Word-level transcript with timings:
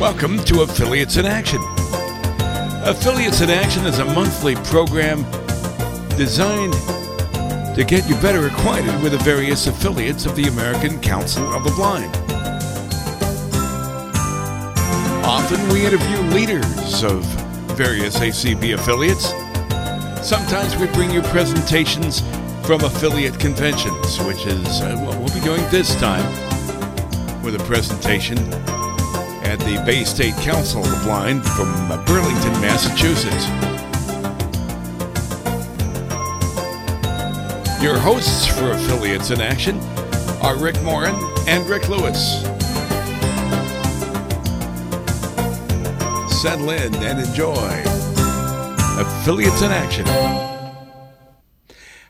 Welcome 0.00 0.42
to 0.44 0.62
Affiliates 0.62 1.18
in 1.18 1.26
Action. 1.26 1.60
Affiliates 2.86 3.42
in 3.42 3.50
Action 3.50 3.84
is 3.84 3.98
a 3.98 4.04
monthly 4.06 4.54
program 4.54 5.24
designed 6.16 6.72
to 7.76 7.84
get 7.86 8.08
you 8.08 8.14
better 8.22 8.46
acquainted 8.46 8.98
with 9.02 9.12
the 9.12 9.18
various 9.18 9.66
affiliates 9.66 10.24
of 10.24 10.34
the 10.36 10.44
American 10.44 10.98
Council 11.02 11.44
of 11.52 11.64
the 11.64 11.70
Blind. 11.72 12.16
Often 15.26 15.68
we 15.68 15.84
interview 15.84 16.16
leaders 16.34 17.04
of 17.04 17.22
various 17.76 18.18
ACB 18.20 18.72
affiliates. 18.72 19.26
Sometimes 20.26 20.78
we 20.78 20.86
bring 20.94 21.10
you 21.10 21.20
presentations 21.24 22.20
from 22.66 22.82
affiliate 22.84 23.38
conventions, 23.38 24.18
which 24.22 24.46
is 24.46 24.80
uh, 24.80 24.96
what 25.04 25.18
we'll 25.18 25.34
be 25.34 25.44
doing 25.44 25.62
this 25.70 25.94
time 25.96 26.24
with 27.42 27.54
a 27.54 27.64
presentation 27.64 28.38
at 29.50 29.58
the 29.58 29.82
Bay 29.84 30.04
State 30.04 30.36
Council 30.36 30.80
of 30.84 31.02
Blind 31.02 31.44
from 31.44 31.72
uh, 31.90 31.96
Burlington, 32.04 32.52
Massachusetts. 32.60 33.48
Your 37.82 37.98
hosts 37.98 38.46
for 38.46 38.70
Affiliates 38.70 39.32
in 39.32 39.40
Action 39.40 39.80
are 40.40 40.56
Rick 40.56 40.80
Morin 40.82 41.16
and 41.48 41.68
Rick 41.68 41.88
Lewis. 41.88 42.42
Settle 46.40 46.70
in 46.70 46.94
and 47.02 47.18
enjoy 47.18 47.82
Affiliates 49.00 49.62
in 49.62 49.72
Action. 49.72 50.06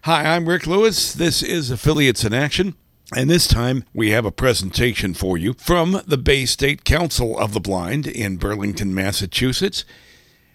Hi, 0.02 0.34
I'm 0.34 0.46
Rick 0.46 0.66
Lewis. 0.66 1.14
This 1.14 1.42
is 1.42 1.70
Affiliates 1.70 2.22
in 2.22 2.34
Action. 2.34 2.74
And 3.14 3.28
this 3.28 3.48
time 3.48 3.84
we 3.92 4.10
have 4.10 4.24
a 4.24 4.30
presentation 4.30 5.14
for 5.14 5.36
you 5.36 5.54
from 5.54 6.00
the 6.06 6.16
Bay 6.16 6.46
State 6.46 6.84
Council 6.84 7.36
of 7.36 7.52
the 7.52 7.60
Blind 7.60 8.06
in 8.06 8.36
Burlington, 8.36 8.94
Massachusetts 8.94 9.84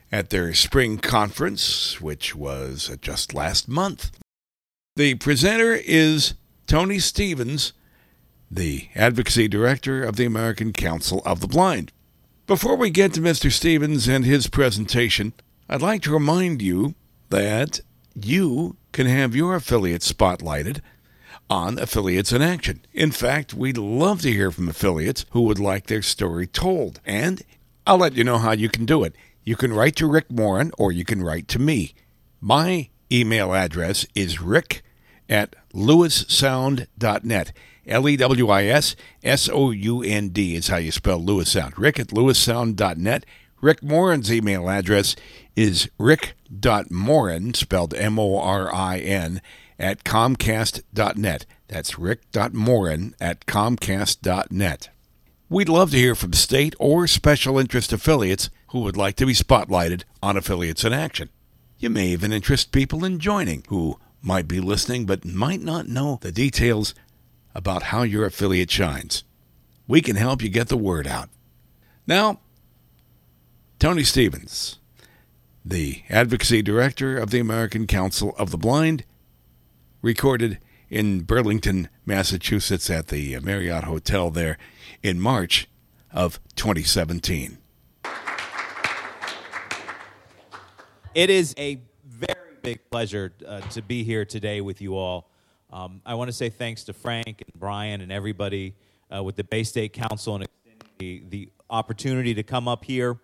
at 0.09 0.29
their 0.29 0.53
spring 0.53 0.97
conference, 0.97 1.99
which 1.99 2.33
was 2.33 2.89
uh, 2.89 2.95
just 3.01 3.33
last 3.33 3.67
month. 3.67 4.17
The 4.95 5.15
presenter 5.15 5.73
is 5.73 6.35
Tony 6.65 6.99
Stevens, 6.99 7.73
the 8.49 8.87
Advocacy 8.95 9.49
Director 9.49 10.05
of 10.05 10.15
the 10.15 10.25
American 10.25 10.71
Council 10.71 11.21
of 11.25 11.41
the 11.41 11.47
Blind. 11.47 11.91
Before 12.47 12.77
we 12.77 12.89
get 12.89 13.13
to 13.15 13.19
Mr. 13.19 13.51
Stevens 13.51 14.07
and 14.07 14.23
his 14.23 14.47
presentation, 14.47 15.33
I'd 15.67 15.81
like 15.81 16.03
to 16.03 16.13
remind 16.13 16.61
you 16.61 16.95
that 17.29 17.81
you 18.13 18.77
can 18.93 19.07
have 19.07 19.35
your 19.35 19.55
affiliate 19.55 20.03
spotlighted 20.03 20.79
on 21.49 21.77
Affiliates 21.79 22.31
in 22.31 22.41
Action. 22.41 22.81
In 22.93 23.11
fact, 23.11 23.53
we'd 23.53 23.77
love 23.77 24.21
to 24.21 24.31
hear 24.31 24.51
from 24.51 24.69
affiliates 24.69 25.25
who 25.31 25.41
would 25.41 25.59
like 25.59 25.87
their 25.87 26.01
story 26.01 26.47
told. 26.47 26.99
And 27.05 27.41
I'll 27.85 27.97
let 27.97 28.15
you 28.15 28.23
know 28.23 28.37
how 28.37 28.51
you 28.51 28.69
can 28.69 28.85
do 28.85 29.03
it. 29.03 29.15
You 29.43 29.55
can 29.55 29.73
write 29.73 29.95
to 29.97 30.07
Rick 30.07 30.31
Morin 30.31 30.71
or 30.77 30.91
you 30.91 31.05
can 31.05 31.23
write 31.23 31.47
to 31.49 31.59
me. 31.59 31.93
My 32.41 32.89
email 33.11 33.53
address 33.53 34.05
is 34.15 34.41
rick 34.41 34.83
at 35.29 35.55
lewissound.net. 35.73 37.51
L 37.87 38.09
E 38.09 38.17
W 38.17 38.49
I 38.49 38.63
S 38.63 38.95
S 39.23 39.47
O 39.47 39.69
U 39.69 40.01
N 40.01 40.29
D 40.29 40.55
is 40.55 40.69
how 40.69 40.77
you 40.77 40.91
spell 40.91 41.23
Lewis 41.23 41.51
Sound. 41.51 41.77
Rick 41.77 41.99
at 41.99 42.07
lewissound.net. 42.07 43.25
Rick 43.61 43.83
Morin's 43.83 44.31
email 44.31 44.69
address 44.69 45.15
is 45.55 45.89
rick.morin, 45.97 47.53
spelled 47.53 47.93
M 47.93 48.19
O 48.19 48.39
R 48.39 48.73
I 48.73 48.97
N, 48.97 49.41
at 49.79 50.03
comcast.net. 50.03 51.45
That's 51.67 51.97
rick.morin 51.99 53.15
at 53.19 53.45
comcast.net. 53.45 54.89
We'd 55.47 55.69
love 55.69 55.91
to 55.91 55.97
hear 55.97 56.15
from 56.15 56.33
state 56.33 56.75
or 56.79 57.07
special 57.07 57.59
interest 57.59 57.93
affiliates 57.93 58.49
who 58.69 58.79
would 58.81 58.97
like 58.97 59.15
to 59.17 59.25
be 59.25 59.33
spotlighted 59.33 60.03
on 60.21 60.37
Affiliates 60.37 60.83
in 60.83 60.91
Action. 60.91 61.29
You 61.77 61.89
may 61.89 62.07
even 62.07 62.33
interest 62.33 62.71
people 62.71 63.05
in 63.05 63.19
joining 63.19 63.63
who 63.67 63.99
might 64.21 64.47
be 64.47 64.59
listening 64.59 65.05
but 65.05 65.23
might 65.23 65.61
not 65.61 65.87
know 65.87 66.17
the 66.21 66.31
details 66.31 66.95
about 67.53 67.83
how 67.83 68.01
your 68.03 68.25
affiliate 68.25 68.71
shines. 68.71 69.23
We 69.87 70.01
can 70.01 70.15
help 70.15 70.41
you 70.41 70.49
get 70.49 70.67
the 70.67 70.77
word 70.77 71.05
out. 71.05 71.29
Now, 72.07 72.39
Tony 73.79 74.03
Stevens, 74.03 74.79
the 75.63 76.03
Advocacy 76.09 76.61
Director 76.61 77.17
of 77.17 77.29
the 77.29 77.39
American 77.39 77.87
Council 77.87 78.35
of 78.37 78.51
the 78.51 78.57
Blind, 78.57 79.03
recorded 80.05 80.59
in 80.87 81.21
Burlington, 81.21 81.89
Massachusetts 82.05 82.91
at 82.91 83.07
the 83.07 83.39
Marriott 83.39 83.85
Hotel 83.85 84.29
there 84.29 84.55
in 85.01 85.19
March 85.19 85.67
of 86.13 86.39
2017. 86.55 87.57
It 91.15 91.29
is 91.31 91.55
a 91.57 91.81
very 92.05 92.35
big 92.61 92.87
pleasure 92.91 93.33
uh, 93.47 93.61
to 93.61 93.81
be 93.81 94.03
here 94.03 94.25
today 94.25 94.61
with 94.61 94.79
you 94.79 94.95
all. 94.95 95.31
Um, 95.73 96.01
I 96.05 96.13
want 96.13 96.27
to 96.27 96.33
say 96.33 96.49
thanks 96.49 96.83
to 96.83 96.93
Frank 96.93 97.41
and 97.41 97.59
Brian 97.59 98.01
and 98.01 98.11
everybody 98.11 98.75
uh, 99.13 99.23
with 99.23 99.35
the 99.35 99.43
Bay 99.43 99.63
State 99.63 99.93
Council 99.93 100.35
and 100.35 100.47
the, 100.99 101.23
the 101.29 101.49
opportunity 101.71 102.35
to 102.35 102.43
come 102.43 102.67
up 102.67 102.85
here 102.85 103.17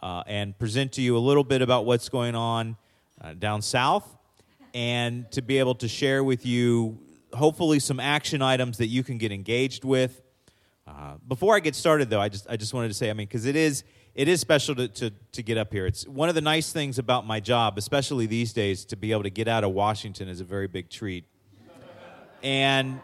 uh, 0.00 0.22
and 0.28 0.56
present 0.60 0.92
to 0.92 1.02
you 1.02 1.16
a 1.16 1.18
little 1.18 1.42
bit 1.42 1.60
about 1.60 1.86
what's 1.86 2.08
going 2.08 2.36
on 2.36 2.76
uh, 3.20 3.34
down 3.34 3.60
south 3.62 4.16
and 4.74 5.30
to 5.32 5.42
be 5.42 5.58
able 5.58 5.74
to 5.76 5.88
share 5.88 6.22
with 6.22 6.46
you 6.46 6.98
hopefully 7.32 7.78
some 7.78 8.00
action 8.00 8.42
items 8.42 8.78
that 8.78 8.88
you 8.88 9.02
can 9.02 9.18
get 9.18 9.32
engaged 9.32 9.84
with. 9.84 10.22
Uh, 10.86 11.14
before 11.28 11.54
I 11.54 11.60
get 11.60 11.74
started, 11.74 12.10
though, 12.10 12.20
I 12.20 12.28
just 12.28 12.46
I 12.48 12.56
just 12.56 12.74
wanted 12.74 12.88
to 12.88 12.94
say, 12.94 13.10
I 13.10 13.12
mean, 13.12 13.26
because 13.26 13.46
it 13.46 13.56
is 13.56 13.84
it 14.14 14.26
is 14.28 14.40
special 14.40 14.74
to, 14.74 14.88
to 14.88 15.10
to 15.32 15.42
get 15.42 15.56
up 15.56 15.72
here. 15.72 15.86
It's 15.86 16.06
one 16.06 16.28
of 16.28 16.34
the 16.34 16.40
nice 16.40 16.72
things 16.72 16.98
about 16.98 17.26
my 17.26 17.40
job, 17.40 17.78
especially 17.78 18.26
these 18.26 18.52
days, 18.52 18.84
to 18.86 18.96
be 18.96 19.12
able 19.12 19.22
to 19.22 19.30
get 19.30 19.46
out 19.46 19.62
of 19.62 19.70
Washington 19.70 20.28
is 20.28 20.40
a 20.40 20.44
very 20.44 20.66
big 20.66 20.90
treat. 20.90 21.24
And 22.42 23.00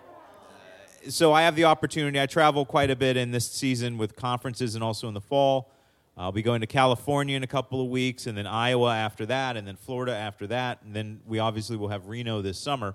so 1.09 1.33
I 1.33 1.43
have 1.43 1.55
the 1.55 1.65
opportunity. 1.65 2.21
I 2.21 2.27
travel 2.27 2.65
quite 2.65 2.91
a 2.91 2.97
bit 2.97 3.17
in 3.17 3.31
this 3.31 3.49
season 3.49 3.99
with 3.99 4.17
conferences 4.17 4.75
and 4.75 4.83
also 4.83 5.09
in 5.09 5.15
the 5.15 5.21
fall. 5.21 5.71
I'll 6.19 6.33
be 6.33 6.43
going 6.43 6.63
to 6.63 6.67
California 6.67 7.37
in 7.37 7.43
a 7.43 7.47
couple 7.47 7.81
of 7.83 7.89
weeks, 7.89 8.27
and 8.27 8.39
then 8.39 8.47
Iowa 8.47 8.95
after 8.95 9.27
that, 9.27 9.57
and 9.57 9.69
then 9.69 9.77
Florida 9.77 10.17
after 10.17 10.47
that, 10.47 10.81
and 10.83 10.95
then 10.95 11.21
we 11.27 11.39
obviously 11.39 11.77
will 11.77 11.89
have 11.89 12.07
Reno 12.07 12.41
this 12.41 12.59
summer. 12.59 12.95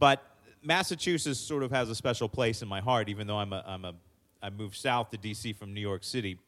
But 0.00 0.22
Massachusetts 0.62 1.38
sort 1.38 1.62
of 1.62 1.70
has 1.70 1.88
a 1.90 1.94
special 1.94 2.28
place 2.28 2.60
in 2.60 2.66
my 2.66 2.80
heart, 2.80 3.08
even 3.08 3.28
though 3.28 3.38
I'm 3.38 3.52
a, 3.52 3.62
I'm 3.66 3.84
a 3.84 3.94
I 4.42 4.50
moved 4.50 4.76
south 4.76 5.10
to 5.10 5.16
D.C. 5.16 5.52
from 5.52 5.74
New 5.74 5.80
York 5.80 6.04
City. 6.04 6.38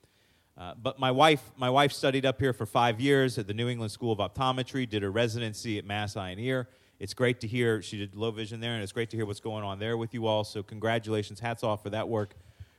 Uh, 0.56 0.74
but 0.80 0.98
my 0.98 1.10
wife, 1.10 1.42
my 1.56 1.70
wife 1.70 1.92
studied 1.92 2.26
up 2.26 2.40
here 2.40 2.52
for 2.52 2.66
five 2.66 3.00
years 3.00 3.38
at 3.38 3.46
the 3.46 3.54
New 3.54 3.68
England 3.68 3.92
School 3.92 4.12
of 4.12 4.18
Optometry, 4.18 4.88
did 4.88 5.02
her 5.02 5.10
residency 5.10 5.78
at 5.78 5.84
Mass 5.84 6.16
Eye 6.16 6.30
and 6.30 6.40
Ear. 6.40 6.68
It's 6.98 7.14
great 7.14 7.40
to 7.40 7.46
hear 7.46 7.80
she 7.80 7.98
did 7.98 8.14
low 8.14 8.30
vision 8.30 8.60
there, 8.60 8.74
and 8.74 8.82
it's 8.82 8.92
great 8.92 9.10
to 9.10 9.16
hear 9.16 9.24
what's 9.24 9.40
going 9.40 9.64
on 9.64 9.78
there 9.78 9.96
with 9.96 10.12
you 10.14 10.26
all. 10.26 10.44
So 10.44 10.62
congratulations, 10.62 11.40
hats 11.40 11.64
off 11.64 11.82
for 11.82 11.90
that 11.90 12.08
work 12.08 12.34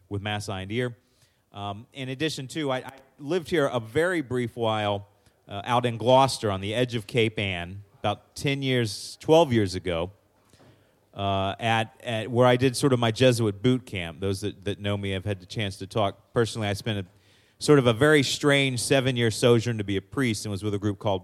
with 0.10 0.22
Mass 0.22 0.48
Eye 0.48 0.62
and 0.62 0.72
Ear. 0.72 0.96
Um, 1.54 1.86
in 1.94 2.10
addition, 2.10 2.48
too, 2.48 2.72
I, 2.72 2.78
I, 2.78 2.92
lived 3.20 3.50
here 3.50 3.68
a 3.68 3.80
very 3.80 4.22
brief 4.22 4.56
while 4.56 5.08
uh, 5.48 5.62
out 5.66 5.86
in 5.86 5.98
Gloucester 5.98 6.50
on 6.50 6.62
the 6.62 6.74
edge 6.74 6.96
of 6.96 7.06
Cape 7.06 7.38
Ann 7.38 7.84
about 8.00 8.36
10 8.36 8.64
years, 8.64 9.18
12 9.20 9.54
years 9.54 9.76
ago, 9.76 10.12
uh, 11.14 11.54
at, 11.60 11.94
at 12.04 12.32
where 12.32 12.48
I 12.48 12.56
did 12.56 12.76
sort 12.76 12.94
of 12.94 13.00
my 13.00 13.12
Jesuit 13.12 13.62
boot 13.62 13.86
camp. 13.86 14.20
Those 14.22 14.42
that, 14.42 14.64
that 14.66 14.80
know 14.80 14.98
me 14.98 15.12
have 15.12 15.26
had 15.26 15.40
the 15.40 15.46
chance 15.46 15.78
to 15.78 15.88
talk. 15.88 16.34
Personally, 16.34 16.68
I 16.68 16.74
spent 16.74 17.00
a, 17.00 17.06
sort 17.60 17.78
of 17.78 17.86
a 17.86 17.94
very 17.94 18.24
strange 18.24 18.80
seven 18.80 19.16
year 19.16 19.30
sojourn 19.30 19.78
to 19.78 19.84
be 19.84 19.98
a 19.98 20.02
priest 20.02 20.46
and 20.46 20.52
was 20.52 20.64
with 20.64 20.74
a 20.74 20.80
group 20.80 20.98
called 20.98 21.24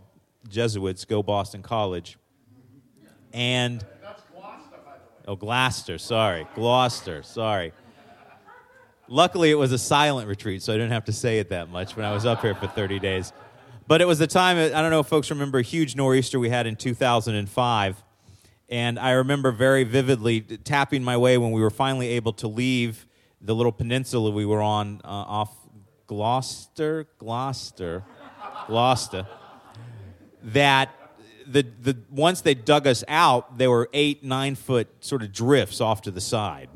Jesuits, 0.50 1.06
Go 1.06 1.24
Boston 1.24 1.64
College. 1.64 2.18
And. 3.34 3.84
Oh, 5.28 5.36
Gloucester, 5.36 5.98
sorry. 5.98 6.48
Gloucester, 6.56 7.24
sorry. 7.24 7.74
Luckily, 9.10 9.52
it 9.52 9.56
was 9.56 9.72
a 9.72 9.78
silent 9.78 10.28
retreat, 10.28 10.62
so 10.62 10.74
I 10.74 10.76
didn't 10.76 10.92
have 10.92 11.06
to 11.06 11.14
say 11.14 11.40
it 11.40 11.50
that 11.50 11.70
much 11.70 11.96
when 11.96 12.06
I 12.06 12.12
was 12.12 12.26
up 12.26 12.42
here 12.42 12.54
for 12.56 12.68
30 12.68 13.00
days. 13.00 13.32
But 13.88 14.02
it 14.02 14.06
was 14.06 14.20
the 14.20 14.28
time, 14.28 14.58
I 14.58 14.82
don't 14.82 14.92
know 14.92 15.00
if 15.00 15.08
folks 15.08 15.30
remember 15.30 15.60
a 15.60 15.64
huge 15.64 15.96
nor'easter 15.96 16.40
we 16.40 16.50
had 16.50 16.68
in 16.68 16.76
2005. 16.76 18.04
And 18.70 19.00
I 19.00 19.12
remember 19.12 19.54
very 19.54 19.86
vividly 19.86 20.42
tapping 20.42 21.04
my 21.06 21.16
way 21.16 21.38
when 21.38 21.52
we 21.52 21.62
were 21.62 21.70
finally 21.70 22.10
able 22.10 22.34
to 22.34 22.50
leave 22.50 23.08
the 23.40 23.56
little 23.56 23.72
peninsula 23.72 24.30
we 24.30 24.46
were 24.46 24.62
on 24.62 25.00
uh, 25.06 25.08
off 25.08 25.56
Gloucester, 26.08 27.08
Gloucester, 27.18 28.04
Gloucester. 28.68 29.26
That 30.44 30.90
the, 31.46 31.66
the 31.82 31.98
once 32.10 32.42
they 32.42 32.56
dug 32.56 32.88
us 32.88 33.06
out, 33.08 33.58
there 33.58 33.70
were 33.70 33.90
eight, 33.94 34.22
nine 34.22 34.56
foot 34.56 34.90
sort 35.00 35.24
of 35.24 35.32
drifts 35.32 35.80
off 35.80 36.02
to 36.02 36.12
the 36.12 36.20
side 36.20 36.68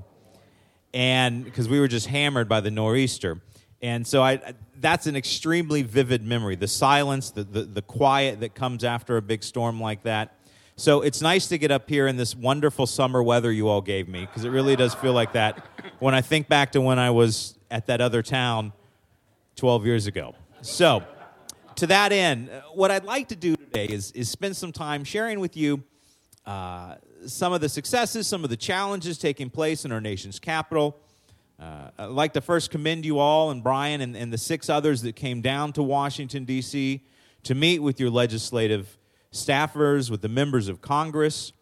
and 0.94 1.44
because 1.44 1.70
we 1.70 1.80
were 1.80 1.88
just 1.88 2.08
hammered 2.08 2.50
by 2.50 2.60
the 2.60 2.72
nor'easter. 2.72 3.42
And 3.82 4.06
so 4.06 4.22
I, 4.22 4.40
that's 4.80 5.08
an 5.08 5.16
extremely 5.16 5.82
vivid 5.82 6.24
memory. 6.24 6.56
The 6.56 6.68
silence, 6.68 7.32
the, 7.32 7.44
the, 7.44 7.64
the 7.64 7.82
quiet 7.82 8.42
that 8.42 8.54
comes 8.54 8.84
after 8.84 9.18
a 9.18 9.22
big 9.22 9.44
storm 9.44 9.82
like 9.82 10.04
that. 10.04 10.36
So 10.76 11.02
it's 11.02 11.22
nice 11.22 11.48
to 11.48 11.58
get 11.58 11.72
up 11.72 11.90
here 11.90 12.08
in 12.08 12.18
this 12.18 12.36
wonderful 12.36 12.88
summer 12.88 13.22
weather 13.22 13.52
you 13.52 13.68
all 13.68 13.82
gave 13.82 14.08
me, 14.08 14.22
because 14.22 14.46
it 14.46 14.50
really 14.50 14.76
does 14.76 14.94
feel 14.94 15.14
like 15.14 15.34
that. 15.34 15.66
When 16.00 16.16
I 16.16 16.22
think 16.22 16.48
back 16.48 16.72
to 16.74 16.82
when 16.82 16.98
I 17.00 17.12
was 17.12 17.58
at 17.70 17.88
that 17.88 18.02
other 18.02 18.22
town 18.22 18.74
12 19.56 19.86
years 19.86 20.08
ago. 20.08 20.34
So, 20.62 21.04
to 21.76 21.88
that 21.88 22.12
end, 22.12 22.50
uh, 22.50 22.62
what 22.74 22.92
I'd 22.92 23.04
like 23.04 23.28
to 23.30 23.36
do 23.36 23.56
today 23.56 23.86
is, 23.86 24.12
is 24.12 24.30
spend 24.30 24.56
some 24.56 24.72
time 24.72 25.04
sharing 25.04 25.40
with 25.40 25.56
you 25.56 25.84
uh, 26.46 26.96
some 27.28 27.54
of 27.54 27.62
the 27.62 27.70
successes, 27.70 28.28
some 28.28 28.44
of 28.44 28.50
the 28.50 28.58
challenges 28.58 29.18
taking 29.18 29.50
place 29.50 29.86
in 29.86 29.92
our 29.92 30.02
nation's 30.02 30.40
capital. 30.40 31.00
Uh, 31.60 31.90
I'd 31.98 32.06
like 32.06 32.34
to 32.34 32.42
first 32.42 32.72
commend 32.72 33.06
you 33.06 33.20
all 33.20 33.52
and 33.52 33.64
Brian 33.64 34.02
and, 34.02 34.16
and 34.16 34.34
the 34.34 34.38
six 34.38 34.70
others 34.70 35.04
that 35.04 35.16
came 35.16 35.42
down 35.42 35.74
to 35.74 35.84
Washington, 35.84 36.44
D.C. 36.44 37.04
to 37.44 37.56
meet 37.56 37.80
with 37.80 38.00
your 38.00 38.10
legislative 38.10 38.98
staffers, 39.32 40.10
with 40.10 40.22
the 40.22 40.30
members 40.30 40.68
of 40.68 40.82
Congress. 40.82 41.54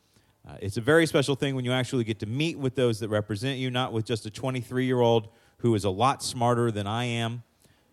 Uh, 0.47 0.55
it's 0.61 0.77
a 0.77 0.81
very 0.81 1.05
special 1.05 1.35
thing 1.35 1.55
when 1.55 1.65
you 1.65 1.71
actually 1.71 2.05
get 2.05 2.19
to 2.19 2.25
meet 2.25 2.57
with 2.57 2.75
those 2.75 2.99
that 2.99 3.09
represent 3.09 3.59
you, 3.59 3.69
not 3.69 3.91
with 3.91 4.05
just 4.05 4.25
a 4.25 4.29
23 4.29 4.85
year 4.85 5.01
old 5.01 5.27
who 5.57 5.75
is 5.75 5.83
a 5.83 5.89
lot 5.89 6.23
smarter 6.23 6.71
than 6.71 6.87
I 6.87 7.03
am. 7.03 7.43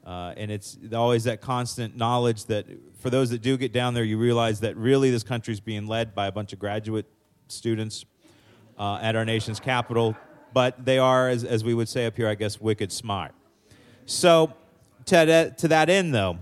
Uh, 0.07 0.33
and 0.37 0.53
it's 0.53 0.79
always 0.95 1.25
that 1.25 1.41
constant 1.41 1.97
knowledge 1.97 2.45
that 2.45 2.67
for 3.01 3.11
those 3.11 3.31
that 3.31 3.43
do 3.43 3.57
get 3.57 3.73
down 3.73 3.93
there, 3.93 4.05
you 4.05 4.17
realize 4.17 4.61
that 4.61 4.77
really 4.77 5.11
this 5.11 5.25
country 5.25 5.53
is 5.53 5.59
being 5.59 5.89
led 5.89 6.15
by 6.15 6.29
a 6.29 6.33
bunch 6.33 6.53
of 6.53 6.61
graduate 6.61 7.07
students 7.49 8.05
uh, 8.79 8.99
at 9.01 9.17
our 9.17 9.25
nation's 9.25 9.61
capital. 9.61 10.17
But 10.53 10.85
they 10.85 10.99
are, 10.99 11.29
as, 11.29 11.45
as 11.45 11.65
we 11.65 11.75
would 11.75 11.89
say 11.89 12.07
up 12.07 12.17
here, 12.17 12.29
I 12.29 12.35
guess, 12.35 12.61
wicked 12.61 12.91
smart. 12.93 13.33
So, 14.07 14.55
to 15.07 15.27
that, 15.27 15.59
to 15.59 15.69
that 15.69 15.91
end, 15.91 16.15
though, 16.15 16.39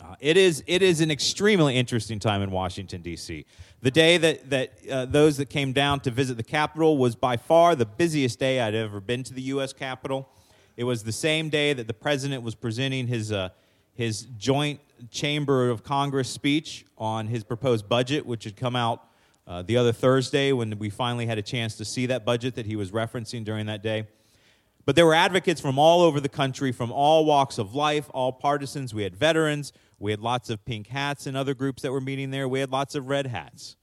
uh, 0.00 0.14
it, 0.20 0.36
is, 0.36 0.64
it 0.66 0.82
is 0.82 1.00
an 1.00 1.10
extremely 1.10 1.76
interesting 1.76 2.18
time 2.18 2.42
in 2.42 2.50
Washington, 2.50 3.02
D.C. 3.02 3.44
The 3.82 3.90
day 3.90 4.16
that, 4.18 4.50
that 4.50 4.72
uh, 4.90 5.04
those 5.04 5.36
that 5.36 5.46
came 5.46 5.72
down 5.72 6.00
to 6.00 6.10
visit 6.10 6.36
the 6.36 6.42
Capitol 6.42 6.98
was 6.98 7.14
by 7.14 7.36
far 7.36 7.76
the 7.76 7.86
busiest 7.86 8.38
day 8.38 8.60
I'd 8.60 8.74
ever 8.74 9.00
been 9.00 9.22
to 9.24 9.34
the 9.34 9.42
U.S. 9.42 9.72
Capitol. 9.72 10.28
It 10.76 10.84
was 10.84 11.04
the 11.04 11.12
same 11.12 11.48
day 11.48 11.72
that 11.74 11.86
the 11.86 11.94
president 11.94 12.42
was 12.42 12.54
presenting 12.54 13.06
his, 13.06 13.30
uh, 13.30 13.50
his 13.94 14.26
joint 14.38 14.80
Chamber 15.10 15.70
of 15.70 15.84
Congress 15.84 16.28
speech 16.28 16.84
on 16.96 17.28
his 17.28 17.44
proposed 17.44 17.88
budget, 17.88 18.26
which 18.26 18.44
had 18.44 18.56
come 18.56 18.74
out 18.74 19.04
uh, 19.48 19.62
the 19.62 19.78
other 19.78 19.92
Thursday 19.92 20.52
when 20.52 20.78
we 20.78 20.90
finally 20.90 21.24
had 21.24 21.38
a 21.38 21.42
chance 21.42 21.74
to 21.76 21.84
see 21.84 22.06
that 22.06 22.24
budget 22.24 22.54
that 22.56 22.66
he 22.66 22.76
was 22.76 22.90
referencing 22.90 23.44
during 23.44 23.66
that 23.66 23.82
day. 23.82 24.06
But 24.84 24.94
there 24.94 25.06
were 25.06 25.14
advocates 25.14 25.60
from 25.60 25.78
all 25.78 26.02
over 26.02 26.20
the 26.20 26.28
country, 26.28 26.70
from 26.70 26.92
all 26.92 27.24
walks 27.24 27.56
of 27.56 27.74
life, 27.74 28.10
all 28.12 28.30
partisans. 28.30 28.92
We 28.92 29.02
had 29.02 29.16
veterans, 29.16 29.72
we 29.98 30.10
had 30.10 30.20
lots 30.20 30.50
of 30.50 30.64
pink 30.66 30.88
hats 30.88 31.26
and 31.26 31.36
other 31.36 31.54
groups 31.54 31.82
that 31.82 31.92
were 31.92 32.00
meeting 32.00 32.30
there, 32.30 32.46
we 32.46 32.60
had 32.60 32.70
lots 32.70 32.94
of 32.94 33.08
red 33.08 33.26
hats. 33.26 33.76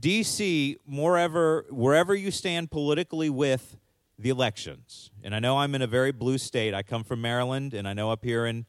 DC, 0.00 0.76
moreover, 0.86 1.66
wherever 1.70 2.14
you 2.14 2.30
stand 2.30 2.70
politically 2.70 3.28
with 3.28 3.76
the 4.18 4.30
elections. 4.30 5.10
And 5.22 5.34
I 5.34 5.38
know 5.38 5.58
I'm 5.58 5.74
in 5.74 5.82
a 5.82 5.86
very 5.86 6.12
blue 6.12 6.38
state. 6.38 6.72
I 6.72 6.82
come 6.82 7.04
from 7.04 7.20
Maryland, 7.20 7.74
and 7.74 7.86
I 7.86 7.92
know 7.92 8.10
up 8.10 8.24
here 8.24 8.46
in, 8.46 8.64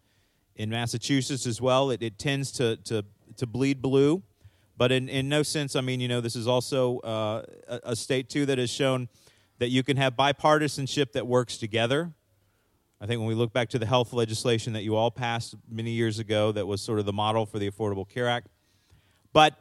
in 0.56 0.70
Massachusetts 0.70 1.46
as 1.46 1.62
well, 1.62 1.92
it, 1.92 2.04
it 2.04 2.18
tends 2.18 2.52
to, 2.54 2.78
to, 2.78 3.06
to 3.38 3.48
bleed 3.48 3.82
blue. 3.82 4.24
But 4.80 4.94
in, 4.94 5.10
in 5.10 5.28
no 5.28 5.44
sense, 5.44 5.76
I 5.76 5.82
mean, 5.82 6.00
you 6.00 6.08
know, 6.08 6.22
this 6.22 6.38
is 6.38 6.48
also 6.48 7.00
uh, 7.00 7.44
a, 7.68 7.80
a 7.92 7.96
state, 7.98 8.30
too, 8.30 8.46
that 8.46 8.58
has 8.58 8.70
shown 8.70 9.10
that 9.58 9.68
you 9.68 9.84
can 9.84 9.98
have 9.98 10.16
bipartisanship 10.16 11.12
that 11.12 11.28
works 11.28 11.58
together. 11.58 12.14
I 13.02 13.06
think 13.06 13.20
when 13.20 13.28
we 13.28 13.36
look 13.36 13.52
back 13.52 13.68
to 13.72 13.78
the 13.80 13.86
health 13.86 14.14
legislation 14.14 14.72
that 14.72 14.84
you 14.84 14.96
all 14.96 15.12
passed 15.12 15.56
many 15.70 15.92
years 15.92 16.18
ago, 16.18 16.54
that 16.54 16.66
was 16.66 16.80
sort 16.80 16.98
of 17.00 17.06
the 17.06 17.12
model 17.12 17.46
for 17.46 17.60
the 17.60 17.70
Affordable 17.70 18.08
Care 18.08 18.30
Act. 18.30 18.48
But 19.34 19.56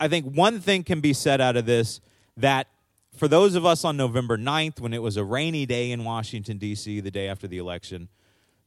I 0.00 0.08
think 0.08 0.34
one 0.34 0.58
thing 0.58 0.84
can 0.84 1.02
be 1.02 1.12
said 1.12 1.42
out 1.42 1.58
of 1.58 1.66
this 1.66 2.00
that 2.38 2.66
for 3.14 3.28
those 3.28 3.54
of 3.54 3.66
us 3.66 3.84
on 3.84 3.98
November 3.98 4.38
9th, 4.38 4.80
when 4.80 4.94
it 4.94 5.02
was 5.02 5.18
a 5.18 5.24
rainy 5.24 5.66
day 5.66 5.90
in 5.90 6.02
Washington, 6.02 6.56
D.C., 6.56 7.00
the 7.00 7.10
day 7.10 7.28
after 7.28 7.46
the 7.46 7.58
election, 7.58 8.08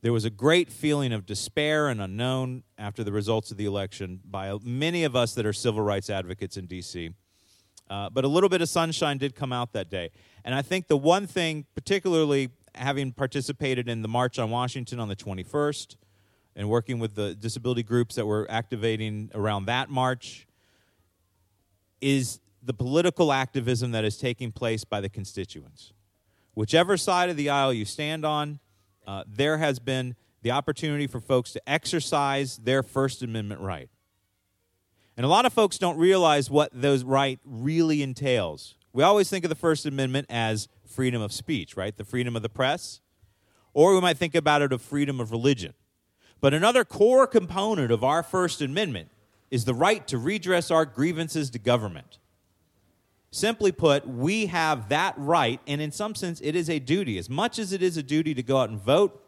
there 0.01 0.13
was 0.13 0.25
a 0.25 0.29
great 0.29 0.71
feeling 0.71 1.11
of 1.11 1.25
despair 1.25 1.87
and 1.87 2.01
unknown 2.01 2.63
after 2.77 3.03
the 3.03 3.11
results 3.11 3.51
of 3.51 3.57
the 3.57 3.65
election 3.65 4.19
by 4.23 4.55
many 4.63 5.03
of 5.03 5.15
us 5.15 5.33
that 5.33 5.45
are 5.45 5.53
civil 5.53 5.81
rights 5.81 6.09
advocates 6.09 6.57
in 6.57 6.67
D.C. 6.67 7.11
Uh, 7.89 8.09
but 8.09 8.23
a 8.23 8.27
little 8.27 8.49
bit 8.49 8.61
of 8.61 8.69
sunshine 8.69 9.17
did 9.17 9.35
come 9.35 9.51
out 9.51 9.73
that 9.73 9.89
day. 9.89 10.11
And 10.43 10.53
I 10.53 10.61
think 10.61 10.87
the 10.87 10.97
one 10.97 11.27
thing, 11.27 11.65
particularly 11.75 12.49
having 12.75 13.11
participated 13.11 13.87
in 13.87 14.01
the 14.01 14.07
March 14.07 14.37
on 14.37 14.49
Washington 14.49 14.99
on 14.99 15.07
the 15.07 15.15
21st 15.15 15.95
and 16.55 16.69
working 16.69 16.99
with 16.99 17.15
the 17.15 17.35
disability 17.35 17.83
groups 17.83 18.15
that 18.15 18.25
were 18.25 18.45
activating 18.49 19.29
around 19.33 19.65
that 19.65 19.89
march, 19.89 20.47
is 22.01 22.39
the 22.61 22.73
political 22.73 23.31
activism 23.31 23.91
that 23.91 24.03
is 24.03 24.17
taking 24.17 24.51
place 24.51 24.83
by 24.83 24.99
the 24.99 25.09
constituents. 25.09 25.93
Whichever 26.53 26.97
side 26.97 27.29
of 27.29 27.37
the 27.37 27.49
aisle 27.49 27.73
you 27.73 27.85
stand 27.85 28.25
on, 28.25 28.59
uh, 29.07 29.23
there 29.27 29.57
has 29.57 29.79
been 29.79 30.15
the 30.41 30.51
opportunity 30.51 31.07
for 31.07 31.19
folks 31.19 31.51
to 31.53 31.69
exercise 31.69 32.57
their 32.57 32.83
First 32.83 33.23
Amendment 33.23 33.61
right. 33.61 33.89
And 35.17 35.25
a 35.25 35.29
lot 35.29 35.45
of 35.45 35.53
folks 35.53 35.77
don't 35.77 35.97
realize 35.97 36.49
what 36.49 36.69
those 36.73 37.03
right 37.03 37.39
really 37.45 38.03
entails. 38.03 38.75
We 38.93 39.03
always 39.03 39.29
think 39.29 39.45
of 39.45 39.49
the 39.49 39.55
First 39.55 39.85
Amendment 39.85 40.27
as 40.29 40.67
freedom 40.85 41.21
of 41.21 41.31
speech, 41.31 41.75
right? 41.75 41.95
The 41.95 42.03
freedom 42.03 42.35
of 42.35 42.41
the 42.41 42.49
press. 42.49 43.01
Or 43.73 43.93
we 43.93 44.01
might 44.01 44.17
think 44.17 44.35
about 44.35 44.61
it 44.61 44.71
of 44.71 44.81
freedom 44.81 45.19
of 45.19 45.31
religion. 45.31 45.73
But 46.41 46.53
another 46.53 46.85
core 46.85 47.27
component 47.27 47.91
of 47.91 48.03
our 48.03 48.23
First 48.23 48.61
Amendment 48.61 49.09
is 49.49 49.65
the 49.65 49.73
right 49.73 50.05
to 50.07 50.17
redress 50.17 50.69
our 50.69 50.85
grievances 50.85 51.49
to 51.51 51.59
government. 51.59 52.19
Simply 53.35 53.73
put, 53.73 54.07
we 54.07 54.45
have 54.45 54.87
that 54.87 55.13
right, 55.17 55.59
and 55.67 55.81
in 55.81 55.91
some 55.91 56.15
sense, 56.15 56.39
it 56.41 56.55
is 56.55 56.69
a 56.69 56.79
duty. 56.79 57.17
As 57.17 57.29
much 57.29 57.59
as 57.59 57.73
it 57.73 57.83
is 57.83 57.97
a 57.97 58.01
duty 58.01 58.33
to 58.33 58.41
go 58.41 58.59
out 58.59 58.69
and 58.69 58.79
vote, 58.79 59.21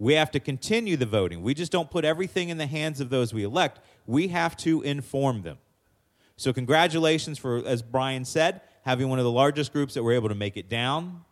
we 0.00 0.14
have 0.14 0.32
to 0.32 0.40
continue 0.40 0.96
the 0.96 1.06
voting. 1.06 1.40
We 1.40 1.54
just 1.54 1.70
don't 1.70 1.88
put 1.88 2.04
everything 2.04 2.48
in 2.48 2.58
the 2.58 2.66
hands 2.66 3.00
of 3.00 3.10
those 3.10 3.32
we 3.32 3.44
elect. 3.44 3.78
We 4.08 4.26
have 4.26 4.56
to 4.56 4.82
inform 4.82 5.42
them. 5.42 5.58
So, 6.36 6.52
congratulations 6.52 7.38
for, 7.38 7.64
as 7.64 7.80
Brian 7.80 8.24
said, 8.24 8.60
having 8.82 9.08
one 9.08 9.20
of 9.20 9.24
the 9.24 9.30
largest 9.30 9.72
groups 9.72 9.94
that 9.94 10.02
were 10.02 10.14
able 10.14 10.30
to 10.30 10.34
make 10.34 10.56
it 10.56 10.68
down. 10.68 11.24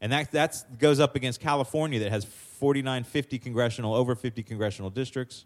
And 0.00 0.12
that 0.12 0.30
that's, 0.30 0.62
goes 0.78 1.00
up 1.00 1.16
against 1.16 1.40
California 1.40 1.98
that 1.98 2.12
has 2.12 2.24
49, 2.24 3.02
50 3.02 3.38
congressional, 3.40 3.96
over 3.96 4.14
50 4.14 4.44
congressional 4.44 4.90
districts. 4.90 5.44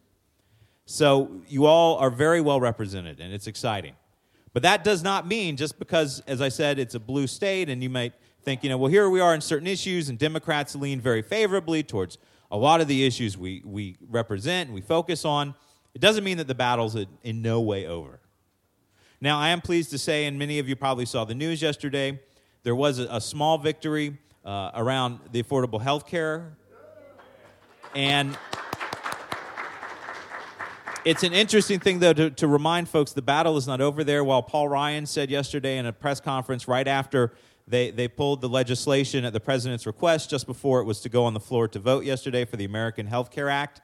So, 0.85 1.41
you 1.49 1.65
all 1.65 1.97
are 1.97 2.11
very 2.11 2.43
well 2.43 2.61
represented, 2.61 3.19
and 3.19 3.33
it's 3.33 3.47
exciting. 3.47 3.95
But 4.55 4.63
that 4.63 4.85
does 4.85 5.03
not 5.03 5.27
mean 5.27 5.57
just 5.57 5.79
because, 5.79 6.21
as 6.27 6.41
I 6.41 6.49
said, 6.49 6.79
it's 6.79 6.95
a 6.95 7.01
blue 7.01 7.27
state 7.27 7.69
and 7.69 7.83
you 7.83 7.91
might 7.91 8.15
think, 8.43 8.63
you 8.63 8.71
know, 8.71 8.79
well, 8.79 8.91
here 8.91 9.11
we 9.11 9.21
are 9.21 9.35
in 9.35 9.41
certain 9.41 9.67
issues, 9.67 10.09
and 10.09 10.19
Democrats 10.19 10.77
lean 10.77 11.01
very 11.01 11.23
favorably 11.23 11.83
towards 11.83 12.19
a 12.51 12.57
lot 12.57 12.81
of 12.81 12.87
the 12.87 13.05
issues 13.05 13.37
we, 13.37 13.63
we 13.65 13.97
represent 14.09 14.69
and 14.69 14.75
we 14.75 14.81
focus 14.81 15.25
on. 15.25 15.55
It 15.95 16.01
doesn't 16.01 16.23
mean 16.23 16.37
that 16.39 16.47
the 16.47 16.55
battle's 16.55 16.95
in 16.95 17.43
no 17.43 17.61
way 17.61 17.87
over. 17.87 18.21
Now, 19.21 19.39
I 19.39 19.49
am 19.49 19.61
pleased 19.61 19.91
to 19.91 19.99
say, 19.99 20.27
and 20.27 20.39
many 20.39 20.59
of 20.59 20.69
you 20.69 20.77
probably 20.77 21.07
saw 21.07 21.25
the 21.25 21.35
news 21.35 21.61
yesterday, 21.61 22.21
there 22.63 22.77
was 22.77 22.99
a, 22.99 23.09
a 23.11 23.21
small 23.21 23.59
victory 23.59 24.19
uh, 24.45 24.71
around 24.75 25.19
the 25.33 25.43
affordable 25.43 25.81
health 25.81 26.07
care. 26.07 26.57
And 27.95 28.37
it's 31.05 31.23
an 31.23 31.33
interesting 31.33 31.81
thing, 31.81 31.99
though, 31.99 32.13
to, 32.15 32.31
to 32.31 32.49
remind 32.49 32.89
folks 32.89 33.13
the 33.13 33.23
battle 33.23 33.57
is 33.57 33.67
not 33.67 33.81
over 33.81 34.03
there. 34.03 34.25
While 34.25 34.43
Paul 34.43 34.69
Ryan 34.69 35.07
said 35.07 35.31
yesterday 35.31 35.77
in 35.77 35.87
a 35.87 35.93
press 35.93 36.21
conference 36.21 36.67
right 36.67 36.89
after 36.89 37.35
they, 37.69 37.91
they 37.91 38.09
pulled 38.09 38.41
the 38.41 38.49
legislation 38.49 39.25
at 39.25 39.33
the 39.33 39.41
president's 39.41 39.87
request, 39.87 40.31
just 40.31 40.47
before 40.47 40.81
it 40.81 40.85
was 40.85 41.01
to 41.01 41.09
go 41.09 41.25
on 41.25 41.35
the 41.35 41.41
floor 41.41 41.69
to 41.69 41.79
vote 41.79 42.05
yesterday 42.05 42.45
for 42.45 42.57
the 42.57 42.65
American 42.65 43.07
Health 43.07 43.31
Care 43.31 43.51
Act, 43.51 43.83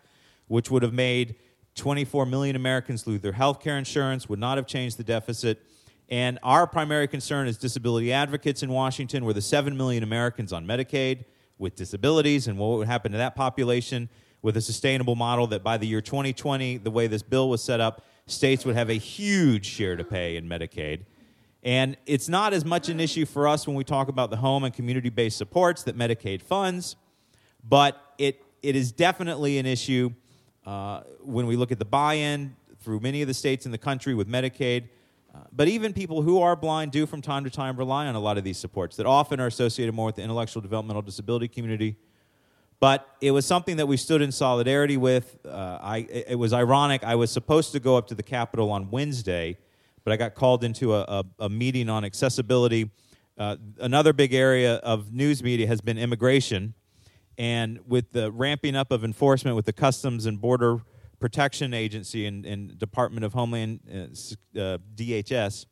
which 0.49 0.71
would 0.71 0.83
have 0.83 0.95
made 0.95 1.37
24 1.75 2.27
million 2.27 2.57
Americans 2.57 3.07
lose 3.07 3.21
their 3.21 3.33
health 3.33 3.61
care 3.61 3.77
insurance, 3.77 4.29
would 4.29 4.39
not 4.39 4.57
have 4.57 4.67
changed 4.67 4.97
the 4.97 5.05
deficit. 5.05 5.63
And 6.09 6.39
our 6.43 6.67
primary 6.67 7.07
concern 7.07 7.47
as 7.47 7.57
disability 7.57 8.13
advocates 8.13 8.63
in 8.63 8.71
Washington 8.71 9.25
were 9.25 9.33
the 9.33 9.43
7 9.43 9.77
million 9.77 10.03
Americans 10.03 10.53
on 10.53 10.67
Medicaid 10.67 11.25
with 11.59 11.77
disabilities 11.77 12.49
and 12.49 12.59
what 12.59 12.79
would 12.79 12.89
happen 12.89 13.13
to 13.13 13.19
that 13.19 13.37
population 13.37 14.09
with 14.43 14.57
a 14.57 14.61
sustainable 14.61 15.17
model 15.17 15.47
that 15.49 15.63
by 15.63 15.77
the 15.77 15.87
year 15.87 16.01
2020, 16.01 16.79
the 16.79 16.91
way 16.91 17.07
this 17.07 17.23
bill 17.23 17.49
was 17.49 17.63
set 17.63 17.81
up, 17.81 18.05
states 18.27 18.65
would 18.65 18.77
have 18.77 18.89
a 18.89 18.95
huge 18.95 19.67
share 19.67 19.97
to 19.97 20.05
pay 20.05 20.37
in 20.37 20.49
Medicaid. 20.49 21.01
And 21.63 21.97
it's 22.07 22.29
not 22.29 22.53
as 22.55 22.65
much 22.65 22.89
an 22.89 23.01
issue 23.01 23.27
for 23.27 23.47
us 23.47 23.67
when 23.67 23.77
we 23.77 23.85
talk 23.85 24.09
about 24.09 24.31
the 24.31 24.37
home 24.37 24.65
and 24.65 24.73
community 24.73 25.11
based 25.11 25.37
supports 25.37 25.83
that 25.85 25.97
Medicaid 25.97 26.41
funds, 26.41 26.97
but 27.69 28.15
it, 28.17 28.43
it 28.63 28.77
is 28.77 28.93
definitely 28.93 29.59
an 29.59 29.67
issue 29.67 30.11
uh, 30.65 31.03
when 31.23 31.47
we 31.47 31.57
look 31.57 31.71
at 31.71 31.79
the 31.79 31.85
buy 31.85 32.15
in 32.15 32.57
through 32.81 33.01
many 33.01 33.21
of 33.21 33.29
the 33.29 33.35
states 33.35 33.67
in 33.67 33.73
the 33.73 33.79
country 33.79 34.15
with 34.15 34.29
Medicaid. 34.29 34.89
Uh, 35.35 35.41
but 35.53 35.69
even 35.69 35.93
people 35.93 36.23
who 36.23 36.41
are 36.41 36.57
blind 36.57 36.93
do 36.93 37.07
from 37.07 37.21
time 37.21 37.45
to 37.45 37.51
time 37.51 37.77
rely 37.77 38.07
on 38.07 38.15
a 38.15 38.21
lot 38.21 38.39
of 38.39 38.43
these 38.43 38.59
supports 38.59 38.97
that 38.97 39.07
often 39.07 39.39
are 39.39 39.47
associated 39.47 39.95
more 39.95 40.07
with 40.07 40.17
the 40.17 40.23
intellectual 40.23 40.63
developmental 40.63 41.03
disability 41.03 41.47
community 41.47 41.97
but 42.81 43.15
it 43.21 43.31
was 43.31 43.45
something 43.45 43.77
that 43.77 43.87
we 43.87 43.99
stood 43.99 44.23
in 44.23 44.33
solidarity 44.33 44.97
with. 44.97 45.39
Uh, 45.45 45.79
I, 45.81 45.99
it 45.99 46.39
was 46.39 46.55
ironic. 46.55 47.05
I 47.05 47.15
was 47.15 47.31
supposed 47.31 47.73
to 47.73 47.81
go 47.81 47.97
up 47.97 48.07
to 48.09 48.15
the 48.15 48.23
Capitol 48.23 48.71
on 48.71 48.91
Wednesday, 48.91 49.59
but 50.03 50.13
I 50.13 50.17
got 50.17 50.35
called 50.35 50.65
into 50.65 50.95
a, 50.95 51.03
a, 51.03 51.25
a 51.41 51.49
meeting 51.51 51.91
on 51.91 52.07
accessibility. 52.07 52.91
Uh, 53.37 53.57
another 53.81 54.15
big 54.15 54.33
area 54.33 54.77
of 54.77 55.13
news 55.13 55.43
media 55.43 55.67
has 55.67 55.83
been 55.83 55.99
immigration. 55.99 56.75
And 57.37 57.81
with 57.87 58.13
the 58.13 58.33
ramping 58.33 58.77
up 58.77 58.91
of 58.91 59.05
enforcement 59.05 59.57
with 59.57 59.67
the 59.67 59.73
Customs 59.73 60.25
and 60.27 60.41
Border 60.41 60.81
Protection 61.21 61.75
Agency 61.75 62.25
and, 62.27 62.47
and 62.47 62.79
Department 62.79 63.25
of 63.25 63.35
Homeland 63.35 63.81
uh, 63.91 64.59
uh 64.59 64.79
DHS, 64.95 65.67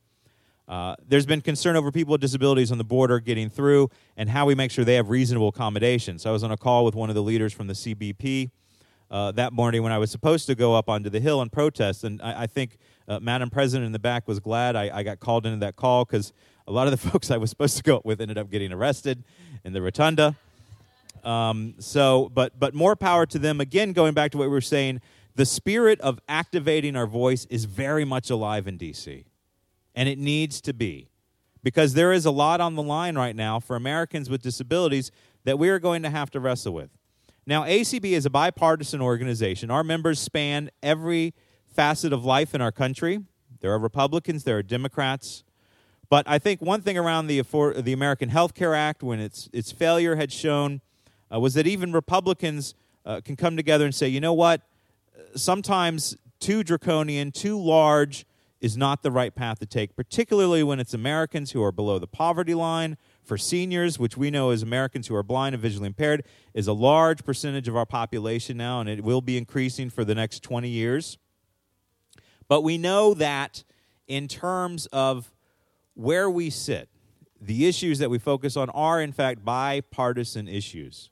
uh, 0.69 0.95
there's 1.09 1.25
been 1.25 1.41
concern 1.41 1.77
over 1.77 1.91
people 1.91 2.13
with 2.13 2.21
disabilities 2.21 2.71
on 2.71 2.77
the 2.79 2.85
border 2.85 3.21
getting 3.21 3.49
through 3.49 3.91
and 4.17 4.29
how 4.29 4.45
we 4.45 4.55
make 4.55 4.71
sure 4.71 4.85
they 4.85 4.97
have 4.97 5.09
reasonable 5.09 5.49
accommodations. 5.49 6.23
So 6.23 6.31
I 6.31 6.33
was 6.33 6.45
on 6.45 6.53
a 6.53 6.59
call 6.59 6.85
with 6.85 6.95
one 6.95 7.09
of 7.09 7.15
the 7.15 7.23
leaders 7.23 7.55
from 7.55 7.69
the 7.69 7.73
CBP 7.73 8.51
uh, 9.11 9.33
that 9.33 9.55
morning 9.55 9.83
when 9.83 9.93
I 9.93 9.99
was 9.99 10.11
supposed 10.11 10.47
to 10.47 10.55
go 10.55 10.75
up 10.75 10.91
onto 10.91 11.09
the 11.09 11.21
Hill 11.21 11.41
and 11.41 11.51
protest. 11.51 12.05
And 12.05 12.21
I, 12.21 12.43
I 12.43 12.47
think 12.47 12.77
uh, 13.09 13.19
Madam 13.21 13.49
President 13.49 13.87
in 13.87 13.93
the 13.93 13.99
back 13.99 14.29
was 14.29 14.41
glad 14.41 14.77
I, 14.77 14.99
I 14.99 15.03
got 15.03 15.21
called 15.21 15.47
into 15.47 15.59
that 15.61 15.77
call 15.77 16.05
because 16.05 16.35
a 16.67 16.73
lot 16.73 16.87
of 16.87 16.91
the 16.91 16.99
folks 17.11 17.31
I 17.31 17.39
was 17.39 17.49
supposed 17.49 17.79
to 17.79 17.83
go 17.83 17.97
up 17.97 18.05
with 18.05 18.21
ended 18.21 18.37
up 18.37 18.51
getting 18.51 18.73
arrested 18.73 19.25
in 19.65 19.73
the 19.73 19.81
rotunda. 19.81 20.37
Um, 21.25 21.75
so, 21.79 22.31
but 22.33 22.59
but 22.61 22.75
more 22.75 22.95
power 22.95 23.27
to 23.27 23.39
them. 23.39 23.61
Again, 23.61 23.93
going 23.93 24.15
back 24.15 24.31
to 24.33 24.39
what 24.39 24.45
we 24.45 24.51
were 24.51 24.61
saying, 24.61 25.01
the 25.35 25.47
spirit 25.47 26.01
of 26.01 26.21
activating 26.29 26.95
our 26.95 27.07
voice 27.07 27.45
is 27.47 27.65
very 27.65 28.05
much 28.05 28.31
alive 28.31 28.69
in 28.69 28.79
DC 28.79 29.25
and 29.99 30.09
it 30.09 30.17
needs 30.17 30.61
to 30.61 30.73
be 30.73 31.09
because 31.65 31.95
there 31.95 32.13
is 32.13 32.25
a 32.25 32.31
lot 32.31 32.61
on 32.61 32.77
the 32.77 32.83
line 32.85 33.19
right 33.19 33.35
now 33.35 33.59
for 33.59 33.75
Americans 33.75 34.31
with 34.31 34.41
disabilities 34.41 35.11
that 35.43 35.59
we 35.59 35.69
are 35.71 35.81
going 35.81 36.05
to 36.05 36.09
have 36.09 36.31
to 36.31 36.39
wrestle 36.39 36.73
with. 36.73 36.89
Now, 37.49 37.65
ACB 37.65 38.05
is 38.13 38.25
a 38.25 38.31
bipartisan 38.31 39.01
organization. 39.01 39.73
Our 39.73 39.83
members 39.83 40.21
span 40.21 40.71
every 40.85 41.35
facet 41.67 42.13
of 42.13 42.25
life 42.25 42.55
in 42.55 42.61
our 42.61 42.71
country. 42.71 43.25
There 43.59 43.73
are 43.73 43.79
Republicans, 43.81 44.45
there 44.45 44.59
are 44.59 44.63
Democrats. 44.63 45.43
But 46.09 46.29
I 46.29 46.39
think 46.39 46.63
one 46.63 46.81
thing 46.81 46.97
around 46.97 47.27
the, 47.27 47.41
the 47.41 47.93
American 47.93 48.29
Health 48.29 48.55
Care 48.55 48.77
Act, 48.77 49.03
when 49.03 49.19
its, 49.19 49.51
its 49.53 49.73
failure 49.73 50.15
had 50.15 50.31
shown, 50.31 50.81
uh, 51.35 51.41
was 51.41 51.55
that 51.55 51.67
even 51.67 51.93
Republicans 51.93 52.77
uh, 53.05 53.21
can 53.25 53.35
come 53.35 53.57
together 53.57 53.85
and 53.85 53.93
say, 53.93 54.07
you 54.07 54.21
know 54.21 54.33
what, 54.33 54.63
sometimes 55.35 56.17
too 56.39 56.63
draconian, 56.63 57.33
too 57.33 57.61
large, 57.61 58.25
is 58.61 58.77
not 58.77 59.03
the 59.03 59.11
right 59.11 59.35
path 59.35 59.59
to 59.61 59.67
take, 59.67 59.95
particularly 59.95 60.63
when 60.63 60.81
it's 60.81 60.93
Americans 60.93 61.53
who 61.53 61.63
are 61.63 61.73
below 61.73 61.99
the 61.99 62.07
poverty 62.07 62.55
line. 62.55 62.97
For 63.23 63.39
seniors, 63.39 63.99
which 63.99 64.17
we 64.17 64.31
know 64.31 64.51
as 64.51 64.63
Americans 64.63 65.07
who 65.07 65.15
are 65.15 65.23
blind 65.23 65.55
and 65.55 65.63
visually 65.63 65.87
impaired, 65.87 66.25
is 66.55 66.67
a 66.67 66.73
large 66.73 67.25
percentage 67.25 67.69
of 67.69 67.77
our 67.77 67.87
population 67.87 68.57
now, 68.57 68.81
and 68.81 68.89
it 68.89 69.05
will 69.05 69.21
be 69.21 69.37
increasing 69.37 69.91
for 69.91 70.05
the 70.05 70.15
next 70.15 70.43
20 70.43 70.69
years. 70.69 71.19
But 72.49 72.63
we 72.63 72.79
know 72.79 73.15
that 73.15 73.65
in 74.07 74.27
terms 74.27 74.87
of 74.87 75.31
where 75.95 76.31
we 76.31 76.51
sit, 76.51 76.89
the 77.41 77.67
issues 77.67 77.99
that 77.99 78.11
we 78.11 78.19
focus 78.19 78.57
on 78.57 78.71
are, 78.71 79.01
in 79.01 79.13
fact, 79.13 79.45
bipartisan 79.45 80.49
issues. 80.49 81.11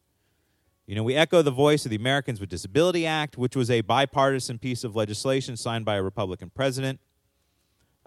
You 0.87 0.95
know, 0.95 1.03
we 1.03 1.15
echo 1.15 1.43
the 1.43 1.51
voice 1.51 1.85
of 1.85 1.91
the 1.91 1.97
Americans 1.97 2.41
with 2.41 2.49
Disability 2.49 3.07
Act, 3.07 3.37
which 3.37 3.55
was 3.57 3.71
a 3.71 3.81
bipartisan 3.83 4.59
piece 4.59 4.85
of 4.85 4.97
legislation 4.97 5.57
signed 5.57 5.85
by 5.85 5.97
a 5.97 6.03
Republican 6.03 6.51
president. 6.55 7.01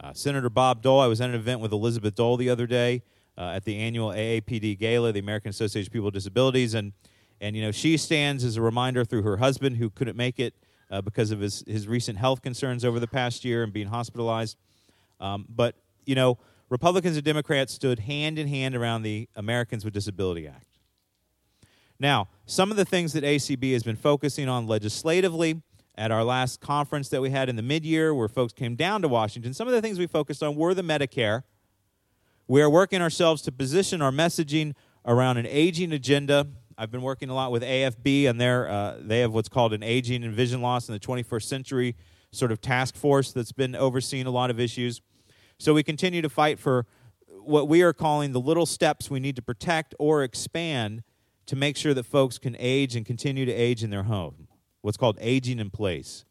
Uh, 0.01 0.13
Senator 0.13 0.49
Bob 0.49 0.81
Dole, 0.81 1.01
I 1.01 1.07
was 1.07 1.19
at 1.19 1.29
an 1.29 1.35
event 1.35 1.59
with 1.59 1.73
Elizabeth 1.73 2.15
Dole 2.15 2.37
the 2.37 2.49
other 2.49 2.65
day 2.65 3.03
uh, 3.37 3.51
at 3.55 3.65
the 3.65 3.77
annual 3.77 4.09
AAPD 4.09 4.79
Gala, 4.79 5.11
the 5.11 5.19
American 5.19 5.49
Association 5.49 5.89
of 5.89 5.93
People 5.93 6.05
with 6.05 6.13
Disabilities, 6.13 6.73
and 6.73 6.93
and 7.41 7.55
you 7.55 7.61
know 7.61 7.71
she 7.71 7.97
stands 7.97 8.43
as 8.43 8.55
a 8.55 8.61
reminder 8.61 9.03
through 9.03 9.23
her 9.23 9.37
husband 9.37 9.77
who 9.77 9.89
couldn't 9.89 10.15
make 10.15 10.39
it 10.39 10.53
uh, 10.89 11.01
because 11.01 11.31
of 11.31 11.41
his 11.41 11.63
his 11.67 11.87
recent 11.87 12.17
health 12.17 12.41
concerns 12.41 12.85
over 12.85 12.99
the 12.99 13.07
past 13.07 13.43
year 13.43 13.61
and 13.61 13.73
being 13.73 13.87
hospitalized. 13.87 14.57
Um, 15.19 15.45
but 15.49 15.75
you 16.05 16.15
know, 16.15 16.37
Republicans 16.69 17.17
and 17.17 17.25
Democrats 17.25 17.73
stood 17.73 17.99
hand 17.99 18.39
in 18.39 18.47
hand 18.47 18.75
around 18.75 19.01
the 19.01 19.27
Americans 19.35 19.83
with 19.83 19.93
Disability 19.93 20.47
Act. 20.47 20.65
Now, 21.99 22.29
some 22.45 22.71
of 22.71 22.77
the 22.77 22.85
things 22.85 23.11
that 23.11 23.25
ACB 23.25 23.73
has 23.73 23.83
been 23.83 23.97
focusing 23.97 24.47
on 24.47 24.65
legislatively 24.65 25.61
at 25.99 26.11
our 26.11 26.23
last 26.23 26.61
conference 26.61 27.09
that 27.09 27.21
we 27.21 27.29
had 27.29 27.49
in 27.49 27.57
the 27.57 27.61
mid-year 27.61 28.13
where 28.13 28.29
folks 28.29 28.53
came 28.53 28.77
down 28.77 29.01
to 29.01 29.09
Washington, 29.09 29.53
some 29.53 29.67
of 29.67 29.73
the 29.73 29.81
things 29.81 29.99
we 29.99 30.07
focused 30.07 30.41
on 30.41 30.55
were 30.55 30.73
the 30.73 30.81
Medicare. 30.81 31.43
We 32.47 32.61
are 32.61 32.69
working 32.69 33.01
ourselves 33.01 33.41
to 33.43 33.51
position 33.51 34.01
our 34.01 34.09
messaging 34.09 34.75
around 35.05 35.37
an 35.37 35.45
aging 35.45 35.91
agenda. 35.91 36.47
I've 36.77 36.89
been 36.89 37.01
working 37.01 37.29
a 37.29 37.35
lot 37.35 37.51
with 37.51 37.63
AFB, 37.63 38.29
and 38.29 38.41
uh, 38.41 38.95
they 39.01 39.19
have 39.19 39.33
what's 39.33 39.49
called 39.49 39.73
an 39.73 39.83
aging 39.83 40.23
and 40.23 40.33
vision 40.33 40.61
loss 40.61 40.87
in 40.87 40.93
the 40.93 40.99
21st 41.01 41.43
century 41.43 41.97
sort 42.31 42.53
of 42.53 42.61
task 42.61 42.95
force 42.95 43.33
that's 43.33 43.51
been 43.51 43.75
overseeing 43.75 44.25
a 44.25 44.31
lot 44.31 44.49
of 44.49 44.57
issues. 44.57 45.01
So 45.57 45.73
we 45.73 45.83
continue 45.83 46.21
to 46.21 46.29
fight 46.29 46.59
for 46.59 46.85
what 47.27 47.67
we 47.67 47.81
are 47.81 47.91
calling 47.91 48.31
the 48.31 48.39
little 48.39 48.65
steps 48.65 49.11
we 49.11 49.19
need 49.19 49.35
to 49.35 49.41
protect 49.41 49.93
or 49.99 50.23
expand 50.23 51.03
to 51.47 51.57
make 51.57 51.75
sure 51.75 51.93
that 51.93 52.05
folks 52.05 52.37
can 52.37 52.55
age 52.57 52.95
and 52.95 53.05
continue 53.05 53.45
to 53.45 53.51
age 53.51 53.83
in 53.83 53.89
their 53.89 54.03
home 54.03 54.48
what's 54.81 54.97
called 54.97 55.17
aging 55.21 55.59
in 55.59 55.69
place. 55.69 56.25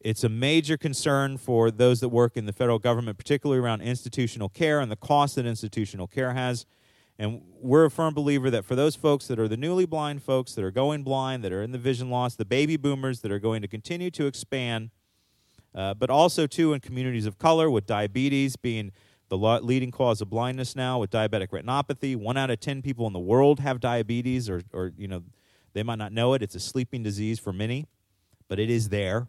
It's 0.00 0.24
a 0.24 0.28
major 0.28 0.78
concern 0.78 1.36
for 1.36 1.70
those 1.70 2.00
that 2.00 2.08
work 2.08 2.36
in 2.36 2.46
the 2.46 2.52
federal 2.52 2.78
government, 2.78 3.18
particularly 3.18 3.60
around 3.60 3.82
institutional 3.82 4.48
care 4.48 4.80
and 4.80 4.90
the 4.90 4.96
cost 4.96 5.34
that 5.34 5.44
institutional 5.44 6.06
care 6.06 6.32
has. 6.32 6.64
And 7.18 7.42
we're 7.60 7.84
a 7.84 7.90
firm 7.90 8.14
believer 8.14 8.50
that 8.50 8.64
for 8.64 8.74
those 8.74 8.96
folks 8.96 9.26
that 9.26 9.38
are 9.38 9.46
the 9.46 9.58
newly 9.58 9.84
blind 9.84 10.22
folks 10.22 10.54
that 10.54 10.64
are 10.64 10.70
going 10.70 11.02
blind, 11.02 11.44
that 11.44 11.52
are 11.52 11.62
in 11.62 11.72
the 11.72 11.78
vision 11.78 12.08
loss, 12.08 12.34
the 12.34 12.46
baby 12.46 12.78
boomers 12.78 13.20
that 13.20 13.30
are 13.30 13.38
going 13.38 13.60
to 13.60 13.68
continue 13.68 14.10
to 14.12 14.26
expand, 14.26 14.88
uh, 15.74 15.92
but 15.92 16.08
also, 16.08 16.46
too, 16.46 16.72
in 16.72 16.80
communities 16.80 17.26
of 17.26 17.38
color 17.38 17.70
with 17.70 17.84
diabetes 17.84 18.56
being 18.56 18.92
the 19.28 19.36
leading 19.36 19.90
cause 19.90 20.20
of 20.20 20.28
blindness 20.28 20.74
now 20.74 20.98
with 20.98 21.10
diabetic 21.10 21.48
retinopathy. 21.48 22.16
One 22.16 22.36
out 22.36 22.50
of 22.50 22.58
10 22.58 22.82
people 22.82 23.06
in 23.06 23.12
the 23.12 23.20
world 23.20 23.60
have 23.60 23.80
diabetes 23.80 24.50
or, 24.50 24.62
or 24.72 24.92
you 24.96 25.06
know, 25.06 25.22
they 25.72 25.82
might 25.82 25.98
not 25.98 26.12
know 26.12 26.34
it. 26.34 26.42
It's 26.42 26.54
a 26.54 26.60
sleeping 26.60 27.02
disease 27.02 27.38
for 27.38 27.52
many, 27.52 27.86
but 28.48 28.58
it 28.58 28.70
is 28.70 28.88
there. 28.88 29.28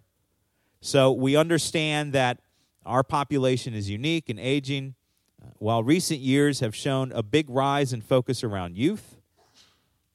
So 0.81 1.12
we 1.12 1.36
understand 1.36 2.13
that 2.13 2.39
our 2.86 3.03
population 3.03 3.74
is 3.74 3.89
unique 3.89 4.29
and 4.29 4.39
aging. 4.39 4.95
Uh, 5.41 5.50
while 5.60 5.83
recent 5.83 6.19
years 6.19 6.60
have 6.60 6.75
shown 6.75 7.12
a 7.12 7.21
big 7.21 7.50
rise 7.50 7.93
in 7.93 8.01
focus 8.01 8.43
around 8.43 8.75
youth 8.75 9.17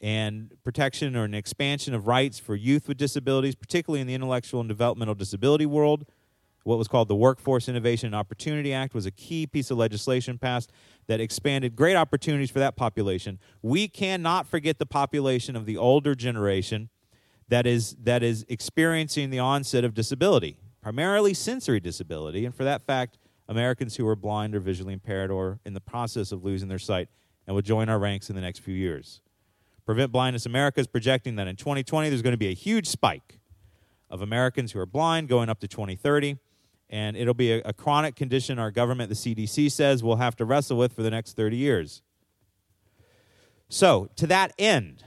and 0.01 0.53
protection 0.63 1.17
or 1.17 1.25
an 1.25 1.35
expansion 1.35 1.95
of 1.95 2.07
rights 2.07 2.39
for 2.39 2.55
youth 2.55 2.89
with 2.89 2.97
disabilities, 2.97 3.55
particularly 3.55 4.01
in 4.01 4.07
the 4.07 4.15
intellectual 4.15 4.61
and 4.61 4.69
developmental 4.69 5.15
disability 5.15 5.67
world, 5.67 6.05
what 6.67 6.79
was 6.79 6.89
called 6.89 7.07
the 7.07 7.15
Workforce 7.15 7.69
Innovation 7.69 8.09
and 8.09 8.15
Opportunity 8.17 8.73
Act 8.73 8.93
was 8.93 9.07
a 9.07 9.13
key 9.13 9.47
piece 9.47 9.71
of 9.71 9.79
legislation 9.79 10.37
passed 10.37 10.73
that 11.07 11.21
expanded 11.21 11.77
great 11.77 11.95
opportunities 11.95 12.51
for 12.51 12.59
that 12.59 12.75
population. 12.75 13.39
We 13.63 13.87
cannot 13.87 14.49
forget 14.49 14.81
the 14.81 14.87
population 14.87 15.55
of 15.55 15.65
the 15.65 15.77
older 15.77 16.17
generation 16.17 16.89
that 17.49 17.69
is 17.69 17.95
that 18.03 18.25
is 18.25 18.45
experiencing 18.49 19.31
the 19.31 19.39
onset 19.39 19.85
of 19.85 19.95
disability, 19.95 20.59
primarily 20.83 21.35
sensory 21.35 21.79
disability, 21.79 22.45
and 22.45 22.53
for 22.53 22.65
that 22.65 22.83
fact, 22.83 23.17
Americans 23.49 23.95
who 23.95 24.09
are 24.09 24.17
blind 24.17 24.57
or 24.57 24.59
visually 24.59 24.93
impaired 24.93 25.31
or 25.31 25.61
in 25.65 25.73
the 25.73 25.81
process 25.81 26.33
of 26.33 26.45
losing 26.45 26.69
their 26.69 26.81
sight 26.81 27.09
and 27.47 27.55
will 27.55 27.63
join 27.63 27.89
our 27.89 28.01
ranks 28.01 28.29
in 28.29 28.35
the 28.35 28.43
next 28.43 28.59
few 28.59 28.75
years. 28.75 29.21
Prevent 29.85 30.11
Blindness 30.11 30.47
America 30.47 30.81
is 30.81 30.89
projecting 30.89 31.37
that 31.37 31.47
in 31.47 31.55
2020 31.55 32.09
there's 32.09 32.23
going 32.23 32.33
to 32.33 32.37
be 32.37 32.49
a 32.49 32.55
huge 32.55 32.89
spike 32.89 33.39
of 34.11 34.21
Americans 34.21 34.73
who 34.73 34.81
are 34.81 34.87
blind 34.87 35.29
going 35.29 35.49
up 35.49 35.61
to 35.61 35.69
2030 35.69 36.39
and 36.89 37.17
it'll 37.17 37.35
be 37.35 37.53
a, 37.53 37.63
a, 37.65 37.73
chronic 37.73 38.15
condition 38.15 38.59
our 38.59 38.71
government, 38.71 39.09
the 39.09 39.15
CDC, 39.15 39.71
says 39.73 40.05
we'll 40.05 40.17
have 40.17 40.37
to 40.37 40.45
wrestle 40.45 40.77
with 40.77 40.93
for 40.93 41.03
the 41.03 41.11
next 41.11 41.35
30 41.35 41.57
years. 41.57 42.03
So, 43.69 44.09
to 44.17 44.27
that 44.29 44.53
end, 44.59 45.03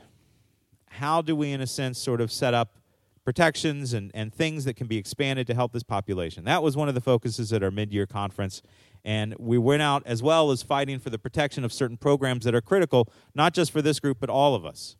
how 0.89 1.21
do 1.21 1.35
we, 1.35 1.51
in 1.51 1.61
a 1.61 1.67
sense, 1.67 1.97
sort 1.97 2.19
of 2.19 2.31
set 2.31 2.53
up 2.53 2.75
protections 3.23 3.93
and, 3.93 4.11
and 4.13 4.33
things 4.33 4.65
that 4.65 4.75
can 4.75 4.87
be 4.87 4.97
expanded 4.97 5.47
to 5.47 5.53
help 5.53 5.71
this 5.71 5.83
population? 5.83 6.43
That 6.43 6.61
was 6.61 6.75
one 6.75 6.89
of 6.89 6.95
the 6.95 7.01
focuses 7.01 7.53
at 7.53 7.63
our 7.63 7.71
mid 7.71 7.93
year 7.93 8.05
conference. 8.05 8.61
And 9.05 9.33
we 9.39 9.57
went 9.57 9.81
out 9.81 10.03
as 10.05 10.21
well 10.21 10.51
as 10.51 10.61
fighting 10.61 10.99
for 10.99 11.09
the 11.09 11.17
protection 11.17 11.63
of 11.63 11.71
certain 11.71 11.95
programs 11.95 12.43
that 12.43 12.53
are 12.53 12.61
critical, 12.61 13.07
not 13.33 13.53
just 13.53 13.71
for 13.71 13.81
this 13.81 14.01
group, 14.01 14.17
but 14.19 14.29
all 14.29 14.55
of 14.55 14.65
us. 14.65 14.97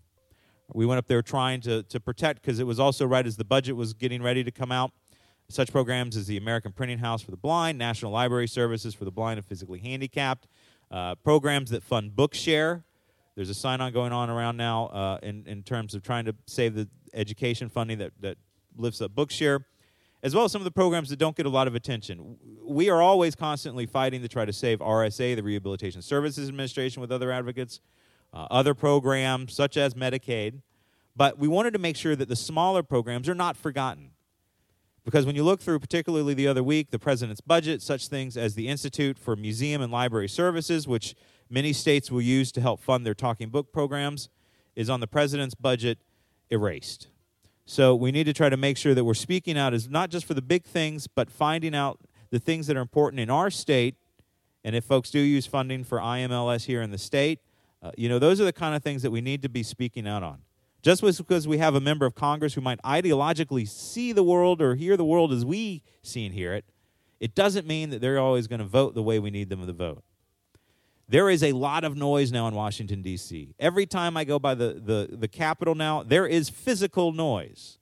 We 0.73 0.85
went 0.85 0.99
up 0.99 1.07
there 1.07 1.21
trying 1.21 1.59
to, 1.61 1.83
to 1.83 1.99
protect, 1.99 2.41
because 2.41 2.59
it 2.59 2.67
was 2.67 2.79
also 2.79 3.05
right 3.05 3.25
as 3.25 3.35
the 3.35 3.43
budget 3.43 3.75
was 3.75 3.93
getting 3.93 4.21
ready 4.21 4.43
to 4.43 4.51
come 4.51 4.71
out 4.71 4.91
such 5.49 5.71
programs 5.71 6.15
as 6.15 6.27
the 6.27 6.37
American 6.37 6.71
Printing 6.71 6.99
House 6.99 7.21
for 7.21 7.31
the 7.31 7.37
Blind, 7.37 7.77
National 7.77 8.11
Library 8.11 8.47
Services 8.47 8.93
for 8.93 9.03
the 9.03 9.11
Blind 9.11 9.39
and 9.39 9.45
Physically 9.45 9.79
Handicapped, 9.79 10.47
uh, 10.91 11.15
programs 11.15 11.71
that 11.71 11.83
fund 11.83 12.11
Bookshare. 12.15 12.83
There's 13.35 13.49
a 13.49 13.55
sign 13.55 13.81
on 13.81 13.91
going 13.91 14.11
on 14.11 14.29
around 14.29 14.57
now 14.57 14.87
uh, 14.87 15.17
in, 15.23 15.45
in 15.47 15.63
terms 15.63 15.95
of 15.95 16.03
trying 16.03 16.25
to 16.25 16.35
save 16.45 16.75
the 16.75 16.87
education 17.13 17.67
funding 17.67 17.97
that, 17.97 18.11
that 18.19 18.37
lifts 18.77 19.01
up 19.01 19.11
Bookshare, 19.11 19.63
as 20.21 20.35
well 20.35 20.45
as 20.45 20.51
some 20.51 20.61
of 20.61 20.65
the 20.65 20.71
programs 20.71 21.09
that 21.09 21.17
don't 21.17 21.35
get 21.35 21.47
a 21.47 21.49
lot 21.49 21.67
of 21.67 21.73
attention. 21.73 22.37
We 22.63 22.89
are 22.89 23.01
always 23.01 23.35
constantly 23.35 23.87
fighting 23.87 24.21
to 24.21 24.27
try 24.27 24.45
to 24.45 24.53
save 24.53 24.79
RSA, 24.79 25.35
the 25.35 25.43
Rehabilitation 25.43 26.01
Services 26.01 26.47
Administration, 26.47 27.01
with 27.01 27.11
other 27.11 27.31
advocates, 27.31 27.79
uh, 28.33 28.47
other 28.51 28.75
programs 28.75 29.53
such 29.53 29.77
as 29.77 29.95
Medicaid. 29.95 30.61
But 31.15 31.39
we 31.39 31.47
wanted 31.47 31.73
to 31.73 31.79
make 31.79 31.95
sure 31.95 32.15
that 32.15 32.29
the 32.29 32.35
smaller 32.35 32.83
programs 32.83 33.27
are 33.27 33.35
not 33.35 33.57
forgotten. 33.57 34.11
Because 35.09 35.25
when 35.25 35.35
you 35.35 35.43
look 35.43 35.59
through, 35.59 35.79
particularly 35.79 36.35
the 36.35 36.47
other 36.47 36.61
week, 36.61 36.91
the 36.91 36.99
president's 36.99 37.41
budget, 37.41 37.81
such 37.81 38.09
things 38.09 38.37
as 38.37 38.53
the 38.53 38.67
Institute 38.67 39.17
for 39.17 39.35
Museum 39.35 39.81
and 39.81 39.91
Library 39.91 40.29
Services, 40.29 40.87
which 40.87 41.15
many 41.49 41.73
states 41.73 42.11
will 42.11 42.21
use 42.21 42.51
to 42.51 42.61
help 42.61 42.79
fund 42.79 43.07
their 43.07 43.15
talking 43.15 43.49
book 43.49 43.73
programs, 43.73 44.29
is 44.75 44.87
on 44.87 44.99
the 44.99 45.07
president's 45.07 45.55
budget 45.55 45.97
erased. 46.51 47.07
So 47.65 47.95
we 47.95 48.11
need 48.11 48.25
to 48.25 48.33
try 48.33 48.49
to 48.49 48.55
make 48.57 48.77
sure 48.77 48.93
that 48.93 49.03
we're 49.03 49.15
speaking 49.15 49.57
out 49.57 49.73
is 49.73 49.89
not 49.89 50.11
just 50.11 50.27
for 50.27 50.35
the 50.35 50.43
big 50.43 50.63
things, 50.63 51.07
but 51.07 51.31
finding 51.31 51.73
out 51.73 51.99
the 52.29 52.37
things 52.37 52.67
that 52.67 52.77
are 52.77 52.81
important 52.81 53.19
in 53.19 53.31
our 53.31 53.49
state. 53.49 53.95
And 54.63 54.75
if 54.75 54.83
folks 54.83 55.09
do 55.09 55.17
use 55.17 55.47
funding 55.47 55.85
for 55.85 55.97
IMLS 55.97 56.65
here 56.65 56.83
in 56.83 56.91
the 56.91 56.99
state, 56.99 57.39
uh, 57.81 57.89
you 57.97 58.09
know, 58.09 58.19
those 58.19 58.39
are 58.39 58.45
the 58.45 58.53
kind 58.53 58.75
of 58.75 58.83
things 58.83 59.01
that 59.01 59.09
we 59.09 59.21
need 59.21 59.41
to 59.41 59.49
be 59.49 59.63
speaking 59.63 60.07
out 60.07 60.21
on. 60.21 60.43
Just 60.81 61.01
because 61.01 61.47
we 61.47 61.57
have 61.57 61.75
a 61.75 61.81
member 61.81 62.05
of 62.05 62.15
Congress 62.15 62.53
who 62.53 62.61
might 62.61 62.81
ideologically 62.83 63.67
see 63.67 64.13
the 64.13 64.23
world 64.23 64.61
or 64.61 64.75
hear 64.75 64.95
the 64.95 65.05
world 65.05 65.33
as 65.33 65.43
we 65.43 65.83
see 66.01 66.25
and 66.25 66.33
hear 66.33 66.53
it, 66.53 66.65
it 67.19 67.35
doesn't 67.35 67.67
mean 67.67 67.89
that 67.89 67.99
they're 67.99 68.19
always 68.19 68.47
going 68.47 68.59
to 68.59 68.65
vote 68.65 68.95
the 68.95 69.03
way 69.03 69.19
we 69.19 69.29
need 69.29 69.49
them 69.49 69.65
to 69.65 69.73
vote. 69.73 70.03
There 71.09 71.29
is 71.29 71.43
a 71.43 71.53
lot 71.53 71.83
of 71.83 71.97
noise 71.97 72.31
now 72.31 72.47
in 72.47 72.53
Washington, 72.53 73.01
D.C. 73.01 73.55
Every 73.59 73.85
time 73.85 74.15
I 74.15 74.23
go 74.23 74.39
by 74.39 74.53
the, 74.53 74.73
the, 74.73 75.17
the 75.17 75.27
Capitol 75.27 75.75
now, 75.75 76.03
there 76.03 76.27
is 76.27 76.49
physical 76.49 77.11
noise. 77.11 77.77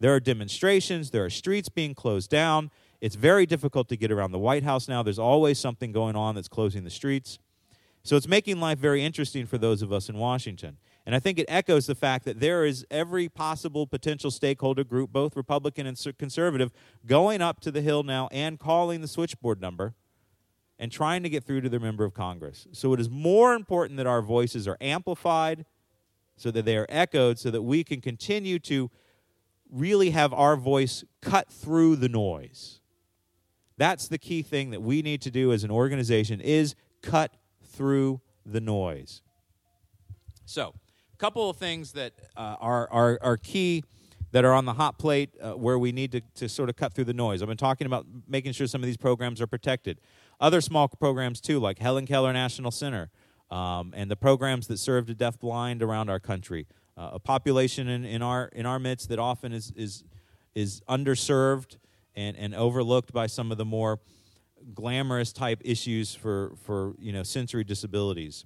There 0.00 0.14
are 0.14 0.20
demonstrations, 0.20 1.10
there 1.10 1.24
are 1.24 1.30
streets 1.30 1.68
being 1.68 1.94
closed 1.94 2.30
down. 2.30 2.70
It's 3.00 3.16
very 3.16 3.46
difficult 3.46 3.88
to 3.88 3.96
get 3.96 4.10
around 4.10 4.30
the 4.30 4.38
White 4.38 4.62
House 4.62 4.88
now. 4.88 5.02
There's 5.02 5.18
always 5.18 5.58
something 5.58 5.92
going 5.92 6.16
on 6.16 6.36
that's 6.36 6.48
closing 6.48 6.84
the 6.84 6.90
streets. 6.90 7.38
So 8.04 8.16
it's 8.16 8.28
making 8.28 8.60
life 8.60 8.78
very 8.78 9.04
interesting 9.04 9.44
for 9.44 9.58
those 9.58 9.82
of 9.82 9.92
us 9.92 10.08
in 10.08 10.16
Washington. 10.16 10.78
And 11.08 11.14
I 11.14 11.20
think 11.20 11.38
it 11.38 11.46
echoes 11.48 11.86
the 11.86 11.94
fact 11.94 12.26
that 12.26 12.38
there 12.38 12.66
is 12.66 12.84
every 12.90 13.30
possible 13.30 13.86
potential 13.86 14.30
stakeholder 14.30 14.84
group, 14.84 15.10
both 15.10 15.36
Republican 15.36 15.86
and 15.86 15.98
conservative, 16.18 16.70
going 17.06 17.40
up 17.40 17.60
to 17.60 17.70
the 17.70 17.80
Hill 17.80 18.02
now 18.02 18.28
and 18.30 18.58
calling 18.58 19.00
the 19.00 19.08
switchboard 19.08 19.58
number 19.58 19.94
and 20.78 20.92
trying 20.92 21.22
to 21.22 21.30
get 21.30 21.44
through 21.44 21.62
to 21.62 21.70
their 21.70 21.80
member 21.80 22.04
of 22.04 22.12
Congress. 22.12 22.66
So 22.72 22.92
it 22.92 23.00
is 23.00 23.08
more 23.08 23.54
important 23.54 23.96
that 23.96 24.06
our 24.06 24.20
voices 24.20 24.68
are 24.68 24.76
amplified, 24.82 25.64
so 26.36 26.50
that 26.50 26.66
they 26.66 26.76
are 26.76 26.84
echoed, 26.90 27.38
so 27.38 27.50
that 27.52 27.62
we 27.62 27.84
can 27.84 28.02
continue 28.02 28.58
to 28.58 28.90
really 29.72 30.10
have 30.10 30.34
our 30.34 30.56
voice 30.56 31.04
cut 31.22 31.50
through 31.50 31.96
the 31.96 32.10
noise. 32.10 32.80
That's 33.78 34.08
the 34.08 34.18
key 34.18 34.42
thing 34.42 34.72
that 34.72 34.82
we 34.82 35.00
need 35.00 35.22
to 35.22 35.30
do 35.30 35.54
as 35.54 35.64
an 35.64 35.70
organization 35.70 36.42
is 36.42 36.74
cut 37.00 37.32
through 37.64 38.20
the 38.44 38.60
noise. 38.60 39.22
So, 40.44 40.74
couple 41.18 41.50
of 41.50 41.56
things 41.56 41.92
that 41.92 42.12
uh, 42.36 42.56
are, 42.60 42.88
are, 42.92 43.18
are 43.22 43.36
key 43.36 43.82
that 44.30 44.44
are 44.44 44.52
on 44.52 44.64
the 44.66 44.74
hot 44.74 44.98
plate 44.98 45.30
uh, 45.42 45.52
where 45.52 45.78
we 45.78 45.90
need 45.90 46.12
to, 46.12 46.20
to 46.36 46.48
sort 46.48 46.68
of 46.68 46.76
cut 46.76 46.92
through 46.92 47.04
the 47.04 47.14
noise. 47.14 47.42
I've 47.42 47.48
been 47.48 47.56
talking 47.56 47.86
about 47.86 48.06
making 48.28 48.52
sure 48.52 48.66
some 48.68 48.82
of 48.82 48.86
these 48.86 48.96
programs 48.96 49.40
are 49.40 49.46
protected. 49.46 50.00
Other 50.40 50.60
small 50.60 50.86
programs, 50.86 51.40
too, 51.40 51.58
like 51.58 51.80
Helen 51.80 52.06
Keller 52.06 52.32
National 52.32 52.70
Center 52.70 53.10
um, 53.50 53.92
and 53.96 54.08
the 54.08 54.16
programs 54.16 54.68
that 54.68 54.78
serve 54.78 55.06
the 55.06 55.14
deaf-blind 55.14 55.82
around 55.82 56.08
our 56.08 56.20
country. 56.20 56.66
Uh, 56.96 57.10
a 57.14 57.18
population 57.18 57.88
in, 57.88 58.04
in, 58.04 58.22
our, 58.22 58.46
in 58.52 58.64
our 58.64 58.78
midst 58.78 59.08
that 59.08 59.18
often 59.18 59.52
is, 59.52 59.72
is, 59.74 60.04
is 60.54 60.82
underserved 60.88 61.78
and, 62.14 62.36
and 62.36 62.54
overlooked 62.54 63.12
by 63.12 63.26
some 63.26 63.50
of 63.50 63.58
the 63.58 63.64
more 63.64 63.98
glamorous 64.74 65.32
type 65.32 65.60
issues 65.64 66.14
for, 66.14 66.52
for 66.62 66.94
you 66.98 67.12
know, 67.12 67.22
sensory 67.22 67.64
disabilities. 67.64 68.44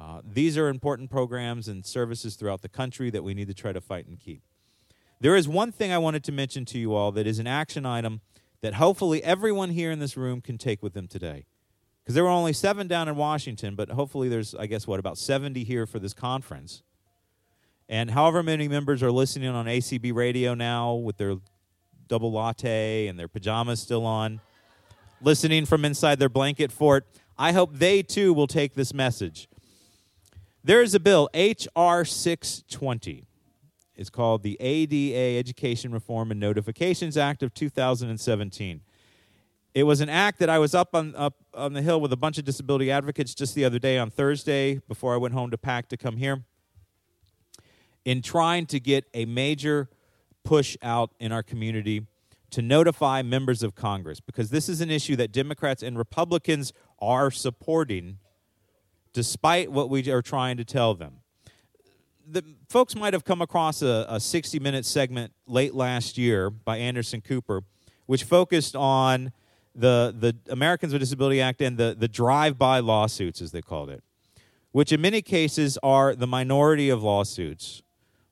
Uh, 0.00 0.22
these 0.24 0.56
are 0.56 0.68
important 0.68 1.10
programs 1.10 1.68
and 1.68 1.84
services 1.84 2.34
throughout 2.34 2.62
the 2.62 2.68
country 2.68 3.10
that 3.10 3.22
we 3.22 3.34
need 3.34 3.48
to 3.48 3.54
try 3.54 3.70
to 3.70 3.82
fight 3.82 4.06
and 4.06 4.18
keep. 4.18 4.42
There 5.20 5.36
is 5.36 5.46
one 5.46 5.72
thing 5.72 5.92
I 5.92 5.98
wanted 5.98 6.24
to 6.24 6.32
mention 6.32 6.64
to 6.66 6.78
you 6.78 6.94
all 6.94 7.12
that 7.12 7.26
is 7.26 7.38
an 7.38 7.46
action 7.46 7.84
item 7.84 8.22
that 8.62 8.74
hopefully 8.74 9.22
everyone 9.22 9.70
here 9.70 9.90
in 9.90 9.98
this 9.98 10.16
room 10.16 10.40
can 10.40 10.56
take 10.56 10.82
with 10.82 10.94
them 10.94 11.06
today. 11.06 11.44
Because 12.02 12.14
there 12.14 12.24
were 12.24 12.30
only 12.30 12.54
seven 12.54 12.88
down 12.88 13.08
in 13.08 13.16
Washington, 13.16 13.74
but 13.74 13.90
hopefully 13.90 14.30
there's, 14.30 14.54
I 14.54 14.64
guess, 14.64 14.86
what, 14.86 14.98
about 14.98 15.18
70 15.18 15.64
here 15.64 15.86
for 15.86 15.98
this 15.98 16.14
conference. 16.14 16.82
And 17.86 18.12
however 18.12 18.42
many 18.42 18.68
members 18.68 19.02
are 19.02 19.12
listening 19.12 19.50
on 19.50 19.66
ACB 19.66 20.14
radio 20.14 20.54
now 20.54 20.94
with 20.94 21.18
their 21.18 21.36
double 22.08 22.32
latte 22.32 23.06
and 23.06 23.18
their 23.18 23.28
pajamas 23.28 23.80
still 23.80 24.06
on, 24.06 24.40
listening 25.20 25.66
from 25.66 25.84
inside 25.84 26.18
their 26.18 26.30
blanket 26.30 26.72
fort, 26.72 27.06
I 27.36 27.52
hope 27.52 27.74
they 27.74 28.02
too 28.02 28.32
will 28.32 28.46
take 28.46 28.74
this 28.74 28.94
message. 28.94 29.49
There 30.62 30.82
is 30.82 30.94
a 30.94 31.00
bill, 31.00 31.30
H.R. 31.32 32.04
620. 32.04 33.24
It's 33.96 34.10
called 34.10 34.42
the 34.42 34.58
ADA 34.60 35.38
Education 35.38 35.90
Reform 35.90 36.30
and 36.30 36.38
Notifications 36.38 37.16
Act 37.16 37.42
of 37.42 37.54
2017. 37.54 38.82
It 39.72 39.84
was 39.84 40.02
an 40.02 40.10
act 40.10 40.38
that 40.40 40.50
I 40.50 40.58
was 40.58 40.74
up 40.74 40.94
on, 40.94 41.14
up 41.16 41.36
on 41.54 41.72
the 41.72 41.80
Hill 41.80 42.00
with 42.00 42.12
a 42.12 42.16
bunch 42.16 42.36
of 42.36 42.44
disability 42.44 42.90
advocates 42.90 43.34
just 43.34 43.54
the 43.54 43.64
other 43.64 43.78
day 43.78 43.96
on 43.96 44.10
Thursday 44.10 44.80
before 44.86 45.14
I 45.14 45.16
went 45.16 45.32
home 45.32 45.50
to 45.50 45.58
pack 45.58 45.88
to 45.90 45.96
come 45.96 46.18
here 46.18 46.44
in 48.04 48.20
trying 48.20 48.66
to 48.66 48.80
get 48.80 49.06
a 49.14 49.24
major 49.24 49.88
push 50.44 50.76
out 50.82 51.12
in 51.18 51.32
our 51.32 51.42
community 51.42 52.06
to 52.50 52.60
notify 52.60 53.22
members 53.22 53.62
of 53.62 53.74
Congress 53.74 54.20
because 54.20 54.50
this 54.50 54.68
is 54.68 54.82
an 54.82 54.90
issue 54.90 55.16
that 55.16 55.32
Democrats 55.32 55.82
and 55.82 55.96
Republicans 55.96 56.72
are 56.98 57.30
supporting 57.30 58.18
despite 59.12 59.70
what 59.70 59.90
we 59.90 60.10
are 60.10 60.22
trying 60.22 60.56
to 60.56 60.64
tell 60.64 60.94
them. 60.94 61.18
The 62.26 62.44
folks 62.68 62.94
might 62.94 63.12
have 63.12 63.24
come 63.24 63.42
across 63.42 63.82
a, 63.82 64.06
a 64.08 64.20
60 64.20 64.60
minute 64.60 64.84
segment 64.84 65.32
late 65.46 65.74
last 65.74 66.16
year 66.16 66.48
by 66.50 66.76
Anderson 66.76 67.20
Cooper, 67.20 67.62
which 68.06 68.24
focused 68.24 68.76
on 68.76 69.32
the, 69.74 70.14
the 70.16 70.36
Americans 70.52 70.92
with 70.92 71.00
Disability 71.00 71.40
Act 71.40 71.60
and 71.60 71.76
the, 71.76 71.96
the 71.98 72.08
drive 72.08 72.58
by 72.58 72.80
lawsuits, 72.80 73.40
as 73.40 73.52
they 73.52 73.62
called 73.62 73.90
it, 73.90 74.02
which 74.72 74.92
in 74.92 75.00
many 75.00 75.22
cases 75.22 75.78
are 75.82 76.14
the 76.14 76.26
minority 76.26 76.88
of 76.88 77.02
lawsuits. 77.02 77.82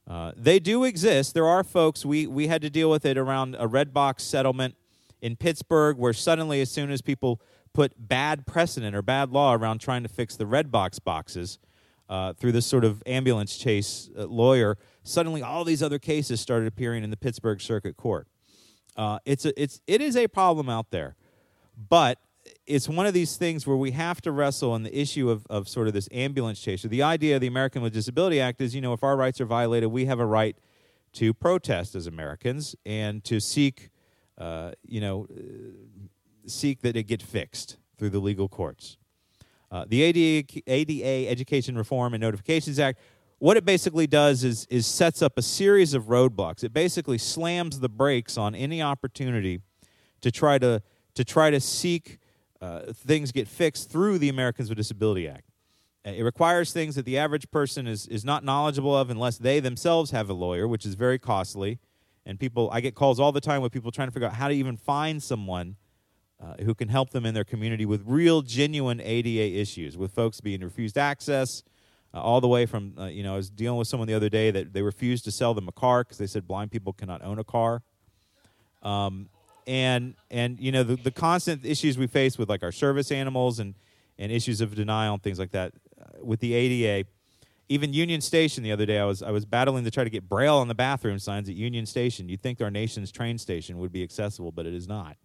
Uh, 0.06 0.32
they 0.36 0.58
do 0.58 0.84
exist. 0.84 1.34
There 1.34 1.46
are 1.46 1.62
folks, 1.62 2.04
we, 2.04 2.26
we 2.26 2.46
had 2.46 2.62
to 2.62 2.70
deal 2.70 2.90
with 2.90 3.04
it 3.04 3.18
around 3.18 3.56
a 3.56 3.68
Redbox 3.68 4.20
settlement 4.20 4.74
in 5.20 5.36
Pittsburgh, 5.36 5.98
where 5.98 6.12
suddenly, 6.12 6.60
as 6.60 6.70
soon 6.70 6.90
as 6.90 7.02
people 7.02 7.40
put 7.72 7.92
bad 7.96 8.46
precedent 8.46 8.94
or 8.94 9.02
bad 9.02 9.30
law 9.30 9.54
around 9.54 9.80
trying 9.80 10.02
to 10.02 10.08
fix 10.08 10.36
the 10.36 10.44
Redbox 10.44 11.02
boxes 11.02 11.58
uh, 12.08 12.32
through 12.32 12.52
this 12.52 12.66
sort 12.66 12.84
of 12.84 13.02
ambulance 13.06 13.56
chase 13.56 14.10
uh, 14.18 14.24
lawyer, 14.24 14.78
suddenly 15.02 15.42
all 15.42 15.64
these 15.64 15.82
other 15.82 15.98
cases 15.98 16.40
started 16.40 16.66
appearing 16.66 17.04
in 17.04 17.10
the 17.10 17.16
Pittsburgh 17.16 17.60
Circuit 17.60 17.96
Court. 17.96 18.26
Uh, 18.96 19.18
it's 19.24 19.44
a, 19.44 19.62
it's, 19.62 19.80
it 19.86 20.00
is 20.00 20.16
a 20.16 20.26
problem 20.26 20.68
out 20.68 20.90
there, 20.90 21.16
but 21.88 22.18
it's 22.66 22.88
one 22.88 23.06
of 23.06 23.14
these 23.14 23.36
things 23.36 23.66
where 23.66 23.76
we 23.76 23.90
have 23.92 24.20
to 24.22 24.32
wrestle 24.32 24.72
on 24.72 24.82
the 24.82 24.98
issue 24.98 25.30
of, 25.30 25.46
of 25.48 25.68
sort 25.68 25.86
of 25.86 25.92
this 25.92 26.08
ambulance 26.12 26.60
chase. 26.60 26.82
So 26.82 26.88
the 26.88 27.02
idea 27.02 27.36
of 27.36 27.40
the 27.40 27.46
American 27.46 27.82
with 27.82 27.92
Disability 27.92 28.40
Act 28.40 28.60
is, 28.60 28.74
you 28.74 28.80
know, 28.80 28.92
if 28.92 29.02
our 29.02 29.16
rights 29.16 29.40
are 29.40 29.46
violated, 29.46 29.90
we 29.90 30.06
have 30.06 30.18
a 30.18 30.26
right 30.26 30.56
to 31.14 31.32
protest 31.34 31.94
as 31.94 32.06
Americans 32.06 32.74
and 32.84 33.22
to 33.24 33.40
seek, 33.40 33.90
uh, 34.38 34.72
you 34.82 35.00
know, 35.00 35.26
seek 36.50 36.82
that 36.82 36.96
it 36.96 37.04
get 37.04 37.22
fixed 37.22 37.76
through 37.96 38.10
the 38.10 38.20
legal 38.20 38.48
courts. 38.48 38.96
Uh, 39.70 39.84
the 39.86 40.02
ADA, 40.02 40.62
ADA 40.66 41.28
Education 41.28 41.76
Reform 41.76 42.14
and 42.14 42.20
Notifications 42.20 42.78
Act, 42.78 42.98
what 43.38 43.56
it 43.56 43.64
basically 43.64 44.06
does 44.06 44.42
is, 44.42 44.66
is 44.70 44.86
sets 44.86 45.22
up 45.22 45.36
a 45.36 45.42
series 45.42 45.94
of 45.94 46.04
roadblocks. 46.04 46.64
It 46.64 46.72
basically 46.72 47.18
slams 47.18 47.80
the 47.80 47.88
brakes 47.88 48.36
on 48.36 48.54
any 48.54 48.82
opportunity 48.82 49.60
to 50.22 50.30
try 50.30 50.58
to, 50.58 50.82
to 51.14 51.24
try 51.24 51.50
to 51.50 51.60
seek 51.60 52.18
uh, 52.60 52.92
things 52.92 53.30
get 53.30 53.46
fixed 53.46 53.90
through 53.90 54.18
the 54.18 54.28
Americans 54.28 54.68
with 54.68 54.78
Disability 54.78 55.28
Act. 55.28 55.44
Uh, 56.04 56.10
it 56.10 56.22
requires 56.22 56.72
things 56.72 56.94
that 56.96 57.04
the 57.04 57.18
average 57.18 57.50
person 57.50 57.86
is, 57.86 58.06
is 58.08 58.24
not 58.24 58.42
knowledgeable 58.42 58.96
of 58.96 59.10
unless 59.10 59.38
they 59.38 59.60
themselves 59.60 60.10
have 60.10 60.28
a 60.28 60.32
lawyer, 60.32 60.66
which 60.66 60.84
is 60.84 60.94
very 60.94 61.18
costly. 61.18 61.78
And 62.26 62.38
people, 62.38 62.68
I 62.72 62.80
get 62.80 62.94
calls 62.94 63.20
all 63.20 63.32
the 63.32 63.40
time 63.40 63.62
with 63.62 63.72
people 63.72 63.90
trying 63.90 64.08
to 64.08 64.12
figure 64.12 64.26
out 64.26 64.34
how 64.34 64.48
to 64.48 64.54
even 64.54 64.76
find 64.76 65.22
someone 65.22 65.76
uh, 66.40 66.54
who 66.62 66.74
can 66.74 66.88
help 66.88 67.10
them 67.10 67.26
in 67.26 67.34
their 67.34 67.44
community 67.44 67.84
with 67.84 68.02
real, 68.06 68.42
genuine 68.42 69.00
ADA 69.00 69.58
issues, 69.60 69.96
with 69.96 70.12
folks 70.12 70.40
being 70.40 70.60
refused 70.60 70.96
access, 70.96 71.62
uh, 72.14 72.20
all 72.20 72.40
the 72.40 72.48
way 72.48 72.64
from, 72.64 72.94
uh, 72.98 73.06
you 73.06 73.22
know, 73.22 73.34
I 73.34 73.36
was 73.36 73.50
dealing 73.50 73.78
with 73.78 73.88
someone 73.88 74.06
the 74.06 74.14
other 74.14 74.28
day 74.28 74.50
that 74.50 74.72
they 74.72 74.82
refused 74.82 75.24
to 75.24 75.30
sell 75.30 75.52
them 75.52 75.68
a 75.68 75.72
car 75.72 76.04
because 76.04 76.18
they 76.18 76.26
said 76.26 76.46
blind 76.46 76.70
people 76.70 76.92
cannot 76.92 77.22
own 77.22 77.38
a 77.38 77.44
car. 77.44 77.82
Um, 78.82 79.28
and, 79.66 80.14
and, 80.30 80.58
you 80.58 80.72
know, 80.72 80.82
the, 80.82 80.96
the 80.96 81.10
constant 81.10 81.66
issues 81.66 81.98
we 81.98 82.06
face 82.06 82.38
with, 82.38 82.48
like, 82.48 82.62
our 82.62 82.72
service 82.72 83.10
animals 83.10 83.58
and, 83.58 83.74
and 84.18 84.32
issues 84.32 84.60
of 84.60 84.74
denial 84.74 85.14
and 85.14 85.22
things 85.22 85.38
like 85.38 85.50
that 85.50 85.72
uh, 86.00 86.24
with 86.24 86.40
the 86.40 86.54
ADA. 86.54 87.08
Even 87.68 87.92
Union 87.92 88.22
Station 88.22 88.62
the 88.62 88.72
other 88.72 88.86
day, 88.86 88.98
I 88.98 89.04
was, 89.04 89.22
I 89.22 89.30
was 89.30 89.44
battling 89.44 89.84
to 89.84 89.90
try 89.90 90.04
to 90.04 90.08
get 90.08 90.26
Braille 90.26 90.56
on 90.56 90.68
the 90.68 90.74
bathroom 90.74 91.18
signs 91.18 91.50
at 91.50 91.54
Union 91.54 91.84
Station. 91.84 92.28
You'd 92.30 92.40
think 92.40 92.62
our 92.62 92.70
nation's 92.70 93.12
train 93.12 93.36
station 93.36 93.76
would 93.78 93.92
be 93.92 94.02
accessible, 94.02 94.52
but 94.52 94.64
it 94.64 94.72
is 94.72 94.88
not. 94.88 95.18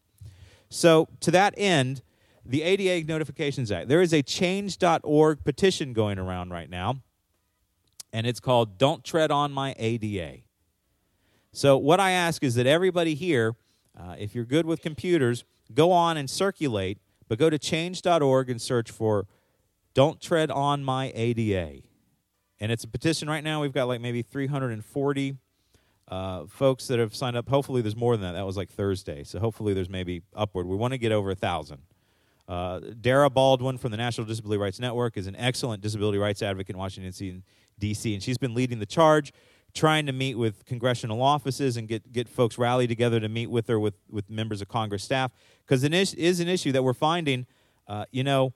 So, 0.73 1.07
to 1.19 1.29
that 1.29 1.53
end, 1.55 2.01
the 2.43 2.63
ADA 2.63 3.05
Notifications 3.05 3.71
Act, 3.71 3.89
there 3.89 4.01
is 4.01 4.12
a 4.12 4.23
change.org 4.23 5.43
petition 5.43 5.93
going 5.93 6.17
around 6.17 6.49
right 6.49 6.67
now, 6.67 6.95
and 8.12 8.25
it's 8.25 8.39
called 8.39 8.79
Don't 8.79 9.03
Tread 9.03 9.29
on 9.29 9.51
My 9.51 9.75
ADA. 9.77 10.39
So, 11.51 11.77
what 11.77 11.99
I 11.99 12.09
ask 12.09 12.43
is 12.43 12.55
that 12.55 12.65
everybody 12.65 13.13
here, 13.13 13.55
uh, 13.95 14.15
if 14.17 14.33
you're 14.33 14.45
good 14.45 14.65
with 14.65 14.81
computers, 14.81 15.45
go 15.75 15.91
on 15.91 16.17
and 16.17 16.27
circulate, 16.27 16.97
but 17.27 17.38
go 17.38 17.51
to 17.51 17.59
change.org 17.59 18.49
and 18.49 18.59
search 18.59 18.89
for 18.89 19.27
Don't 19.93 20.19
Tread 20.19 20.49
on 20.49 20.83
My 20.83 21.12
ADA. 21.13 21.83
And 22.59 22.71
it's 22.71 22.83
a 22.83 22.88
petition 22.88 23.29
right 23.29 23.43
now. 23.43 23.62
We've 23.62 23.73
got 23.73 23.88
like 23.88 24.01
maybe 24.01 24.23
340 24.23 25.38
uh, 26.13 26.45
folks 26.45 26.86
that 26.86 26.99
have 26.99 27.15
signed 27.15 27.36
up. 27.36 27.49
Hopefully, 27.49 27.82
there's 27.82 27.95
more 27.95 28.15
than 28.15 28.21
that. 28.21 28.34
That 28.34 28.45
was 28.45 28.56
like 28.56 28.69
Thursday. 28.69 29.23
So 29.23 29.39
hopefully, 29.39 29.73
there's 29.73 29.89
maybe 29.89 30.21
upward. 30.36 30.67
We 30.67 30.76
want 30.76 30.93
to 30.93 30.99
get 30.99 31.12
over 31.12 31.32
a 31.32 31.36
thousand. 31.36 31.80
Uh, 32.47 32.82
Dara 33.02 33.32
Baldwin 33.32 33.80
from 33.80 33.89
the 33.89 33.97
National 33.97 34.28
Disability 34.28 34.60
Rights 34.60 34.80
Network 34.80 35.17
is 35.17 35.26
an 35.26 35.36
excellent 35.38 35.82
disability 35.82 36.19
rights 36.19 36.43
advocate 36.43 36.76
in 36.76 36.80
Washington, 36.80 37.43
D.C., 37.80 38.13
and 38.13 38.21
she's 38.21 38.38
been 38.38 38.54
leading 38.54 38.78
the 38.78 38.86
charge, 38.86 39.34
trying 39.73 40.06
to 40.06 40.12
meet 40.12 40.36
with 40.36 40.65
congressional 40.65 41.19
offices 41.19 41.78
and 41.78 41.88
get, 41.88 42.12
get 42.12 42.30
folks 42.30 42.60
rallied 42.60 42.89
together 42.89 43.19
to 43.19 43.28
meet 43.28 43.49
with 43.49 43.67
her 43.67 43.80
with, 43.80 43.95
with 44.08 44.30
members 44.30 44.62
of 44.62 44.67
Congress 44.67 45.04
staff, 45.04 45.32
because 45.65 45.84
it 45.84 45.95
is, 45.95 46.13
is 46.13 46.39
an 46.39 46.47
issue 46.47 46.71
that 46.73 46.84
we're 46.84 46.93
finding, 46.93 47.47
uh, 47.88 48.06
you 48.12 48.23
know, 48.23 48.54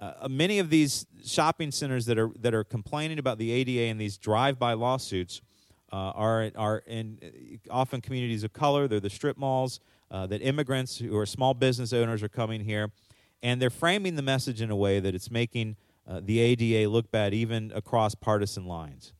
uh, 0.00 0.26
many 0.28 0.58
of 0.58 0.70
these 0.70 1.06
shopping 1.24 1.70
centers 1.70 2.06
that 2.06 2.18
are, 2.18 2.30
that 2.40 2.52
are 2.52 2.64
complaining 2.64 3.20
about 3.20 3.38
the 3.38 3.52
ADA 3.52 3.82
and 3.82 4.00
these 4.00 4.18
drive-by 4.18 4.72
lawsuits 4.72 5.40
are, 5.92 6.50
are 6.56 6.78
in 6.86 7.18
uh, 7.22 7.72
often 7.72 8.00
communities 8.00 8.44
of 8.44 8.52
color. 8.52 8.88
They're 8.88 9.00
the 9.00 9.10
strip 9.10 9.36
malls 9.36 9.80
uh, 10.10 10.26
that 10.26 10.42
immigrants 10.42 10.98
who 10.98 11.16
are 11.16 11.26
small 11.26 11.54
business 11.54 11.92
owners 11.92 12.22
are 12.22 12.28
coming 12.28 12.64
here 12.64 12.90
and 13.42 13.60
they're 13.60 13.70
framing 13.70 14.16
the 14.16 14.22
message 14.22 14.60
in 14.60 14.70
a 14.70 14.76
way 14.76 15.00
that 15.00 15.14
it's 15.14 15.30
making 15.30 15.76
uh, 16.06 16.20
the 16.22 16.38
ADA 16.38 16.88
look 16.88 17.10
bad 17.10 17.34
even 17.34 17.72
across 17.74 18.14
partisan 18.14 18.66
lines. 18.66 19.12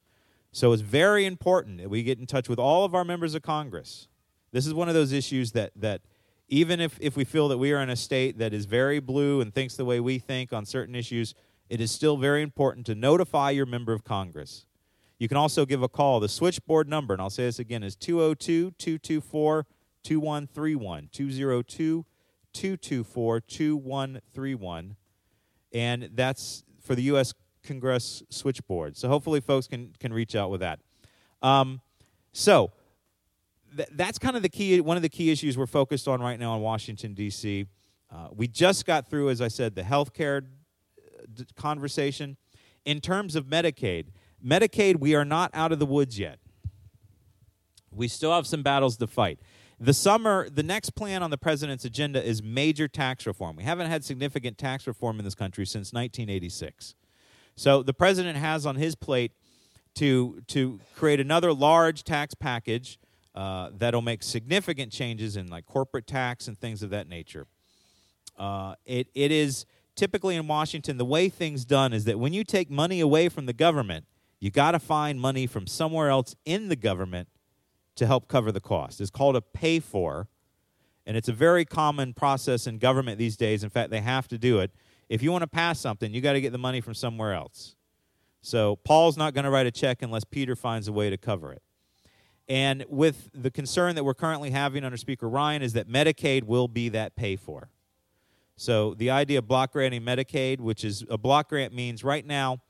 So 0.53 0.73
it's 0.73 0.83
very 0.83 1.27
important 1.27 1.79
that 1.79 1.91
we 1.91 2.03
get 2.03 2.19
in 2.19 2.27
touch 2.27 2.49
with 2.49 2.59
all 2.59 2.85
of 2.85 2.95
our 2.95 3.05
members 3.05 3.35
of 3.35 3.43
Congress. 3.43 4.09
This 4.53 4.67
is 4.67 4.73
one 4.73 4.89
of 4.89 4.95
those 4.95 5.13
issues 5.13 5.53
that, 5.53 5.73
that 5.77 6.01
even 6.49 6.81
if, 6.81 6.99
if 7.01 7.17
we 7.17 7.25
feel 7.25 7.49
that 7.49 7.59
we 7.59 7.73
are 7.73 7.81
in 7.81 7.91
a 7.91 7.97
state 7.97 8.39
that 8.39 8.55
is 8.55 8.65
very 8.65 9.01
blue 9.01 9.41
and 9.41 9.55
thinks 9.55 9.77
the 9.77 9.85
way 9.85 10.01
we 10.01 10.19
think 10.19 10.53
on 10.53 10.65
certain 10.65 10.95
issues, 10.95 11.35
it 11.69 11.81
is 11.81 11.91
still 11.91 12.17
very 12.17 12.43
important 12.43 12.87
to 12.87 12.95
notify 12.95 13.51
your 13.51 13.67
member 13.67 13.93
of 13.93 14.05
Congress. 14.05 14.65
You 15.19 15.29
can 15.29 15.37
also 15.37 15.65
give 15.65 15.83
a 15.83 15.89
call. 15.89 16.21
The 16.21 16.29
switchboard 16.29 16.89
number, 16.89 17.15
and 17.15 17.23
I'll 17.23 17.31
say 17.31 17.45
this 17.45 17.59
again, 17.59 17.83
is 17.83 17.97
202 17.97 18.73
224 18.73 19.67
2131. 20.03 21.09
202 21.13 22.05
224 22.53 23.41
2131. 23.41 24.97
And 25.73 26.11
that's 26.15 26.65
for 26.81 26.95
the 26.95 27.03
U.S. 27.05 27.35
Congress 27.65 28.23
switchboard. 28.31 28.97
So 28.97 29.09
hopefully 29.09 29.41
folks 29.41 29.67
can, 29.67 29.93
can 29.99 30.13
reach 30.13 30.37
out 30.37 30.51
with 30.51 30.61
that. 30.61 30.81
Um, 31.43 31.81
so 32.33 32.73
th- 33.77 33.89
that's 33.93 34.19
kind 34.19 34.37
of 34.37 34.43
the 34.43 34.49
key, 34.49 34.81
one 34.81 34.97
of 34.97 35.03
the 35.03 35.09
key 35.09 35.31
issues 35.31 35.59
we're 35.59 35.67
focused 35.67 36.07
on 36.09 36.21
right 36.21 36.39
now 36.39 36.55
in 36.55 36.63
Washington, 36.63 37.15
D.C. 37.15 37.67
Uh, 38.11 38.29
we 38.35 38.47
just 38.47 38.87
got 38.87 39.09
through, 39.09 39.31
as 39.31 39.41
I 39.41 39.49
said, 39.49 39.75
the 39.75 39.83
health 39.83 40.15
care 40.15 40.43
d- 40.43 41.45
conversation. 41.57 42.37
In 42.85 43.01
terms 43.01 43.35
of 43.35 43.47
Medicaid, 43.47 44.07
Medicaid, 44.45 44.99
we 44.99 45.15
are 45.15 45.25
not 45.25 45.51
out 45.55 45.73
of 45.73 45.79
the 45.79 45.87
woods 45.87 46.19
yet. 46.19 46.39
We 47.91 48.09
still 48.09 48.33
have 48.33 48.47
some 48.47 48.63
battles 48.63 48.97
to 48.99 49.07
fight. 49.07 49.41
The 49.79 49.95
summer, 49.95 50.49
the 50.49 50.63
next 50.63 50.91
plan 50.91 51.23
on 51.23 51.31
the 51.31 51.39
president's 51.39 51.85
agenda 51.85 52.25
is 52.25 52.43
major 52.43 52.89
tax 52.89 53.27
reform. 53.27 53.57
We 53.57 53.65
haven't 53.65 53.91
had 53.91 54.05
significant 54.05 54.57
tax 54.57 54.87
reform 54.87 55.19
in 55.19 55.25
this 55.25 55.35
country 55.35 55.67
since 55.67 55.93
1986. 55.93 56.95
So 57.57 57.83
the 57.83 57.93
president 57.93 58.39
has 58.39 58.65
on 58.65 58.77
his 58.77 58.95
plate 58.95 59.33
to, 59.97 60.43
to 60.49 60.81
create 60.95 61.21
another 61.21 61.53
large 61.53 62.05
tax 62.05 62.35
package 62.35 62.99
uh, 63.35 63.71
that'll 63.77 64.03
make 64.03 64.23
significant 64.23 64.93
changes 64.93 65.37
in 65.37 65.49
like 65.49 65.67
corporate 65.67 66.07
tax 66.07 66.49
and 66.49 66.59
things 66.59 66.83
of 66.83 66.91
that 66.91 67.09
nature. 67.09 67.47
Uh, 68.39 68.75
it, 68.85 69.09
it 69.15 69.31
is 69.31 69.67
typically 69.95 70.37
in 70.37 70.47
Washington, 70.47 70.99
the 70.99 71.05
way 71.05 71.29
things 71.29 71.65
done 71.65 71.93
is 71.93 72.05
that 72.05 72.19
when 72.19 72.33
you 72.33 72.45
take 72.45 72.71
money 72.71 73.01
away 73.01 73.29
from 73.29 73.47
the 73.47 73.53
government, 73.53 74.05
you 74.41 74.51
got 74.51 74.73
to 74.73 74.79
find 74.79 75.21
money 75.21 75.47
from 75.47 75.67
somewhere 75.67 76.11
else 76.11 76.35
in 76.45 76.69
the 76.69 76.77
government 76.77 77.29
to 77.97 78.07
help 78.07 78.29
cover 78.29 78.53
the 78.53 78.61
cost. 78.61 79.01
It's 79.01 79.11
called 79.11 79.37
a 79.37 79.41
pay 79.41 79.81
for, 79.81 80.29
and 81.07 81.17
it's 81.17 81.29
a 81.29 81.33
very 81.33 81.65
common 81.65 82.13
process 82.13 82.67
in 82.67 82.79
government 82.79 83.19
these 83.19 83.37
days. 83.37 83.65
In 83.65 83.71
fact, 83.71 83.91
they 83.91 84.01
have 84.01 84.29
to 84.29 84.39
do 84.39 84.61
it. 84.61 84.71
If 85.09 85.23
you 85.23 85.33
want 85.33 85.43
to 85.43 85.49
pass 85.49 85.81
something, 85.81 86.13
you 86.13 86.21
got 86.21 86.35
to 86.35 86.41
get 86.41 86.53
the 86.53 86.59
money 86.59 86.81
from 86.81 86.95
somewhere 86.95 87.33
else. 87.33 87.77
So 88.43 88.77
Paul's 88.77 89.17
not 89.17 89.35
going 89.35 89.45
to 89.45 89.51
write 89.51 89.67
a 89.67 89.71
check 89.71 90.03
unless 90.03 90.25
Peter 90.25 90.55
finds 90.55 90.89
a 90.89 90.93
way 90.93 91.11
to 91.11 91.17
cover 91.17 91.53
it. 91.53 91.63
And 92.49 92.85
with 92.89 93.31
the 93.35 93.51
concern 93.51 93.95
that 93.97 94.05
we're 94.05 94.15
currently 94.15 94.51
having 94.51 94.85
under 94.85 94.97
Speaker 94.97 95.29
Ryan 95.29 95.63
is 95.63 95.73
that 95.73 95.89
Medicaid 95.89 96.45
will 96.45 96.69
be 96.69 96.89
that 96.91 97.17
pay 97.17 97.35
for. 97.35 97.71
So 98.57 98.95
the 98.95 99.11
idea 99.11 99.39
of 99.39 99.49
block 99.49 99.73
granting 99.73 100.03
Medicaid, 100.03 100.61
which 100.61 100.85
is 100.85 101.05
a 101.11 101.19
block 101.19 101.49
grant 101.49 101.75
means 101.75 102.05
right 102.05 102.25
now 102.25 102.61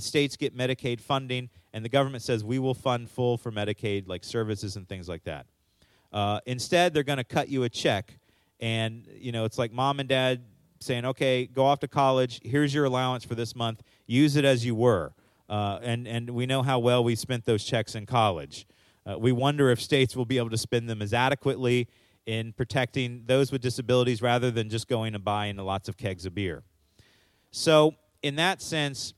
states 0.00 0.36
get 0.36 0.56
Medicaid 0.56 1.00
funding, 1.00 1.50
and 1.72 1.84
the 1.84 1.88
government 1.88 2.22
says 2.22 2.44
we 2.44 2.58
will 2.58 2.74
fund 2.74 3.10
full 3.10 3.36
for 3.36 3.52
Medicaid, 3.52 4.08
like 4.08 4.24
services 4.24 4.76
and 4.76 4.88
things 4.88 5.08
like 5.08 5.24
that. 5.24 5.46
Uh, 6.12 6.40
instead, 6.46 6.94
they're 6.94 7.02
going 7.02 7.18
to 7.18 7.24
cut 7.24 7.48
you 7.48 7.64
a 7.64 7.68
check, 7.68 8.18
and 8.60 9.06
you 9.14 9.32
know 9.32 9.44
it's 9.44 9.58
like 9.58 9.72
mom 9.72 10.00
and 10.00 10.08
dad 10.08 10.42
saying, 10.80 11.04
"Okay, 11.04 11.46
go 11.46 11.64
off 11.64 11.80
to 11.80 11.88
college. 11.88 12.40
Here's 12.42 12.72
your 12.72 12.84
allowance 12.84 13.24
for 13.24 13.34
this 13.34 13.56
month. 13.56 13.82
Use 14.06 14.36
it 14.36 14.44
as 14.44 14.64
you 14.64 14.74
were." 14.74 15.12
Uh, 15.48 15.78
and 15.82 16.06
and 16.06 16.30
we 16.30 16.46
know 16.46 16.62
how 16.62 16.78
well 16.78 17.02
we 17.02 17.14
spent 17.14 17.44
those 17.44 17.64
checks 17.64 17.94
in 17.94 18.06
college. 18.06 18.66
Uh, 19.04 19.18
we 19.18 19.32
wonder 19.32 19.70
if 19.70 19.80
states 19.80 20.14
will 20.14 20.24
be 20.24 20.38
able 20.38 20.50
to 20.50 20.58
spend 20.58 20.88
them 20.88 21.02
as 21.02 21.12
adequately 21.12 21.88
in 22.26 22.52
protecting 22.52 23.24
those 23.26 23.50
with 23.50 23.60
disabilities 23.60 24.22
rather 24.22 24.50
than 24.50 24.68
just 24.68 24.88
going 24.88 25.14
and 25.14 25.24
buying 25.24 25.56
lots 25.56 25.88
of 25.88 25.96
kegs 25.96 26.24
of 26.24 26.34
beer. 26.34 26.62
So, 27.50 27.94
in 28.22 28.36
that 28.36 28.62
sense, 28.62 29.12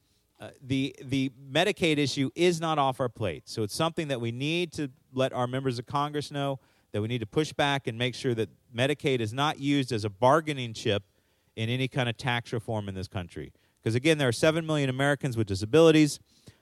uh, 0.45 0.51
the 0.63 0.95
the 1.03 1.31
Medicaid 1.51 1.97
issue 1.97 2.31
is 2.35 2.61
not 2.61 2.79
off 2.79 3.01
our 3.01 3.09
plate. 3.09 3.45
So 3.47 3.63
it's 3.63 3.75
something 3.75 4.09
that 4.09 4.21
we 4.21 4.31
need 4.31 4.73
to 4.75 4.91
let 5.13 5.33
our 5.33 5.47
members 5.47 5.79
of 5.79 5.87
Congress 5.87 6.31
know 6.31 6.61
that 6.93 7.01
we 7.01 7.09
need 7.09 7.21
to 7.21 7.27
push 7.27 7.53
back 7.53 7.87
and 7.87 7.97
make 7.97 8.15
sure 8.15 8.35
that 8.35 8.51
Medicaid 8.77 9.21
is 9.21 9.33
not 9.33 9.59
used 9.59 9.91
as 9.91 10.05
a 10.05 10.11
bargaining 10.11 10.75
chip 10.75 11.03
in 11.57 11.69
any 11.71 11.89
kind 11.89 12.09
of 12.09 12.17
tax 12.19 12.53
reform 12.53 12.89
in 12.89 12.95
this 12.95 13.09
country. 13.09 13.53
Because 13.83 13.95
again, 13.95 14.19
there 14.19 14.29
are 14.29 14.33
seven 14.33 14.67
million 14.67 14.91
Americans 14.91 15.37
with 15.37 15.47
disabilities. 15.47 16.21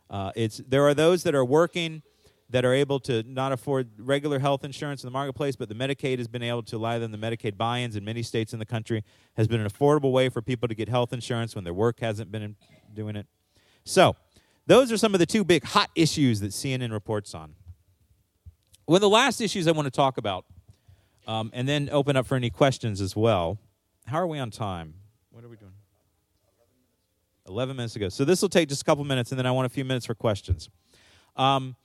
Uh, 0.09 0.31
it's 0.37 0.59
there 0.59 0.85
are 0.87 0.95
those 0.95 1.25
that 1.25 1.35
are 1.35 1.45
working 1.45 2.03
that 2.51 2.65
are 2.65 2.75
able 2.75 3.01
to 3.01 3.25
not 3.25 3.51
afford 3.51 3.89
regular 3.99 4.39
health 4.39 4.63
insurance 4.63 5.03
in 5.03 5.09
the 5.09 5.13
marketplace, 5.13 5.57
but 5.57 5.69
the 5.69 5.75
Medicaid 5.75 6.19
has 6.19 6.29
been 6.29 6.43
able 6.43 6.63
to 6.63 6.77
allow 6.77 6.99
them 6.99 7.11
the 7.11 7.19
Medicaid 7.19 7.57
buy-ins 7.57 7.97
in 7.97 8.05
many 8.05 8.23
states 8.23 8.53
in 8.53 8.59
the 8.59 8.67
country 8.67 9.03
has 9.37 9.49
been 9.49 9.61
an 9.61 9.69
affordable 9.69 10.13
way 10.13 10.29
for 10.29 10.41
people 10.41 10.69
to 10.69 10.75
get 10.75 10.89
health 10.89 11.13
insurance 11.13 11.55
when 11.55 11.65
their 11.65 11.75
work 11.75 11.99
hasn't 11.99 12.31
been 12.31 12.55
doing 12.95 13.17
it. 13.17 13.27
So, 13.85 14.17
those 14.67 14.93
are 14.93 14.97
some 14.97 15.15
of 15.15 15.21
the 15.21 15.27
two 15.27 15.45
big 15.45 15.65
hot 15.65 15.91
issues 15.95 16.41
that 16.41 16.53
CNN 16.53 16.93
reports 16.93 17.35
on. 17.35 17.55
One 18.87 18.97
of 18.97 19.01
the 19.01 19.09
last 19.09 19.41
issues 19.41 19.67
I 19.67 19.73
want 19.73 19.87
to 19.87 19.91
talk 19.91 20.19
about, 20.19 20.45
um, 21.27 21.51
and 21.53 21.69
then 21.69 21.89
open 21.91 22.17
up 22.17 22.27
for 22.27 22.37
any 22.37 22.51
questions 22.51 23.01
as 23.01 23.17
well. 23.17 23.59
How 24.07 24.19
are 24.19 24.27
we 24.27 24.39
on 24.39 24.51
time? 24.51 24.95
What 25.31 25.45
are 25.45 25.49
we 25.49 25.57
doing? 25.57 25.73
11 27.49 27.77
minutes 27.77 27.97
ago. 27.97 28.09
So 28.09 28.25
this 28.25 28.41
will 28.41 28.49
take 28.49 28.69
just 28.69 28.83
a 28.83 28.85
couple 28.85 29.05
minutes, 29.05 29.33
and 29.33 29.39
then 29.39 29.47
I 29.47 29.51
want 29.51 29.67
a 29.67 29.69
few 29.69 29.85
minutes 29.85 30.07
for 30.07 30.15
questions. 30.15 30.69
Um, 31.37 31.77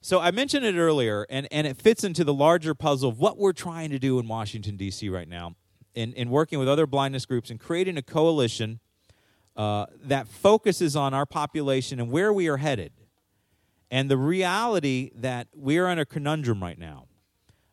so 0.00 0.20
I 0.20 0.32
mentioned 0.32 0.66
it 0.66 0.76
earlier, 0.76 1.26
and, 1.30 1.46
and 1.50 1.66
it 1.66 1.76
fits 1.76 2.04
into 2.04 2.24
the 2.24 2.34
larger 2.34 2.74
puzzle 2.74 3.08
of 3.08 3.18
what 3.18 3.38
we're 3.38 3.52
trying 3.52 3.90
to 3.90 3.98
do 3.98 4.18
in 4.18 4.26
Washington, 4.26 4.76
D.C. 4.76 5.08
right 5.08 5.28
now, 5.28 5.54
in, 5.94 6.12
in 6.14 6.28
working 6.28 6.58
with 6.58 6.68
other 6.68 6.86
blindness 6.86 7.24
groups 7.24 7.50
and 7.50 7.60
creating 7.60 7.96
a 7.96 8.02
coalition 8.02 8.80
uh, 9.56 9.86
that 10.02 10.28
focuses 10.28 10.96
on 10.96 11.14
our 11.14 11.26
population 11.26 12.00
and 12.00 12.10
where 12.10 12.32
we 12.32 12.48
are 12.48 12.56
headed. 12.56 12.92
And 13.90 14.10
the 14.10 14.16
reality 14.16 15.10
that 15.16 15.48
we 15.54 15.78
are 15.78 15.88
in 15.88 15.98
a 15.98 16.06
conundrum 16.06 16.62
right 16.62 16.78
now. 16.78 17.06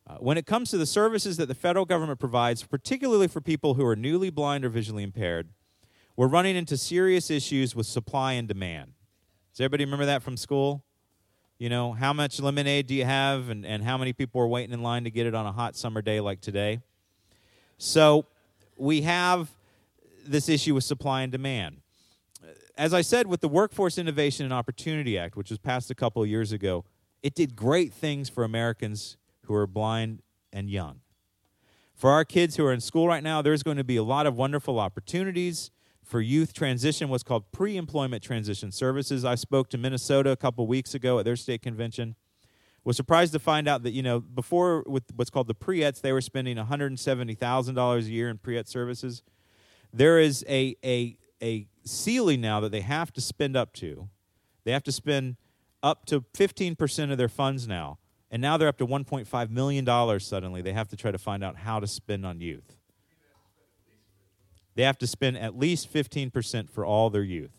Uh, 0.06 0.16
when 0.16 0.38
it 0.38 0.46
comes 0.46 0.72
to 0.72 0.78
the 0.78 0.86
services 0.86 1.38
that 1.38 1.46
the 1.46 1.56
federal 1.56 1.86
government 1.86 2.20
provides, 2.20 2.64
particularly 2.64 3.28
for 3.28 3.42
people 3.42 3.76
who 3.76 3.86
are 3.86 3.96
newly 3.96 4.30
blind 4.30 4.66
or 4.66 4.70
visually 4.70 5.04
impaired, 5.04 5.50
we're 6.16 6.28
running 6.28 6.56
into 6.56 6.76
serious 6.76 7.30
issues 7.30 7.76
with 7.76 7.86
supply 7.86 8.34
and 8.34 8.48
demand. 8.48 8.94
Does 9.54 9.62
everybody 9.62 9.86
remember 9.86 10.08
that 10.08 10.22
from 10.24 10.36
school? 10.36 10.84
You 11.60 11.70
know, 11.70 11.94
how 11.94 12.12
much 12.12 12.40
lemonade 12.40 12.88
do 12.88 12.96
you 12.96 13.06
have, 13.06 13.50
and, 13.50 13.66
and 13.66 13.84
how 13.84 13.98
many 13.98 14.12
people 14.12 14.42
are 14.42 14.48
waiting 14.48 14.74
in 14.74 14.82
line 14.82 15.04
to 15.04 15.12
get 15.12 15.28
it 15.28 15.36
on 15.36 15.46
a 15.46 15.52
hot 15.52 15.76
summer 15.76 16.02
day 16.02 16.20
like 16.20 16.42
today? 16.42 16.80
So 17.78 18.26
we 18.78 19.04
have 19.04 19.50
this 20.26 20.50
issue 20.50 20.76
with 20.76 20.84
supply 20.84 21.22
and 21.22 21.32
demand. 21.32 21.82
As 22.78 22.94
I 22.94 23.02
said, 23.02 23.28
with 23.28 23.42
the 23.42 23.50
Workforce 23.50 23.98
Innovation 23.98 24.46
and 24.46 24.54
Opportunity 24.54 25.18
Act, 25.18 25.36
which 25.36 25.50
was 25.50 25.60
passed 25.60 25.92
a 25.92 25.96
couple 25.96 26.24
of 26.24 26.30
years 26.30 26.52
ago, 26.52 26.86
it 27.22 27.36
did 27.36 27.56
great 27.56 27.94
things 27.94 28.30
for 28.30 28.44
Americans 28.44 29.18
who 29.46 29.54
are 29.54 29.68
blind 29.68 30.22
and 30.54 30.70
young. 30.70 31.02
For 31.94 32.12
our 32.12 32.24
kids 32.24 32.56
who 32.56 32.66
are 32.66 32.72
in 32.72 32.80
school 32.80 33.08
right 33.08 33.24
now, 33.24 33.42
there's 33.42 33.64
going 33.64 33.76
to 33.76 33.84
be 33.84 33.98
a 33.98 34.04
lot 34.04 34.26
of 34.26 34.36
wonderful 34.36 34.80
opportunities 34.80 35.72
for 36.02 36.22
youth 36.22 36.54
transition, 36.54 37.10
what's 37.10 37.24
called 37.24 37.52
pre 37.52 37.76
employment 37.76 38.24
transition 38.24 38.72
services. 38.72 39.26
I 39.26 39.36
spoke 39.36 39.70
to 39.72 39.78
Minnesota 39.78 40.32
a 40.32 40.38
couple 40.38 40.66
weeks 40.66 40.96
ago 40.96 41.20
at 41.20 41.26
their 41.26 41.36
state 41.36 41.62
convention. 41.62 42.16
Was 42.86 42.96
surprised 42.96 43.34
to 43.34 43.40
find 43.40 43.68
out 43.68 43.84
that, 43.84 43.92
you 43.92 44.02
know, 44.02 44.22
before 44.22 44.84
with 44.88 45.04
what's 45.16 45.30
called 45.30 45.48
the 45.48 45.54
pre-ETs, 45.54 46.00
they 46.00 46.14
were 46.14 46.22
spending 46.22 46.56
$170,000 46.56 47.98
a 47.98 48.02
year 48.04 48.30
in 48.30 48.38
pre-ET 48.38 48.68
services 48.68 49.22
there 49.94 50.20
is 50.20 50.46
a, 50.48 50.76
a, 50.84 51.18
a 51.42 51.68
ceiling 51.84 52.42
now 52.42 52.60
that 52.60 52.72
they 52.72 52.82
have 52.82 53.12
to 53.14 53.22
spend 53.22 53.56
up 53.56 53.74
to. 53.74 54.10
They 54.64 54.72
have 54.72 54.84
to 54.84 54.92
spend 54.92 55.38
up 55.82 56.06
to 56.08 56.22
15% 56.22 57.12
of 57.12 57.18
their 57.18 57.30
funds 57.30 57.68
now. 57.68 57.98
And 58.32 58.42
now 58.42 58.58
they're 58.58 58.68
up 58.68 58.78
to 58.78 58.88
$1.5 58.88 59.50
million 59.50 60.20
suddenly. 60.20 60.62
They 60.62 60.74
have 60.74 60.88
to 60.90 60.96
try 60.96 61.12
to 61.12 61.18
find 61.18 61.44
out 61.44 61.58
how 61.58 61.80
to 61.80 61.88
spend 61.88 62.26
on 62.26 62.42
youth. 62.42 62.76
They 64.76 64.84
have 64.84 65.00
to 65.00 65.08
spend 65.08 65.38
at 65.38 65.58
least 65.58 65.92
15% 65.92 66.70
for 66.70 66.86
all 66.86 67.10
their 67.10 67.24
youth. 67.24 67.52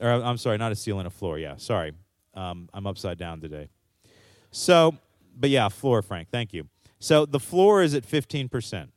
Or, 0.00 0.08
I'm 0.08 0.38
sorry, 0.38 0.56
not 0.56 0.72
a 0.72 0.76
ceiling, 0.76 1.04
a 1.04 1.10
floor. 1.10 1.38
Yeah, 1.38 1.56
sorry. 1.58 1.92
Um, 2.34 2.70
I'm 2.72 2.86
upside 2.86 3.18
down 3.18 3.40
today. 3.40 3.68
So, 4.50 4.96
but 5.36 5.50
yeah, 5.50 5.68
floor, 5.68 6.00
Frank. 6.00 6.28
Thank 6.30 6.54
you. 6.54 6.68
So 6.98 7.26
the 7.26 7.40
floor 7.40 7.82
is 7.82 7.94
at 7.94 8.06
15%. 8.06 8.88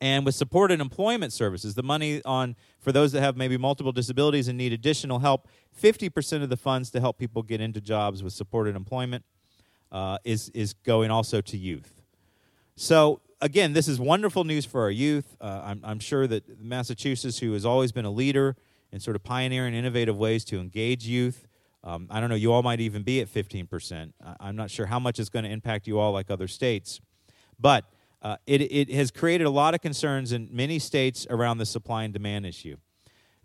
And 0.00 0.26
with 0.26 0.34
supported 0.34 0.80
employment 0.80 1.32
services, 1.32 1.74
the 1.74 1.82
money 1.82 2.22
on 2.24 2.54
for 2.80 2.92
those 2.92 3.12
that 3.12 3.22
have 3.22 3.36
maybe 3.36 3.56
multiple 3.56 3.92
disabilities 3.92 4.46
and 4.46 4.58
need 4.58 4.72
additional 4.72 5.20
help, 5.20 5.48
50% 5.80 6.42
of 6.42 6.50
the 6.50 6.56
funds 6.56 6.90
to 6.90 7.00
help 7.00 7.18
people 7.18 7.42
get 7.42 7.60
into 7.60 7.80
jobs 7.80 8.22
with 8.22 8.32
supported 8.32 8.76
employment 8.76 9.24
uh, 9.90 10.18
is, 10.24 10.50
is 10.50 10.74
going 10.74 11.10
also 11.10 11.40
to 11.40 11.56
youth. 11.56 12.02
So, 12.74 13.20
again, 13.40 13.72
this 13.72 13.88
is 13.88 13.98
wonderful 13.98 14.44
news 14.44 14.66
for 14.66 14.82
our 14.82 14.90
youth. 14.90 15.36
Uh, 15.40 15.62
I'm, 15.64 15.80
I'm 15.82 15.98
sure 15.98 16.26
that 16.26 16.60
Massachusetts, 16.60 17.38
who 17.38 17.54
has 17.54 17.64
always 17.64 17.92
been 17.92 18.04
a 18.04 18.10
leader 18.10 18.56
in 18.92 19.00
sort 19.00 19.16
of 19.16 19.24
pioneering 19.24 19.74
innovative 19.74 20.16
ways 20.18 20.44
to 20.46 20.60
engage 20.60 21.06
youth, 21.06 21.46
um, 21.82 22.08
I 22.10 22.20
don't 22.20 22.28
know, 22.28 22.36
you 22.36 22.52
all 22.52 22.62
might 22.62 22.80
even 22.80 23.02
be 23.02 23.20
at 23.20 23.28
15%. 23.32 24.12
I'm 24.40 24.56
not 24.56 24.70
sure 24.70 24.86
how 24.86 24.98
much 24.98 25.20
is 25.20 25.28
going 25.28 25.44
to 25.44 25.50
impact 25.50 25.86
you 25.86 25.98
all 26.00 26.12
like 26.12 26.30
other 26.30 26.48
states. 26.48 27.00
But 27.60 27.84
uh, 28.26 28.36
it, 28.44 28.60
it 28.60 28.90
has 28.90 29.12
created 29.12 29.46
a 29.46 29.50
lot 29.50 29.72
of 29.72 29.80
concerns 29.80 30.32
in 30.32 30.48
many 30.50 30.80
states 30.80 31.28
around 31.30 31.58
the 31.58 31.66
supply 31.66 32.02
and 32.02 32.12
demand 32.12 32.44
issue. 32.44 32.76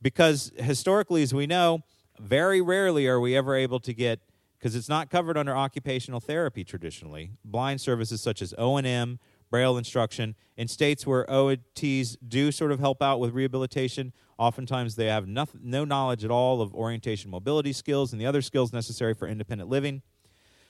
Because 0.02 0.52
historically, 0.58 1.22
as 1.22 1.36
we 1.36 1.46
know, 1.46 1.84
very 2.20 2.62
rarely 2.62 3.06
are 3.06 3.20
we 3.20 3.38
ever 3.38 3.54
able 3.54 3.80
to 3.80 3.94
get, 3.94 4.22
because 4.58 4.76
it's 4.76 4.90
not 4.90 5.12
covered 5.12 5.38
under 5.38 5.56
occupational 5.56 6.20
therapy 6.20 6.64
traditionally, 6.64 7.30
blind 7.46 7.80
services 7.80 8.22
such 8.22 8.42
as 8.42 8.56
O&M, 8.58 9.20
Braille 9.52 9.78
instruction. 9.78 10.34
In 10.58 10.68
states 10.68 11.06
where 11.06 11.26
OTs 11.28 12.18
do 12.28 12.52
sort 12.52 12.72
of 12.72 12.80
help 12.80 13.04
out 13.04 13.20
with 13.20 13.36
rehabilitation, 13.36 14.14
oftentimes 14.40 14.96
they 14.96 15.06
have 15.06 15.28
no, 15.28 15.46
no 15.62 15.86
knowledge 15.86 16.26
at 16.26 16.32
all 16.32 16.60
of 16.60 16.74
orientation 16.74 17.30
mobility 17.30 17.72
skills 17.72 18.14
and 18.14 18.20
the 18.20 18.26
other 18.26 18.42
skills 18.42 18.74
necessary 18.74 19.14
for 19.14 19.28
independent 19.28 19.70
living 19.70 20.02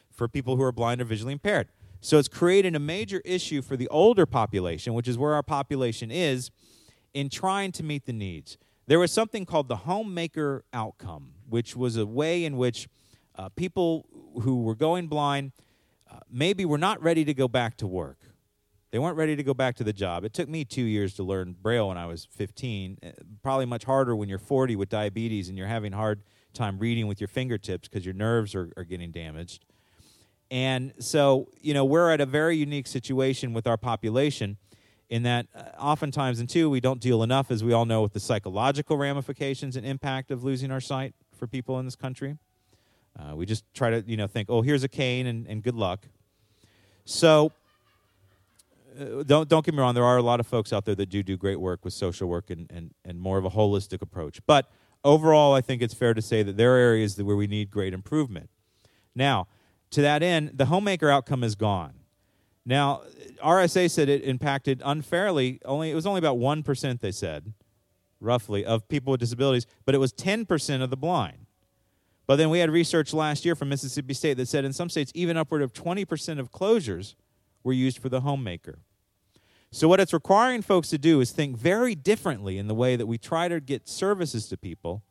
for 0.10 0.28
people 0.28 0.58
who 0.58 0.64
are 0.64 0.74
blind 0.74 1.00
or 1.00 1.06
visually 1.06 1.32
impaired. 1.32 1.70
So 2.02 2.18
it's 2.18 2.28
created 2.28 2.76
a 2.76 2.80
major 2.80 3.22
issue 3.24 3.62
for 3.62 3.78
the 3.78 3.88
older 3.90 4.26
population, 4.26 4.96
which 4.96 5.08
is 5.08 5.18
where 5.18 5.36
our 5.36 5.44
population 5.44 6.10
is, 6.10 6.50
in 7.14 7.30
trying 7.30 7.72
to 7.74 7.84
meet 7.84 8.06
the 8.06 8.14
needs. 8.14 8.58
There 8.88 8.98
was 9.00 9.12
something 9.12 9.46
called 9.46 9.68
the 9.68 9.76
homemaker 9.78 10.66
outcome, 10.74 11.34
which 11.48 11.76
was 11.76 11.98
a 11.98 12.06
way 12.06 12.44
in 12.44 12.58
which 12.58 12.90
uh, 13.36 13.50
people 13.50 14.08
who 14.42 14.64
were 14.64 14.76
going 14.76 15.08
blind 15.08 15.52
uh, 16.12 16.20
maybe 16.30 16.66
were 16.66 16.80
not 16.80 17.02
ready 17.02 17.24
to 17.24 17.34
go 17.34 17.48
back 17.48 17.78
to 17.78 17.88
work. 17.88 18.18
They 18.90 19.00
weren't 19.00 19.16
ready 19.16 19.36
to 19.36 19.44
go 19.44 19.54
back 19.54 19.76
to 19.78 19.84
the 19.86 19.94
job. 19.94 20.26
It 20.26 20.34
took 20.34 20.50
me 20.50 20.66
two 20.66 20.82
years 20.82 21.14
to 21.14 21.24
learn 21.24 21.56
Braille 21.62 21.88
when 21.88 21.98
I 21.98 22.08
was 22.08 22.28
15. 22.32 22.98
Uh, 23.02 23.10
probably 23.42 23.66
much 23.66 23.86
harder 23.86 24.16
when 24.16 24.28
you're 24.28 24.40
40 24.40 24.76
with 24.76 24.90
diabetes 24.90 25.48
and 25.48 25.58
you're 25.58 25.68
having 25.68 25.94
hard 25.94 26.24
time 26.54 26.80
reading 26.80 27.08
with 27.08 27.22
your 27.22 27.30
fingertips 27.30 27.88
because 27.88 28.06
your 28.06 28.16
nerves 28.16 28.56
are, 28.56 28.72
are 28.76 28.84
getting 28.84 29.12
damaged. 29.12 29.66
And 30.52 30.94
so, 31.00 31.48
you 31.62 31.74
know, 31.74 31.86
we're 31.86 32.12
at 32.12 32.20
a 32.20 32.26
very 32.26 32.58
unique 32.58 32.86
situation 32.86 33.54
with 33.54 33.66
our 33.66 33.78
population 33.78 34.58
in 35.10 35.24
that 35.24 35.48
uh, 35.56 35.64
oftentimes, 35.80 36.42
and 36.42 36.50
two, 36.50 36.70
we 36.70 36.82
don't 36.82 37.00
deal 37.00 37.24
enough, 37.24 37.52
as 37.52 37.64
we 37.64 37.72
all 37.72 37.86
know, 37.86 38.02
with 38.02 38.12
the 38.12 38.20
psychological 38.20 38.98
ramifications 38.98 39.78
and 39.78 39.86
impact 39.86 40.30
of 40.30 40.44
losing 40.44 40.70
our 40.70 40.82
sight 40.82 41.14
for 41.34 41.48
people 41.48 41.80
in 41.80 41.86
this 41.86 41.96
country. 41.96 42.38
Uh, 43.18 43.34
we 43.36 43.46
just 43.46 43.64
try 43.74 43.90
to, 43.90 44.04
you 44.06 44.18
know, 44.18 44.28
think, 44.28 44.50
oh, 44.50 44.62
here's 44.62 44.84
a 44.84 44.90
cane 44.90 45.26
and, 45.26 45.48
and 45.48 45.64
good 45.64 45.76
luck. 45.76 46.06
So, 47.06 47.54
uh, 49.00 49.24
don't 49.24 49.48
don't 49.48 49.66
get 49.66 49.74
me 49.74 49.80
wrong. 49.80 49.96
There 49.96 50.04
are 50.04 50.18
a 50.18 50.22
lot 50.22 50.42
of 50.42 50.48
folks 50.48 50.74
out 50.74 50.84
there 50.84 50.96
that 50.96 51.10
do 51.10 51.24
do 51.24 51.38
great 51.38 51.62
work 51.62 51.86
with 51.86 51.94
social 51.94 52.28
work 52.28 52.50
and, 52.50 52.70
and, 52.70 52.94
and 53.06 53.20
more 53.20 53.38
of 53.38 53.46
a 53.46 53.50
holistic 53.50 54.02
approach. 54.02 54.42
But 54.46 54.70
overall, 55.04 55.54
I 55.54 55.62
think 55.62 55.82
it's 55.82 55.94
fair 55.94 56.14
to 56.14 56.22
say 56.22 56.44
that 56.44 56.58
there 56.58 56.76
are 56.76 56.78
areas 56.78 57.22
where 57.22 57.38
we 57.38 57.48
need 57.48 57.72
great 57.72 57.94
improvement. 57.94 58.50
Now, 59.16 59.48
to 59.92 60.02
that 60.02 60.24
end, 60.24 60.52
the 60.54 60.66
homemaker 60.66 61.10
outcome 61.10 61.44
is 61.44 61.56
gone. 61.56 61.94
Now, 62.66 63.02
RSA 63.44 63.90
said 63.90 64.10
it 64.10 64.24
impacted 64.24 64.82
unfairly. 64.84 65.60
Only 65.66 65.92
it 65.92 65.96
was 65.96 66.06
only 66.06 66.20
about 66.20 66.38
one 66.38 66.64
percent. 66.64 67.02
They 67.02 67.12
said, 67.12 67.54
roughly, 68.20 68.64
of 68.66 68.88
people 68.88 69.12
with 69.12 69.20
disabilities, 69.20 69.66
but 69.86 69.96
it 69.96 70.00
was 70.00 70.12
ten 70.12 70.46
percent 70.46 70.84
of 70.84 70.90
the 70.90 70.98
blind. 70.98 71.46
But 72.28 72.36
then 72.36 72.50
we 72.50 72.60
had 72.60 72.70
research 72.70 73.14
last 73.14 73.46
year 73.46 73.56
from 73.56 73.70
Mississippi 73.70 74.14
State 74.14 74.38
that 74.38 74.48
said 74.48 74.64
in 74.64 74.74
some 74.74 74.90
states 74.90 75.12
even 75.16 75.38
upward 75.38 75.62
of 75.62 75.74
twenty 75.74 76.06
percent 76.06 76.40
of 76.40 76.52
closures 76.52 77.16
were 77.64 77.74
used 77.74 77.98
for 78.00 78.10
the 78.10 78.22
homemaker. 78.22 78.80
So 79.72 79.88
what 79.88 80.00
it's 80.00 80.14
requiring 80.14 80.62
folks 80.62 80.90
to 80.90 80.98
do 80.98 81.22
is 81.22 81.32
think 81.32 81.58
very 81.58 81.96
differently 81.96 82.58
in 82.58 82.68
the 82.68 82.76
way 82.76 82.96
that 82.96 83.08
we 83.08 83.18
try 83.18 83.48
to 83.48 83.60
get 83.60 83.88
services 83.88 84.48
to 84.48 84.58
people 84.58 85.02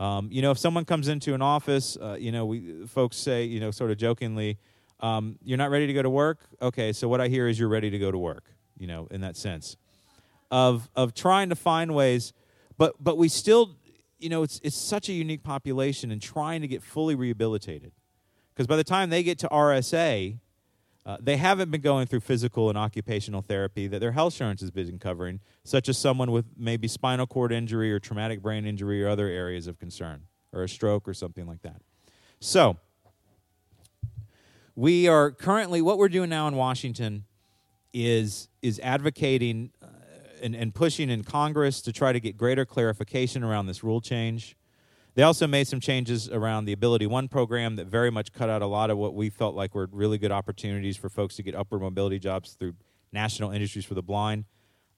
um, 0.00 0.28
you 0.32 0.40
know, 0.40 0.50
if 0.50 0.58
someone 0.58 0.86
comes 0.86 1.08
into 1.08 1.34
an 1.34 1.42
office, 1.42 1.98
uh, 2.00 2.16
you 2.18 2.32
know, 2.32 2.46
we 2.46 2.86
folks 2.86 3.18
say, 3.18 3.44
you 3.44 3.60
know, 3.60 3.70
sort 3.70 3.90
of 3.90 3.98
jokingly, 3.98 4.58
um, 5.00 5.38
"You're 5.44 5.58
not 5.58 5.70
ready 5.70 5.86
to 5.86 5.92
go 5.92 6.02
to 6.02 6.08
work." 6.08 6.40
Okay, 6.62 6.94
so 6.94 7.06
what 7.06 7.20
I 7.20 7.28
hear 7.28 7.46
is 7.46 7.58
you're 7.58 7.68
ready 7.68 7.90
to 7.90 7.98
go 7.98 8.10
to 8.10 8.16
work. 8.16 8.44
You 8.78 8.86
know, 8.86 9.08
in 9.10 9.20
that 9.20 9.36
sense, 9.36 9.76
of 10.50 10.88
of 10.96 11.12
trying 11.12 11.50
to 11.50 11.54
find 11.54 11.94
ways, 11.94 12.32
but 12.78 12.94
but 12.98 13.18
we 13.18 13.28
still, 13.28 13.76
you 14.18 14.30
know, 14.30 14.42
it's 14.42 14.58
it's 14.64 14.76
such 14.76 15.10
a 15.10 15.12
unique 15.12 15.42
population 15.42 16.10
and 16.10 16.20
trying 16.22 16.62
to 16.62 16.68
get 16.68 16.82
fully 16.82 17.14
rehabilitated, 17.14 17.92
because 18.54 18.66
by 18.66 18.76
the 18.76 18.84
time 18.84 19.10
they 19.10 19.22
get 19.22 19.38
to 19.40 19.48
RSA, 19.48 20.38
uh, 21.10 21.16
they 21.20 21.36
haven't 21.36 21.72
been 21.72 21.80
going 21.80 22.06
through 22.06 22.20
physical 22.20 22.68
and 22.68 22.78
occupational 22.78 23.42
therapy 23.42 23.88
that 23.88 23.98
their 23.98 24.12
health 24.12 24.32
insurance 24.32 24.60
has 24.60 24.70
been 24.70 24.96
covering, 25.00 25.40
such 25.64 25.88
as 25.88 25.98
someone 25.98 26.30
with 26.30 26.44
maybe 26.56 26.86
spinal 26.86 27.26
cord 27.26 27.50
injury 27.50 27.92
or 27.92 27.98
traumatic 27.98 28.40
brain 28.40 28.64
injury 28.64 29.02
or 29.02 29.08
other 29.08 29.26
areas 29.26 29.66
of 29.66 29.76
concern, 29.76 30.22
or 30.52 30.62
a 30.62 30.68
stroke 30.68 31.08
or 31.08 31.14
something 31.14 31.48
like 31.48 31.62
that. 31.62 31.82
So, 32.38 32.76
we 34.76 35.08
are 35.08 35.32
currently, 35.32 35.82
what 35.82 35.98
we're 35.98 36.08
doing 36.08 36.30
now 36.30 36.46
in 36.46 36.54
Washington 36.54 37.24
is, 37.92 38.48
is 38.62 38.78
advocating 38.78 39.72
uh, 39.82 39.86
and, 40.40 40.54
and 40.54 40.72
pushing 40.72 41.10
in 41.10 41.24
Congress 41.24 41.82
to 41.82 41.92
try 41.92 42.12
to 42.12 42.20
get 42.20 42.36
greater 42.36 42.64
clarification 42.64 43.42
around 43.42 43.66
this 43.66 43.82
rule 43.82 44.00
change. 44.00 44.56
They 45.20 45.24
also 45.24 45.46
made 45.46 45.68
some 45.68 45.80
changes 45.80 46.30
around 46.30 46.64
the 46.64 46.74
AbilityOne 46.74 47.30
program 47.30 47.76
that 47.76 47.88
very 47.88 48.10
much 48.10 48.32
cut 48.32 48.48
out 48.48 48.62
a 48.62 48.66
lot 48.66 48.88
of 48.88 48.96
what 48.96 49.12
we 49.12 49.28
felt 49.28 49.54
like 49.54 49.74
were 49.74 49.86
really 49.92 50.16
good 50.16 50.32
opportunities 50.32 50.96
for 50.96 51.10
folks 51.10 51.36
to 51.36 51.42
get 51.42 51.54
upward 51.54 51.82
mobility 51.82 52.18
jobs 52.18 52.54
through 52.54 52.72
National 53.12 53.50
Industries 53.50 53.84
for 53.84 53.92
the 53.92 54.02
Blind, 54.02 54.46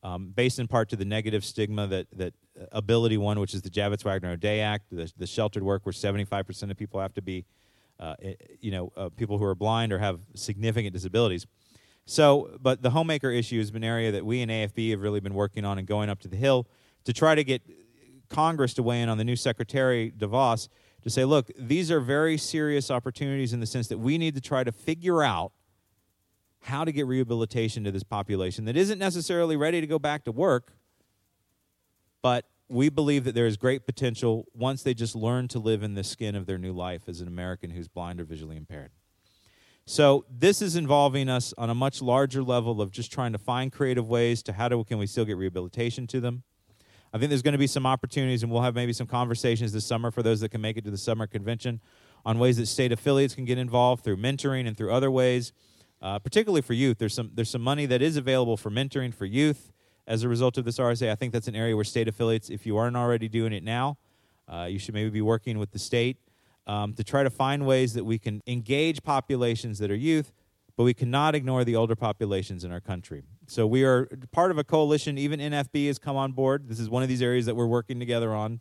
um, 0.04 0.28
based 0.28 0.60
in 0.60 0.68
part 0.68 0.88
to 0.90 0.94
the 0.94 1.04
negative 1.04 1.44
stigma 1.44 1.88
that, 1.88 2.06
that 2.12 2.34
AbilityOne, 2.72 3.40
which 3.40 3.52
is 3.52 3.62
the 3.62 3.68
Javits 3.68 4.04
Wagner 4.04 4.30
O'Day 4.30 4.60
Act, 4.60 4.84
the, 4.92 5.12
the 5.18 5.26
sheltered 5.26 5.64
work 5.64 5.84
where 5.84 5.92
75% 5.92 6.70
of 6.70 6.76
people 6.76 7.00
have 7.00 7.14
to 7.14 7.22
be, 7.22 7.44
uh, 7.98 8.14
you 8.60 8.70
know, 8.70 8.92
uh, 8.96 9.08
people 9.08 9.38
who 9.38 9.44
are 9.44 9.56
blind 9.56 9.92
or 9.92 9.98
have 9.98 10.20
significant 10.36 10.92
disabilities. 10.92 11.48
So, 12.06 12.58
but 12.60 12.80
the 12.80 12.90
homemaker 12.90 13.32
issue 13.32 13.58
has 13.58 13.72
been 13.72 13.82
an 13.82 13.88
area 13.88 14.12
that 14.12 14.24
we 14.24 14.40
in 14.40 14.50
AFB 14.50 14.92
have 14.92 15.00
really 15.00 15.18
been 15.18 15.34
working 15.34 15.64
on 15.64 15.78
and 15.78 15.88
going 15.88 16.08
up 16.08 16.20
to 16.20 16.28
the 16.28 16.36
Hill 16.36 16.68
to 17.06 17.12
try 17.12 17.34
to 17.34 17.42
get 17.42 17.62
Congress 18.32 18.74
to 18.74 18.82
weigh 18.82 19.02
in 19.02 19.08
on 19.08 19.18
the 19.18 19.24
new 19.24 19.36
Secretary 19.36 20.12
DeVos 20.16 20.68
to 21.02 21.10
say, 21.10 21.24
look, 21.24 21.50
these 21.58 21.90
are 21.90 22.00
very 22.00 22.38
serious 22.38 22.90
opportunities 22.90 23.52
in 23.52 23.60
the 23.60 23.66
sense 23.66 23.88
that 23.88 23.98
we 23.98 24.18
need 24.18 24.34
to 24.34 24.40
try 24.40 24.64
to 24.64 24.72
figure 24.72 25.22
out 25.22 25.52
how 26.62 26.84
to 26.84 26.92
get 26.92 27.06
rehabilitation 27.06 27.84
to 27.84 27.90
this 27.90 28.04
population 28.04 28.64
that 28.64 28.76
isn't 28.76 28.98
necessarily 28.98 29.56
ready 29.56 29.80
to 29.80 29.86
go 29.86 29.98
back 29.98 30.24
to 30.24 30.32
work, 30.32 30.72
but 32.22 32.46
we 32.68 32.88
believe 32.88 33.24
that 33.24 33.34
there 33.34 33.46
is 33.46 33.56
great 33.56 33.84
potential 33.84 34.46
once 34.54 34.82
they 34.82 34.94
just 34.94 35.14
learn 35.14 35.48
to 35.48 35.58
live 35.58 35.82
in 35.82 35.94
the 35.94 36.04
skin 36.04 36.34
of 36.34 36.46
their 36.46 36.58
new 36.58 36.72
life 36.72 37.08
as 37.08 37.20
an 37.20 37.28
American 37.28 37.70
who's 37.70 37.88
blind 37.88 38.20
or 38.20 38.24
visually 38.24 38.56
impaired. 38.56 38.92
So 39.84 40.24
this 40.30 40.62
is 40.62 40.76
involving 40.76 41.28
us 41.28 41.52
on 41.58 41.68
a 41.68 41.74
much 41.74 42.00
larger 42.00 42.42
level 42.44 42.80
of 42.80 42.92
just 42.92 43.12
trying 43.12 43.32
to 43.32 43.38
find 43.38 43.72
creative 43.72 44.08
ways 44.08 44.42
to 44.44 44.52
how 44.52 44.68
do 44.68 44.82
can 44.84 44.98
we 44.98 45.08
still 45.08 45.24
get 45.24 45.36
rehabilitation 45.36 46.06
to 46.06 46.20
them 46.20 46.44
I 47.12 47.18
think 47.18 47.28
there's 47.28 47.42
going 47.42 47.52
to 47.52 47.58
be 47.58 47.66
some 47.66 47.84
opportunities, 47.84 48.42
and 48.42 48.50
we'll 48.50 48.62
have 48.62 48.74
maybe 48.74 48.92
some 48.94 49.06
conversations 49.06 49.72
this 49.72 49.84
summer 49.84 50.10
for 50.10 50.22
those 50.22 50.40
that 50.40 50.48
can 50.48 50.62
make 50.62 50.78
it 50.78 50.84
to 50.84 50.90
the 50.90 50.96
summer 50.96 51.26
convention 51.26 51.80
on 52.24 52.38
ways 52.38 52.56
that 52.56 52.66
state 52.66 52.90
affiliates 52.90 53.34
can 53.34 53.44
get 53.44 53.58
involved 53.58 54.02
through 54.02 54.16
mentoring 54.16 54.66
and 54.66 54.76
through 54.76 54.92
other 54.92 55.10
ways, 55.10 55.52
uh, 56.00 56.18
particularly 56.18 56.62
for 56.62 56.72
youth. 56.72 56.98
There's 56.98 57.14
some 57.14 57.30
there's 57.34 57.50
some 57.50 57.60
money 57.60 57.84
that 57.86 58.00
is 58.00 58.16
available 58.16 58.56
for 58.56 58.70
mentoring 58.70 59.12
for 59.12 59.26
youth 59.26 59.72
as 60.06 60.22
a 60.22 60.28
result 60.28 60.56
of 60.56 60.64
this 60.64 60.78
RSA. 60.78 61.10
I 61.10 61.14
think 61.14 61.32
that's 61.32 61.48
an 61.48 61.54
area 61.54 61.76
where 61.76 61.84
state 61.84 62.08
affiliates, 62.08 62.48
if 62.48 62.64
you 62.64 62.76
aren't 62.76 62.96
already 62.96 63.28
doing 63.28 63.52
it 63.52 63.62
now, 63.62 63.98
uh, 64.48 64.66
you 64.70 64.78
should 64.78 64.94
maybe 64.94 65.10
be 65.10 65.22
working 65.22 65.58
with 65.58 65.70
the 65.72 65.78
state 65.78 66.16
um, 66.66 66.94
to 66.94 67.04
try 67.04 67.22
to 67.22 67.30
find 67.30 67.66
ways 67.66 67.92
that 67.94 68.04
we 68.04 68.18
can 68.18 68.40
engage 68.46 69.02
populations 69.02 69.78
that 69.80 69.90
are 69.90 69.96
youth 69.96 70.32
but 70.76 70.84
we 70.84 70.94
cannot 70.94 71.34
ignore 71.34 71.64
the 71.64 71.76
older 71.76 71.94
populations 71.94 72.64
in 72.64 72.72
our 72.72 72.80
country. 72.80 73.22
So 73.46 73.66
we 73.66 73.84
are 73.84 74.08
part 74.30 74.50
of 74.50 74.58
a 74.58 74.64
coalition. 74.64 75.18
Even 75.18 75.40
NFB 75.40 75.86
has 75.88 75.98
come 75.98 76.16
on 76.16 76.32
board. 76.32 76.68
This 76.68 76.80
is 76.80 76.88
one 76.88 77.02
of 77.02 77.08
these 77.08 77.22
areas 77.22 77.46
that 77.46 77.54
we're 77.54 77.66
working 77.66 77.98
together 77.98 78.32
on. 78.32 78.60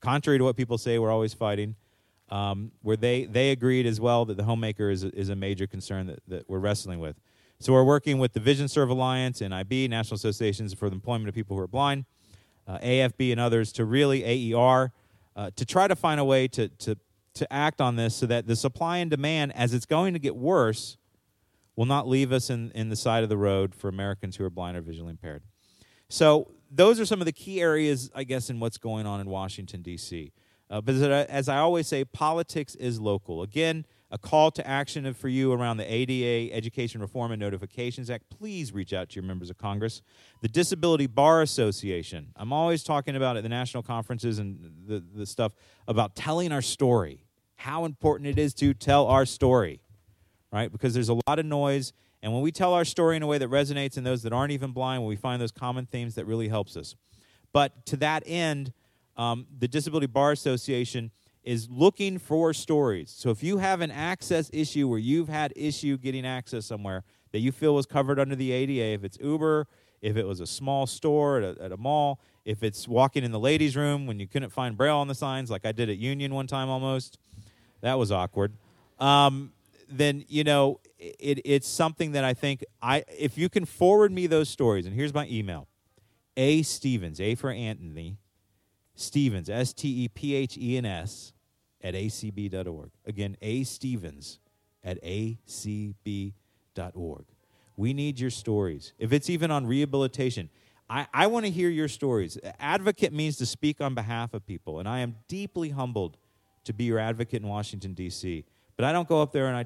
contrary 0.00 0.38
to 0.38 0.44
what 0.44 0.56
people 0.56 0.78
say, 0.78 0.98
we're 0.98 1.10
always 1.10 1.34
fighting. 1.34 1.76
Um, 2.30 2.72
where 2.80 2.96
they, 2.96 3.26
they 3.26 3.50
agreed 3.50 3.84
as 3.84 4.00
well 4.00 4.24
that 4.24 4.38
the 4.38 4.44
homemaker 4.44 4.88
is 4.88 5.04
a, 5.04 5.14
is 5.14 5.28
a 5.28 5.36
major 5.36 5.66
concern 5.66 6.06
that, 6.06 6.20
that 6.28 6.48
we're 6.48 6.60
wrestling 6.60 6.98
with. 6.98 7.16
So 7.58 7.74
we're 7.74 7.84
working 7.84 8.18
with 8.18 8.32
the 8.32 8.40
VisionServe 8.40 8.88
Alliance 8.88 9.42
and 9.42 9.54
IB, 9.54 9.86
National 9.88 10.14
Associations 10.14 10.72
for 10.72 10.88
the 10.88 10.94
Employment 10.94 11.28
of 11.28 11.34
People 11.34 11.56
Who 11.56 11.62
Are 11.62 11.68
Blind, 11.68 12.06
uh, 12.66 12.78
AFB, 12.78 13.32
and 13.32 13.38
others 13.38 13.70
to 13.72 13.84
really 13.84 14.54
AER 14.54 14.92
uh, 15.36 15.50
to 15.56 15.64
try 15.64 15.86
to 15.86 15.96
find 15.96 16.20
a 16.20 16.24
way 16.24 16.48
to, 16.48 16.68
to, 16.68 16.96
to 17.34 17.52
act 17.52 17.80
on 17.80 17.96
this 17.96 18.14
so 18.16 18.26
that 18.26 18.46
the 18.46 18.56
supply 18.56 18.98
and 18.98 19.10
demand, 19.10 19.52
as 19.54 19.74
it's 19.74 19.86
going 19.86 20.12
to 20.12 20.18
get 20.18 20.36
worse, 20.36 20.96
will 21.76 21.86
not 21.86 22.08
leave 22.08 22.32
us 22.32 22.50
in, 22.50 22.70
in 22.74 22.88
the 22.88 22.96
side 22.96 23.22
of 23.22 23.28
the 23.28 23.36
road 23.36 23.74
for 23.74 23.88
Americans 23.88 24.36
who 24.36 24.44
are 24.44 24.50
blind 24.50 24.76
or 24.76 24.80
visually 24.80 25.10
impaired. 25.10 25.42
So 26.08 26.50
those 26.70 27.00
are 27.00 27.06
some 27.06 27.20
of 27.20 27.26
the 27.26 27.32
key 27.32 27.60
areas, 27.60 28.10
I 28.14 28.24
guess, 28.24 28.50
in 28.50 28.60
what's 28.60 28.78
going 28.78 29.06
on 29.06 29.20
in 29.20 29.28
Washington, 29.28 29.82
D.C. 29.82 30.32
Uh, 30.68 30.80
but 30.80 30.94
as 30.94 31.48
I 31.48 31.58
always 31.58 31.86
say, 31.86 32.04
politics 32.04 32.74
is 32.74 33.00
local. 33.00 33.42
Again, 33.42 33.84
a 34.10 34.18
call 34.18 34.50
to 34.50 34.66
action 34.66 35.12
for 35.14 35.28
you 35.28 35.52
around 35.52 35.78
the 35.78 35.90
ADA, 35.90 36.54
Education 36.54 37.00
Reform 37.00 37.32
and 37.32 37.40
Notifications 37.40 38.10
Act. 38.10 38.24
Please 38.28 38.72
reach 38.72 38.92
out 38.92 39.08
to 39.08 39.14
your 39.14 39.24
members 39.24 39.48
of 39.48 39.56
Congress. 39.56 40.02
The 40.42 40.48
Disability 40.48 41.06
Bar 41.06 41.40
Association. 41.40 42.28
I'm 42.36 42.52
always 42.52 42.82
talking 42.82 43.16
about 43.16 43.38
at 43.38 43.42
the 43.42 43.48
national 43.48 43.82
conferences 43.82 44.38
and 44.38 44.70
the, 44.86 45.02
the 45.14 45.24
stuff 45.24 45.54
about 45.88 46.14
telling 46.14 46.52
our 46.52 46.60
story, 46.60 47.24
how 47.56 47.86
important 47.86 48.28
it 48.28 48.38
is 48.38 48.52
to 48.54 48.74
tell 48.74 49.06
our 49.06 49.24
story, 49.24 49.80
right? 50.52 50.70
Because 50.70 50.94
there's 50.94 51.08
a 51.08 51.18
lot 51.26 51.38
of 51.38 51.46
noise 51.46 51.92
and 52.22 52.32
when 52.32 52.42
we 52.42 52.52
tell 52.52 52.72
our 52.72 52.84
story 52.84 53.16
in 53.16 53.22
a 53.22 53.26
way 53.26 53.38
that 53.38 53.50
resonates 53.50 53.98
in 53.98 54.04
those 54.04 54.22
that 54.22 54.32
aren't 54.32 54.52
even 54.52 54.70
blind, 54.70 55.02
when 55.02 55.08
we 55.08 55.16
find 55.16 55.42
those 55.42 55.50
common 55.50 55.86
themes, 55.86 56.14
that 56.14 56.24
really 56.24 56.48
helps 56.48 56.76
us. 56.76 56.94
But 57.52 57.84
to 57.86 57.96
that 57.96 58.22
end, 58.26 58.72
um, 59.16 59.46
the 59.58 59.66
Disability 59.66 60.06
Bar 60.06 60.30
Association 60.30 61.10
is 61.42 61.68
looking 61.68 62.18
for 62.18 62.54
stories. 62.54 63.10
So 63.10 63.30
if 63.30 63.42
you 63.42 63.58
have 63.58 63.80
an 63.80 63.90
access 63.90 64.48
issue 64.52 64.86
where 64.86 65.00
you've 65.00 65.28
had 65.28 65.52
issue 65.56 65.98
getting 65.98 66.24
access 66.24 66.64
somewhere 66.64 67.02
that 67.32 67.40
you 67.40 67.50
feel 67.50 67.74
was 67.74 67.86
covered 67.86 68.20
under 68.20 68.36
the 68.36 68.52
ADA, 68.52 68.94
if 68.94 69.02
it's 69.04 69.18
Uber, 69.20 69.66
if 70.00 70.16
it 70.16 70.24
was 70.24 70.38
a 70.38 70.46
small 70.46 70.86
store 70.86 71.38
at 71.38 71.58
a, 71.58 71.62
at 71.62 71.72
a 71.72 71.76
mall, 71.76 72.20
if 72.44 72.62
it's 72.62 72.86
walking 72.86 73.24
in 73.24 73.32
the 73.32 73.40
ladies' 73.40 73.76
room 73.76 74.06
when 74.06 74.20
you 74.20 74.28
couldn't 74.28 74.50
find 74.50 74.76
Braille 74.76 74.98
on 74.98 75.08
the 75.08 75.14
signs, 75.14 75.50
like 75.50 75.66
I 75.66 75.72
did 75.72 75.90
at 75.90 75.98
Union 75.98 76.32
one 76.32 76.46
time 76.46 76.68
almost, 76.68 77.18
that 77.80 77.98
was 77.98 78.12
awkward. 78.12 78.52
Um, 79.00 79.52
then 79.98 80.24
you 80.28 80.44
know 80.44 80.80
it, 80.98 81.40
it's 81.44 81.68
something 81.68 82.12
that 82.12 82.24
I 82.24 82.34
think 82.34 82.64
I 82.80 83.04
if 83.18 83.36
you 83.36 83.48
can 83.48 83.64
forward 83.64 84.12
me 84.12 84.26
those 84.26 84.48
stories, 84.48 84.86
and 84.86 84.94
here's 84.94 85.14
my 85.14 85.26
email: 85.28 85.68
A 86.36 86.62
Stephens, 86.62 87.20
A 87.20 87.34
for 87.34 87.50
Anthony, 87.50 88.18
Stephens, 88.94 89.48
S 89.50 89.72
T 89.72 90.04
E 90.04 90.08
P 90.08 90.34
H 90.34 90.56
E 90.58 90.76
N 90.76 90.84
S, 90.84 91.32
at 91.82 91.94
acb.org. 91.94 92.90
Again, 93.06 93.36
A 93.42 93.64
Stephens 93.64 94.38
at 94.84 95.02
acb.org. 95.02 96.34
We 97.76 97.94
need 97.94 98.20
your 98.20 98.30
stories. 98.30 98.92
If 98.98 99.12
it's 99.12 99.30
even 99.30 99.50
on 99.50 99.66
rehabilitation, 99.66 100.50
I, 100.90 101.06
I 101.14 101.26
want 101.26 101.46
to 101.46 101.50
hear 101.50 101.70
your 101.70 101.88
stories. 101.88 102.38
Advocate 102.60 103.12
means 103.12 103.36
to 103.38 103.46
speak 103.46 103.80
on 103.80 103.94
behalf 103.94 104.34
of 104.34 104.44
people, 104.46 104.78
and 104.78 104.88
I 104.88 104.98
am 105.00 105.16
deeply 105.28 105.70
humbled 105.70 106.18
to 106.64 106.72
be 106.72 106.84
your 106.84 106.98
advocate 106.98 107.42
in 107.42 107.48
Washington, 107.48 107.94
D.C. 107.94 108.44
But 108.76 108.84
I 108.84 108.92
don't 108.92 109.08
go 109.08 109.22
up 109.22 109.32
there 109.32 109.46
and 109.46 109.56
I 109.56 109.64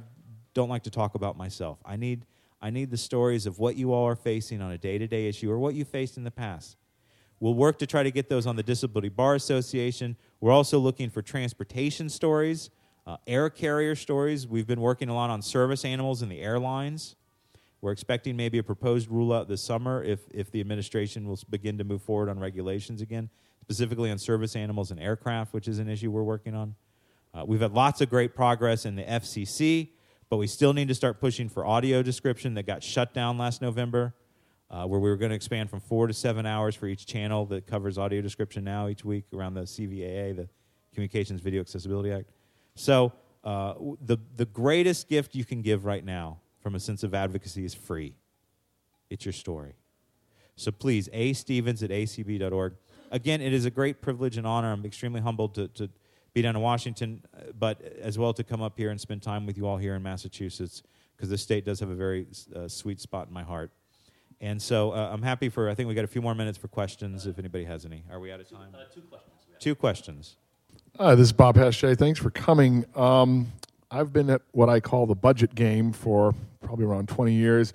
don't 0.56 0.70
like 0.70 0.84
to 0.84 0.90
talk 0.90 1.14
about 1.14 1.36
myself. 1.36 1.78
I 1.84 1.96
need, 1.96 2.24
I 2.62 2.70
need 2.70 2.90
the 2.90 2.96
stories 2.96 3.44
of 3.44 3.58
what 3.58 3.76
you 3.76 3.92
all 3.92 4.06
are 4.06 4.16
facing 4.16 4.62
on 4.62 4.72
a 4.72 4.78
day 4.78 4.96
to 4.96 5.06
day 5.06 5.28
issue 5.28 5.50
or 5.50 5.58
what 5.58 5.74
you 5.74 5.84
faced 5.84 6.16
in 6.16 6.24
the 6.24 6.30
past. 6.30 6.78
We'll 7.38 7.54
work 7.54 7.78
to 7.80 7.86
try 7.86 8.02
to 8.02 8.10
get 8.10 8.30
those 8.30 8.46
on 8.46 8.56
the 8.56 8.62
Disability 8.62 9.10
Bar 9.10 9.34
Association. 9.34 10.16
We're 10.40 10.52
also 10.52 10.78
looking 10.78 11.10
for 11.10 11.20
transportation 11.20 12.08
stories, 12.08 12.70
uh, 13.06 13.18
air 13.26 13.50
carrier 13.50 13.94
stories. 13.94 14.46
We've 14.46 14.66
been 14.66 14.80
working 14.80 15.10
a 15.10 15.14
lot 15.14 15.28
on 15.28 15.42
service 15.42 15.84
animals 15.84 16.22
in 16.22 16.30
the 16.30 16.40
airlines. 16.40 17.16
We're 17.82 17.92
expecting 17.92 18.34
maybe 18.34 18.56
a 18.56 18.62
proposed 18.62 19.10
rule 19.10 19.34
out 19.34 19.48
this 19.48 19.62
summer 19.62 20.02
if, 20.02 20.20
if 20.32 20.50
the 20.50 20.60
administration 20.60 21.28
will 21.28 21.38
begin 21.50 21.76
to 21.76 21.84
move 21.84 22.00
forward 22.00 22.30
on 22.30 22.40
regulations 22.40 23.02
again, 23.02 23.28
specifically 23.60 24.10
on 24.10 24.16
service 24.16 24.56
animals 24.56 24.90
and 24.90 24.98
aircraft, 24.98 25.52
which 25.52 25.68
is 25.68 25.78
an 25.78 25.90
issue 25.90 26.10
we're 26.10 26.22
working 26.22 26.54
on. 26.54 26.74
Uh, 27.34 27.44
we've 27.44 27.60
had 27.60 27.72
lots 27.72 28.00
of 28.00 28.08
great 28.08 28.34
progress 28.34 28.86
in 28.86 28.96
the 28.96 29.02
FCC. 29.02 29.90
But 30.28 30.38
we 30.38 30.46
still 30.46 30.72
need 30.72 30.88
to 30.88 30.94
start 30.94 31.20
pushing 31.20 31.48
for 31.48 31.64
audio 31.64 32.02
description 32.02 32.54
that 32.54 32.66
got 32.66 32.82
shut 32.82 33.14
down 33.14 33.38
last 33.38 33.62
November, 33.62 34.14
uh, 34.70 34.84
where 34.86 34.98
we 34.98 35.08
were 35.08 35.16
going 35.16 35.30
to 35.30 35.36
expand 35.36 35.70
from 35.70 35.80
four 35.80 36.08
to 36.08 36.12
seven 36.12 36.46
hours 36.46 36.74
for 36.74 36.86
each 36.86 37.06
channel 37.06 37.46
that 37.46 37.66
covers 37.66 37.96
audio 37.96 38.20
description 38.20 38.64
now 38.64 38.88
each 38.88 39.04
week 39.04 39.24
around 39.32 39.54
the 39.54 39.62
CVAA, 39.62 40.34
the 40.34 40.48
Communications 40.92 41.40
Video 41.40 41.60
Accessibility 41.60 42.10
Act. 42.10 42.30
So 42.74 43.12
uh, 43.44 43.74
the, 44.04 44.18
the 44.36 44.46
greatest 44.46 45.08
gift 45.08 45.34
you 45.36 45.44
can 45.44 45.62
give 45.62 45.84
right 45.84 46.04
now 46.04 46.40
from 46.60 46.74
a 46.74 46.80
sense 46.80 47.04
of 47.04 47.14
advocacy 47.14 47.64
is 47.64 47.74
free. 47.74 48.14
It's 49.08 49.24
your 49.24 49.32
story. 49.32 49.74
So 50.56 50.72
please, 50.72 51.08
A. 51.12 51.32
Stephens 51.32 51.82
at 51.82 51.90
acb.org. 51.90 52.74
Again, 53.12 53.40
it 53.40 53.52
is 53.52 53.64
a 53.64 53.70
great 53.70 54.00
privilege 54.00 54.36
and 54.36 54.46
honor. 54.46 54.72
I'm 54.72 54.84
extremely 54.84 55.20
humbled 55.20 55.54
to, 55.54 55.68
to 55.68 55.88
be 56.36 56.42
down 56.42 56.54
in 56.54 56.60
Washington, 56.60 57.22
uh, 57.34 57.44
but 57.58 57.80
as 57.98 58.18
well 58.18 58.34
to 58.34 58.44
come 58.44 58.60
up 58.60 58.76
here 58.76 58.90
and 58.90 59.00
spend 59.00 59.22
time 59.22 59.46
with 59.46 59.56
you 59.56 59.66
all 59.66 59.78
here 59.78 59.94
in 59.94 60.02
Massachusetts, 60.02 60.82
because 61.16 61.30
this 61.30 61.40
state 61.40 61.64
does 61.64 61.80
have 61.80 61.88
a 61.88 61.94
very 61.94 62.26
uh, 62.54 62.68
sweet 62.68 63.00
spot 63.00 63.28
in 63.28 63.32
my 63.32 63.42
heart. 63.42 63.70
And 64.42 64.60
so 64.60 64.90
uh, 64.92 65.08
I'm 65.10 65.22
happy 65.22 65.48
for, 65.48 65.70
I 65.70 65.74
think 65.74 65.88
we 65.88 65.94
got 65.94 66.04
a 66.04 66.08
few 66.08 66.20
more 66.20 66.34
minutes 66.34 66.58
for 66.58 66.68
questions 66.68 67.26
if 67.26 67.38
anybody 67.38 67.64
has 67.64 67.86
any. 67.86 68.04
Are 68.12 68.20
we 68.20 68.30
out 68.30 68.40
of 68.40 68.50
time? 68.50 68.68
Uh, 68.74 68.80
two 68.94 69.00
questions. 69.00 69.32
Two 69.58 69.74
questions. 69.74 70.36
Hi, 70.98 71.14
this 71.14 71.24
is 71.24 71.32
Bob 71.32 71.56
Hesche. 71.56 71.96
Thanks 71.96 72.20
for 72.20 72.28
coming. 72.28 72.84
Um, 72.94 73.50
I've 73.90 74.12
been 74.12 74.28
at 74.28 74.42
what 74.52 74.68
I 74.68 74.78
call 74.78 75.06
the 75.06 75.14
budget 75.14 75.54
game 75.54 75.90
for 75.90 76.34
probably 76.60 76.84
around 76.84 77.08
20 77.08 77.32
years. 77.32 77.72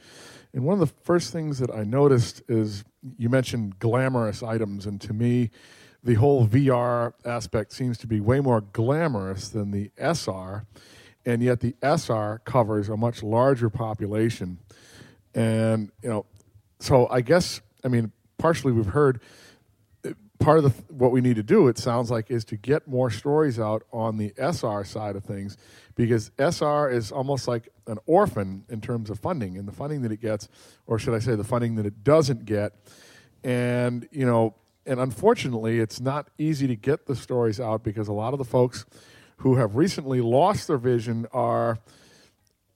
And 0.53 0.63
one 0.65 0.79
of 0.79 0.87
the 0.87 0.93
first 1.03 1.33
things 1.33 1.57
that 1.57 1.71
I 1.71 1.83
noticed 1.83 2.43
is 2.47 2.83
you 3.17 3.27
mentioned 3.27 3.79
glamorous 3.79 4.43
items. 4.43 4.85
And 4.85 5.01
to 5.01 5.13
me, 5.13 5.49
the 6.03 6.15
whole 6.15 6.47
VR 6.47 7.13
aspect 7.25 7.73
seems 7.73 7.97
to 7.99 8.07
be 8.07 8.19
way 8.19 8.39
more 8.39 8.61
glamorous 8.61 9.49
than 9.49 9.71
the 9.71 9.91
SR, 9.97 10.65
and 11.25 11.43
yet 11.43 11.59
the 11.59 11.75
SR 11.81 12.41
covers 12.43 12.89
a 12.89 12.97
much 12.97 13.21
larger 13.21 13.69
population. 13.69 14.57
And, 15.35 15.91
you 16.01 16.09
know, 16.09 16.25
so 16.79 17.07
I 17.09 17.21
guess, 17.21 17.61
I 17.83 17.87
mean, 17.87 18.11
partially 18.37 18.71
we've 18.71 18.87
heard 18.87 19.21
part 20.41 20.57
of 20.57 20.63
the, 20.63 20.93
what 20.93 21.11
we 21.11 21.21
need 21.21 21.35
to 21.35 21.43
do, 21.43 21.67
it 21.67 21.77
sounds 21.77 22.11
like, 22.11 22.31
is 22.31 22.43
to 22.45 22.57
get 22.57 22.87
more 22.87 23.09
stories 23.09 23.59
out 23.59 23.83
on 23.93 24.17
the 24.17 24.33
SR 24.37 24.83
side 24.83 25.15
of 25.15 25.23
things 25.23 25.55
because 25.95 26.31
SR 26.37 26.89
is 26.89 27.11
almost 27.11 27.47
like 27.47 27.69
an 27.87 27.97
orphan 28.05 28.65
in 28.69 28.81
terms 28.81 29.09
of 29.09 29.19
funding 29.19 29.57
and 29.57 29.67
the 29.67 29.71
funding 29.71 30.01
that 30.01 30.11
it 30.11 30.19
gets, 30.19 30.49
or 30.87 30.97
should 30.97 31.13
I 31.13 31.19
say, 31.19 31.35
the 31.35 31.43
funding 31.43 31.75
that 31.75 31.85
it 31.85 32.03
doesn't 32.03 32.45
get. 32.45 32.73
And, 33.43 34.07
you 34.11 34.25
know, 34.25 34.55
and 34.85 34.99
unfortunately, 34.99 35.79
it's 35.79 35.99
not 35.99 36.29
easy 36.37 36.67
to 36.67 36.75
get 36.75 37.05
the 37.05 37.15
stories 37.15 37.59
out 37.59 37.83
because 37.83 38.07
a 38.07 38.13
lot 38.13 38.33
of 38.33 38.39
the 38.39 38.45
folks 38.45 38.85
who 39.37 39.55
have 39.55 39.75
recently 39.75 40.21
lost 40.21 40.67
their 40.67 40.77
vision 40.77 41.27
are, 41.33 41.79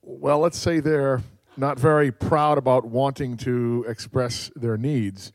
well, 0.02 0.38
let's 0.38 0.58
say 0.58 0.80
they're 0.80 1.22
not 1.56 1.78
very 1.78 2.12
proud 2.12 2.58
about 2.58 2.84
wanting 2.84 3.36
to 3.38 3.84
express 3.88 4.50
their 4.54 4.76
needs. 4.76 5.32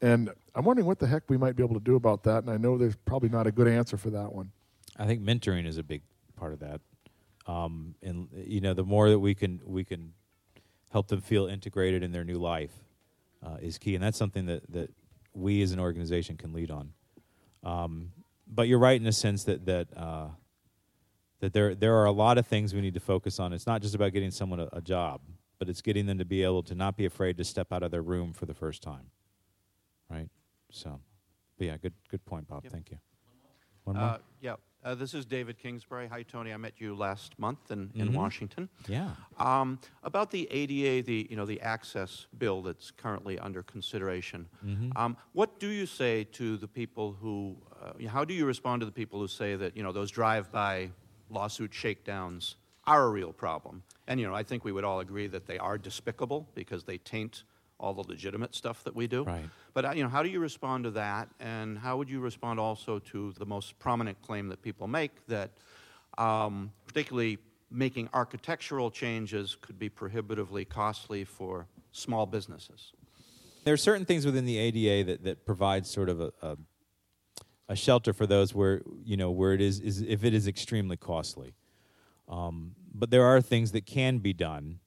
And 0.00 0.30
I'm 0.54 0.64
wondering 0.64 0.86
what 0.86 0.98
the 0.98 1.06
heck 1.06 1.24
we 1.28 1.36
might 1.36 1.56
be 1.56 1.62
able 1.62 1.74
to 1.74 1.84
do 1.84 1.96
about 1.96 2.22
that. 2.24 2.44
And 2.44 2.50
I 2.50 2.56
know 2.56 2.78
there's 2.78 2.96
probably 2.96 3.28
not 3.28 3.46
a 3.46 3.52
good 3.52 3.66
answer 3.66 3.96
for 3.96 4.10
that 4.10 4.32
one. 4.32 4.52
I 4.96 5.06
think 5.06 5.22
mentoring 5.22 5.66
is 5.66 5.78
a 5.78 5.82
big 5.82 6.02
part 6.36 6.52
of 6.52 6.60
that. 6.60 6.80
Um, 7.46 7.94
and 8.02 8.28
you 8.34 8.60
know, 8.60 8.74
the 8.74 8.84
more 8.84 9.10
that 9.10 9.18
we 9.18 9.34
can 9.34 9.60
we 9.64 9.84
can 9.84 10.14
help 10.90 11.08
them 11.08 11.20
feel 11.20 11.46
integrated 11.46 12.02
in 12.02 12.12
their 12.12 12.24
new 12.24 12.38
life 12.38 12.72
uh, 13.44 13.56
is 13.60 13.76
key, 13.76 13.94
and 13.94 14.02
that's 14.02 14.16
something 14.16 14.46
that 14.46 14.62
that 14.72 14.90
we 15.34 15.62
as 15.62 15.72
an 15.72 15.80
organization 15.80 16.36
can 16.36 16.52
lead 16.52 16.70
on. 16.70 16.92
Um, 17.62 18.12
but 18.46 18.68
you're 18.68 18.78
right 18.78 18.96
in 18.96 19.04
the 19.04 19.12
sense 19.12 19.44
that 19.44 19.66
that 19.66 19.88
uh, 19.96 20.28
that 21.40 21.52
there 21.52 21.74
there 21.74 21.94
are 21.96 22.04
a 22.04 22.12
lot 22.12 22.38
of 22.38 22.46
things 22.46 22.74
we 22.74 22.80
need 22.80 22.94
to 22.94 23.00
focus 23.00 23.38
on. 23.38 23.52
It's 23.52 23.66
not 23.66 23.82
just 23.82 23.94
about 23.94 24.12
getting 24.12 24.30
someone 24.30 24.60
a, 24.60 24.68
a, 24.72 24.80
job, 24.80 25.20
but 25.58 25.68
it's 25.68 25.80
getting 25.80 26.06
them 26.06 26.18
to 26.18 26.24
be 26.24 26.42
able 26.42 26.62
to 26.64 26.74
not 26.74 26.96
be 26.96 27.06
afraid 27.06 27.36
to 27.38 27.44
step 27.44 27.72
out 27.72 27.82
of 27.82 27.90
their 27.90 28.02
room 28.02 28.32
for 28.32 28.46
the 28.46 28.54
first 28.54 28.82
time. 28.82 29.10
Right. 30.10 30.28
So, 30.70 31.00
but 31.58 31.66
yeah, 31.66 31.76
good 31.78 31.94
good 32.10 32.24
point, 32.24 32.48
Bob. 32.48 32.64
Yep. 32.64 32.72
Thank 32.72 32.90
you. 32.90 32.98
One 33.84 33.96
more. 33.96 34.04
Uh, 34.04 34.18
yeah. 34.40 34.56
Uh, 34.84 34.94
this 34.94 35.14
is 35.14 35.24
David 35.24 35.58
Kingsbury. 35.58 36.06
Hi, 36.08 36.22
Tony. 36.22 36.52
I 36.52 36.58
met 36.58 36.74
you 36.76 36.94
last 36.94 37.38
month 37.38 37.70
in, 37.70 37.90
in 37.94 38.08
mm-hmm. 38.08 38.16
Washington. 38.16 38.68
Yeah. 38.86 39.08
Um, 39.38 39.78
about 40.02 40.30
the 40.30 40.46
ADA, 40.50 41.06
the 41.06 41.26
you 41.30 41.36
know 41.36 41.46
the 41.46 41.60
access 41.62 42.26
bill 42.36 42.60
that's 42.60 42.90
currently 42.90 43.38
under 43.38 43.62
consideration. 43.62 44.46
Mm-hmm. 44.64 44.96
Um, 44.96 45.16
what 45.32 45.58
do 45.58 45.68
you 45.68 45.86
say 45.86 46.24
to 46.32 46.58
the 46.58 46.68
people 46.68 47.16
who? 47.18 47.56
Uh, 47.82 48.08
how 48.08 48.26
do 48.26 48.34
you 48.34 48.44
respond 48.44 48.80
to 48.80 48.86
the 48.86 48.92
people 48.92 49.18
who 49.18 49.26
say 49.26 49.56
that 49.56 49.74
you 49.74 49.82
know 49.82 49.90
those 49.90 50.10
drive-by 50.10 50.90
lawsuit 51.30 51.72
shakedowns 51.72 52.56
are 52.86 53.04
a 53.04 53.08
real 53.08 53.32
problem? 53.32 53.82
And 54.06 54.20
you 54.20 54.26
know, 54.26 54.34
I 54.34 54.42
think 54.42 54.66
we 54.66 54.72
would 54.72 54.84
all 54.84 55.00
agree 55.00 55.28
that 55.28 55.46
they 55.46 55.56
are 55.56 55.78
despicable 55.78 56.46
because 56.54 56.84
they 56.84 56.98
taint 56.98 57.44
all 57.78 57.92
the 57.94 58.02
legitimate 58.02 58.54
stuff 58.54 58.84
that 58.84 58.94
we 58.94 59.06
do. 59.06 59.24
Right. 59.24 59.44
But 59.72 59.84
uh, 59.84 59.90
you 59.92 60.02
know, 60.02 60.08
how 60.08 60.22
do 60.22 60.28
you 60.28 60.40
respond 60.40 60.84
to 60.84 60.90
that, 60.92 61.28
and 61.40 61.78
how 61.78 61.96
would 61.96 62.08
you 62.08 62.20
respond 62.20 62.60
also 62.60 62.98
to 62.98 63.32
the 63.38 63.46
most 63.46 63.78
prominent 63.78 64.20
claim 64.22 64.48
that 64.48 64.62
people 64.62 64.86
make 64.86 65.26
that, 65.26 65.50
um, 66.18 66.72
particularly 66.86 67.38
making 67.70 68.08
architectural 68.14 68.90
changes, 68.90 69.56
could 69.60 69.78
be 69.78 69.88
prohibitively 69.88 70.64
costly 70.64 71.24
for 71.24 71.66
small 71.92 72.26
businesses? 72.26 72.92
There 73.64 73.74
are 73.74 73.78
certain 73.78 74.04
things 74.04 74.26
within 74.26 74.44
the 74.44 74.58
ADA 74.58 75.04
that, 75.10 75.24
that 75.24 75.46
provide 75.46 75.86
sort 75.86 76.08
of 76.08 76.20
a, 76.20 76.32
a, 76.42 76.56
a 77.70 77.76
shelter 77.76 78.12
for 78.12 78.26
those 78.26 78.54
where 78.54 78.82
you 79.04 79.16
know 79.16 79.30
where 79.30 79.52
it 79.52 79.60
is, 79.60 79.80
is 79.80 80.02
if 80.02 80.22
it 80.24 80.34
is 80.34 80.46
extremely 80.46 80.96
costly. 80.96 81.54
Um, 82.28 82.74
but 82.94 83.10
there 83.10 83.24
are 83.24 83.40
things 83.40 83.72
that 83.72 83.84
can 83.84 84.18
be 84.18 84.32
done 84.32 84.80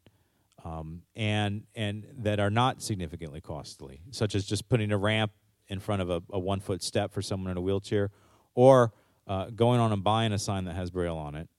um, 0.63 1.03
and 1.15 1.63
and 1.75 2.05
that 2.19 2.39
are 2.39 2.49
not 2.49 2.81
significantly 2.81 3.41
costly, 3.41 4.01
such 4.11 4.35
as 4.35 4.45
just 4.45 4.67
putting 4.69 4.91
a 4.91 4.97
ramp 4.97 5.31
in 5.67 5.79
front 5.79 6.01
of 6.01 6.09
a, 6.09 6.21
a 6.31 6.39
one 6.39 6.59
foot 6.59 6.81
step 6.81 7.13
for 7.13 7.21
someone 7.21 7.51
in 7.51 7.57
a 7.57 7.61
wheelchair, 7.61 8.09
or 8.55 8.93
uh, 9.27 9.49
going 9.55 9.79
on 9.79 9.91
and 9.91 10.03
buying 10.03 10.31
a 10.31 10.39
sign 10.39 10.65
that 10.65 10.75
has 10.75 10.89
braille 10.89 11.17
on 11.17 11.35
it, 11.35 11.49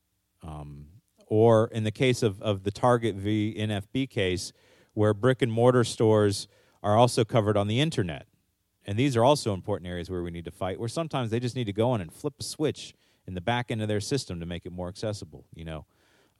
um, 0.42 0.86
or 1.26 1.68
in 1.72 1.84
the 1.84 1.90
case 1.90 2.22
of, 2.22 2.40
of 2.42 2.64
the 2.64 2.70
Target 2.70 3.14
v 3.16 3.55
NFB 3.59 4.09
case, 4.09 4.53
where 4.94 5.14
brick 5.14 5.42
and 5.42 5.53
mortar 5.53 5.84
stores 5.84 6.49
are 6.82 6.96
also 6.96 7.24
covered 7.24 7.57
on 7.57 7.68
the 7.68 7.80
internet. 7.80 8.26
And 8.86 8.99
these 8.99 9.16
are 9.16 9.24
also 9.24 9.53
important 9.53 9.86
areas 9.88 10.09
where 10.09 10.22
we 10.22 10.30
need 10.30 10.46
to 10.46 10.51
fight, 10.51 10.80
where 10.80 10.88
sometimes 10.88 11.30
they 11.30 11.40
just 11.40 11.55
need 11.55 11.66
to 11.66 11.74
go 11.74 11.94
in 11.94 12.01
and 12.01 12.11
flip 12.11 12.34
a 12.40 12.42
switch 12.42 12.94
in 13.26 13.34
the 13.34 13.40
back 13.42 13.70
end 13.70 13.82
of 13.82 13.88
their 13.88 14.01
system 14.01 14.40
to 14.40 14.46
make 14.46 14.64
it 14.64 14.72
more 14.72 14.88
accessible. 14.88 15.44
You 15.55 15.66
know, 15.66 15.86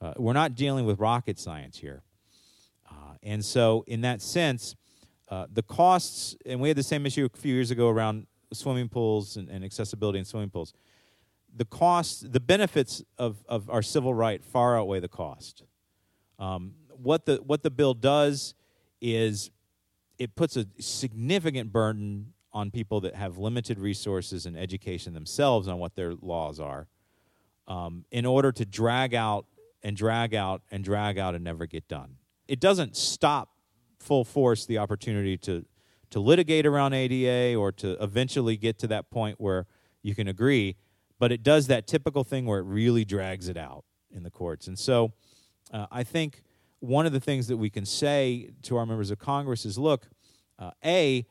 uh, 0.01 0.13
we're 0.17 0.33
not 0.33 0.55
dealing 0.55 0.85
with 0.85 0.99
rocket 0.99 1.37
science 1.37 1.77
here. 1.77 2.01
And 3.23 3.43
so, 3.43 3.83
in 3.87 4.01
that 4.01 4.21
sense, 4.21 4.75
uh, 5.29 5.45
the 5.51 5.63
costs, 5.63 6.35
and 6.45 6.59
we 6.59 6.69
had 6.69 6.77
the 6.77 6.83
same 6.83 7.05
issue 7.05 7.27
a 7.31 7.37
few 7.37 7.53
years 7.53 7.71
ago 7.71 7.89
around 7.89 8.27
swimming 8.53 8.89
pools 8.89 9.37
and, 9.37 9.49
and 9.49 9.63
accessibility 9.63 10.19
in 10.19 10.25
swimming 10.25 10.49
pools. 10.49 10.73
The 11.55 11.65
costs, 11.65 12.21
the 12.21 12.39
benefits 12.39 13.03
of, 13.17 13.43
of 13.47 13.69
our 13.69 13.81
civil 13.81 14.13
right 14.13 14.43
far 14.43 14.77
outweigh 14.77 14.99
the 14.99 15.07
cost. 15.07 15.63
Um, 16.37 16.73
what 16.89 17.25
the 17.25 17.37
what 17.37 17.63
the 17.63 17.71
bill 17.71 17.93
does 17.93 18.53
is 19.01 19.51
it 20.17 20.35
puts 20.35 20.57
a 20.57 20.65
significant 20.79 21.71
burden 21.71 22.33
on 22.51 22.71
people 22.71 23.01
that 23.01 23.15
have 23.15 23.37
limited 23.37 23.79
resources 23.79 24.45
and 24.45 24.57
education 24.57 25.13
themselves 25.13 25.67
on 25.67 25.77
what 25.77 25.95
their 25.95 26.13
laws 26.15 26.59
are 26.59 26.87
um, 27.67 28.05
in 28.11 28.25
order 28.25 28.51
to 28.51 28.65
drag 28.65 29.13
out 29.13 29.45
and 29.83 29.95
drag 29.95 30.33
out 30.33 30.61
and 30.71 30.83
drag 30.83 31.17
out 31.17 31.35
and 31.35 31.43
never 31.43 31.65
get 31.65 31.87
done. 31.87 32.15
It 32.49 32.59
doesn't 32.59 32.97
stop 32.97 33.49
full 33.99 34.25
force 34.25 34.65
the 34.65 34.79
opportunity 34.79 35.37
to, 35.37 35.63
to 36.09 36.19
litigate 36.19 36.65
around 36.65 36.93
ADA 36.93 37.55
or 37.55 37.71
to 37.73 37.91
eventually 38.03 38.57
get 38.57 38.79
to 38.79 38.87
that 38.87 39.11
point 39.11 39.39
where 39.39 39.67
you 40.01 40.15
can 40.15 40.27
agree, 40.27 40.75
but 41.19 41.31
it 41.31 41.43
does 41.43 41.67
that 41.67 41.85
typical 41.85 42.23
thing 42.23 42.47
where 42.47 42.57
it 42.57 42.63
really 42.63 43.05
drags 43.05 43.49
it 43.49 43.55
out 43.55 43.85
in 44.11 44.23
the 44.23 44.31
courts. 44.31 44.67
And 44.67 44.79
so 44.79 45.13
uh, 45.71 45.85
I 45.91 46.03
think 46.03 46.41
one 46.79 47.05
of 47.05 47.13
the 47.13 47.19
things 47.19 47.47
that 47.49 47.57
we 47.57 47.69
can 47.69 47.85
say 47.85 48.49
to 48.63 48.77
our 48.77 48.85
members 48.87 49.11
of 49.11 49.19
Congress 49.19 49.63
is 49.63 49.77
look, 49.77 50.07
uh, 50.57 50.71
A, 50.83 51.27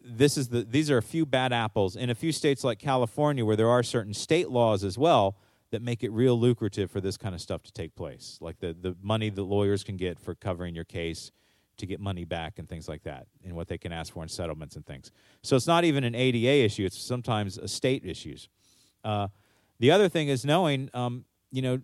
this 0.00 0.38
is 0.38 0.48
the, 0.48 0.62
these 0.62 0.90
are 0.90 0.96
a 0.96 1.02
few 1.02 1.26
bad 1.26 1.52
apples 1.52 1.96
in 1.96 2.08
a 2.08 2.14
few 2.14 2.32
states 2.32 2.64
like 2.64 2.78
California 2.78 3.44
where 3.44 3.56
there 3.56 3.68
are 3.68 3.82
certain 3.82 4.14
state 4.14 4.48
laws 4.48 4.84
as 4.84 4.96
well 4.96 5.36
that 5.72 5.82
make 5.82 6.04
it 6.04 6.12
real 6.12 6.38
lucrative 6.38 6.90
for 6.90 7.00
this 7.00 7.16
kind 7.16 7.34
of 7.34 7.40
stuff 7.40 7.62
to 7.64 7.72
take 7.72 7.96
place, 7.96 8.38
like 8.40 8.60
the, 8.60 8.76
the 8.78 8.94
money 9.02 9.30
that 9.30 9.42
lawyers 9.42 9.82
can 9.82 9.96
get 9.96 10.20
for 10.20 10.34
covering 10.34 10.74
your 10.74 10.84
case 10.84 11.32
to 11.78 11.86
get 11.86 11.98
money 11.98 12.24
back 12.24 12.58
and 12.58 12.68
things 12.68 12.88
like 12.88 13.02
that, 13.02 13.26
and 13.42 13.54
what 13.56 13.66
they 13.66 13.78
can 13.78 13.90
ask 13.90 14.12
for 14.12 14.22
in 14.22 14.28
settlements 14.28 14.76
and 14.76 14.86
things. 14.86 15.10
So 15.42 15.56
it's 15.56 15.66
not 15.66 15.84
even 15.84 16.04
an 16.04 16.14
ADA 16.14 16.64
issue; 16.64 16.84
it's 16.84 16.98
sometimes 16.98 17.58
a 17.58 17.66
state 17.66 18.04
issues. 18.04 18.48
Uh, 19.02 19.28
the 19.80 19.90
other 19.90 20.08
thing 20.08 20.28
is 20.28 20.44
knowing, 20.44 20.90
um, 20.94 21.24
you 21.50 21.62
know, 21.62 21.80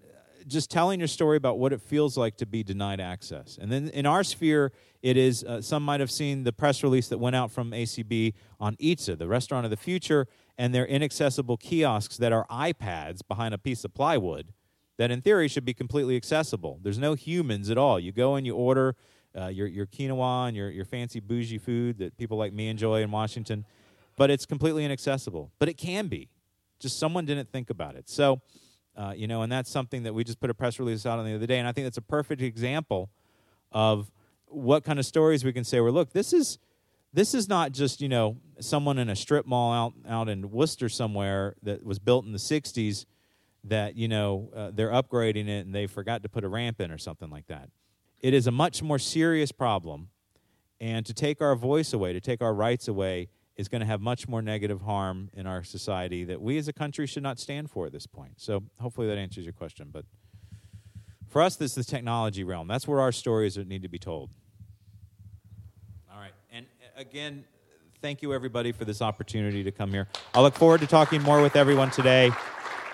just 0.49 0.71
telling 0.71 0.99
your 0.99 1.09
story 1.09 1.37
about 1.37 1.59
what 1.59 1.73
it 1.73 1.81
feels 1.81 2.17
like 2.17 2.37
to 2.39 2.47
be 2.47 2.63
denied 2.63 3.01
access. 3.01 3.59
And 3.61 3.71
then 3.71 3.89
in 3.91 4.07
our 4.07 4.25
sphere, 4.25 4.73
it 5.03 5.17
is 5.17 5.45
uh, 5.45 5.61
some 5.61 5.85
might 5.85 6.01
have 6.01 6.11
seen 6.11 6.45
the 6.45 6.53
press 6.53 6.83
release 6.83 7.09
that 7.09 7.19
went 7.19 7.37
out 7.37 7.51
from 7.51 7.71
ACB 7.71 8.35
on 8.59 8.77
Eatsa, 8.77 9.17
the 9.17 9.29
restaurant 9.29 9.65
of 9.65 9.71
the 9.71 9.77
future, 9.77 10.27
and 10.57 10.75
their 10.75 10.87
inaccessible 10.87 11.57
kiosks 11.57 12.17
that 12.17 12.33
are 12.33 12.47
iPads 12.51 13.21
behind 13.27 13.55
a 13.55 13.59
piece 13.59 13.85
of 13.85 13.95
plywood 13.95 14.53
that 14.97 15.11
in 15.11 15.21
theory 15.21 15.49
should 15.49 15.65
be 15.65 15.75
completely 15.75 16.17
accessible. 16.17 16.81
There's 16.83 16.99
no 16.99 17.15
humans 17.15 17.71
at 17.71 17.79
all. 17.79 17.99
You 18.01 18.13
go 18.13 18.35
and 18.35 18.45
you 18.45 18.55
order 18.55 18.97
uh, 19.39 19.47
your, 19.47 19.67
your 19.69 19.87
quinoa 19.87 20.49
and 20.49 20.57
your, 20.57 20.71
your 20.71 20.85
fancy 20.85 21.21
bougie 21.21 21.59
food 21.59 21.99
that 21.99 22.19
people 22.19 22.37
like 22.37 22.53
me 22.53 22.69
enjoy 22.69 23.03
in 23.03 23.11
Washington, 23.11 23.65
but 24.17 24.31
it's 24.31 24.45
completely 24.45 24.85
inaccessible. 24.85 25.53
But 25.59 25.69
it 25.69 25.75
can 25.75 26.09
be. 26.09 26.29
Just 26.81 26.99
someone 26.99 27.25
didn't 27.25 27.51
think 27.51 27.71
about 27.71 27.95
it. 27.95 28.09
So, 28.09 28.41
uh, 28.99 29.13
you 29.17 29.29
know, 29.29 29.43
and 29.43 29.53
that's 29.53 29.71
something 29.71 30.03
that 30.03 30.13
we 30.13 30.25
just 30.25 30.41
put 30.41 30.51
a 30.51 30.55
press 30.55 30.81
release 30.81 31.07
out 31.07 31.21
on 31.21 31.25
the 31.25 31.35
other 31.35 31.47
day, 31.47 31.59
and 31.59 31.69
I 31.69 31.73
think 31.73 31.87
that's 31.87 31.99
a 31.99 32.03
perfect 32.03 32.43
example 32.43 33.09
of 33.71 34.11
what 34.47 34.83
kind 34.83 34.99
of 34.99 35.07
stories 35.07 35.45
we 35.45 35.53
can 35.53 35.63
say. 35.63 35.81
Where 35.81 35.93
look, 35.93 36.13
this 36.13 36.33
is 36.33 36.59
this 37.13 37.33
is 37.33 37.49
not 37.49 37.71
just 37.71 38.01
you 38.01 38.09
know 38.09 38.39
someone 38.59 38.99
in 38.99 39.09
a 39.09 39.15
strip 39.15 39.47
mall 39.47 39.73
out 39.73 39.93
out 40.09 40.29
in 40.29 40.51
Worcester 40.51 40.89
somewhere 40.89 41.55
that 41.63 41.85
was 41.85 42.01
built 42.01 42.25
in 42.25 42.33
the 42.33 42.39
'60s 42.39 43.07
that 43.63 43.95
you 43.95 44.09
know 44.09 44.51
uh, 44.55 44.71
they're 44.75 44.91
upgrading 44.91 45.47
it 45.47 45.65
and 45.65 45.73
they 45.73 45.87
forgot 45.87 46.25
to 46.25 46.29
put 46.29 46.43
a 46.43 46.49
ramp 46.49 46.81
in 46.81 46.91
or 46.91 46.99
something 46.99 47.31
like 47.31 47.47
that. 47.47 47.71
It 48.21 48.35
is 48.35 48.49
a 48.49 48.51
much 48.51 48.83
more 48.83 48.99
serious 48.99 49.53
problem, 49.53 50.09
and 50.81 51.07
to 51.07 51.15
take 51.15 51.41
our 51.41 51.55
voice 51.55 51.93
away, 51.93 52.15
to 52.15 52.21
take 52.21 52.43
our 52.43 52.53
rights 52.53 52.89
away, 52.89 53.29
is 53.59 53.67
going 53.69 53.81
to 53.81 53.87
have 53.87 54.01
much 54.01 54.29
more 54.29 54.41
negative 54.41 54.83
harm 54.83 55.29
in 55.35 55.47
our 55.47 55.65
society 55.65 56.25
that 56.25 56.41
we 56.41 56.57
as 56.57 56.69
a 56.69 56.73
country 56.73 57.07
should 57.07 57.25
not 57.25 57.41
stand 57.41 57.69
for 57.71 57.87
at 57.87 57.93
this 57.93 58.07
point. 58.07 58.35
So 58.37 58.63
hopefully 58.81 59.09
that 59.09 59.19
answers 59.19 59.45
your 59.45 59.53
question. 59.53 59.89
But 59.93 60.05
for 61.27 61.43
us, 61.43 61.57
this 61.57 61.77
is 61.77 61.85
the 61.85 61.91
technology 61.91 62.45
realm. 62.45 62.69
That's 62.69 62.87
where 62.87 63.01
our 63.01 63.11
stories 63.11 63.59
need 63.59 63.83
to 63.83 63.89
be 63.89 63.99
told. 63.99 64.31
All 66.11 66.21
right. 66.21 66.33
And 66.53 66.67
uh, 66.81 67.01
again, 67.01 67.45
thank 68.01 68.23
you 68.23 68.33
everybody 68.33 68.71
for 68.71 68.85
this 68.85 69.03
opportunity 69.03 69.65
to 69.65 69.73
come 69.73 69.91
here. 69.91 70.07
I 70.35 70.41
look 70.41 70.55
forward 70.55 70.81
to 70.81 70.87
talking 70.87 71.21
more 71.23 71.43
with 71.43 71.57
everyone 71.57 71.91
today 71.91 72.31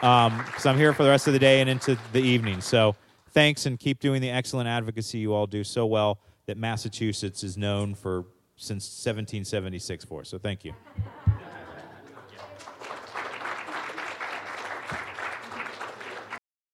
because 0.00 0.66
um, 0.66 0.70
I'm 0.70 0.78
here 0.78 0.94
for 0.94 1.04
the 1.04 1.10
rest 1.10 1.26
of 1.26 1.34
the 1.34 1.38
day 1.38 1.60
and 1.60 1.68
into 1.68 1.98
the 2.12 2.22
evening. 2.22 2.62
So 2.62 2.96
thanks 3.32 3.66
and 3.66 3.78
keep 3.78 4.00
doing 4.00 4.22
the 4.22 4.30
excellent 4.30 4.68
advocacy 4.68 5.18
you 5.18 5.34
all 5.34 5.46
do 5.46 5.62
so 5.62 5.84
well 5.84 6.18
that 6.46 6.56
Massachusetts 6.56 7.44
is 7.44 7.58
known 7.58 7.94
for 7.94 8.24
since 8.56 8.84
1776 8.84 10.04
for. 10.04 10.24
So 10.24 10.38
thank 10.38 10.64
you. 10.64 10.74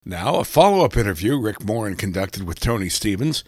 Now, 0.04 0.36
a 0.36 0.44
follow 0.44 0.84
up 0.84 0.96
interview 0.96 1.38
Rick 1.38 1.62
Morin 1.62 1.94
conducted 1.94 2.42
with 2.42 2.58
Tony 2.58 2.88
Stephens 2.88 3.44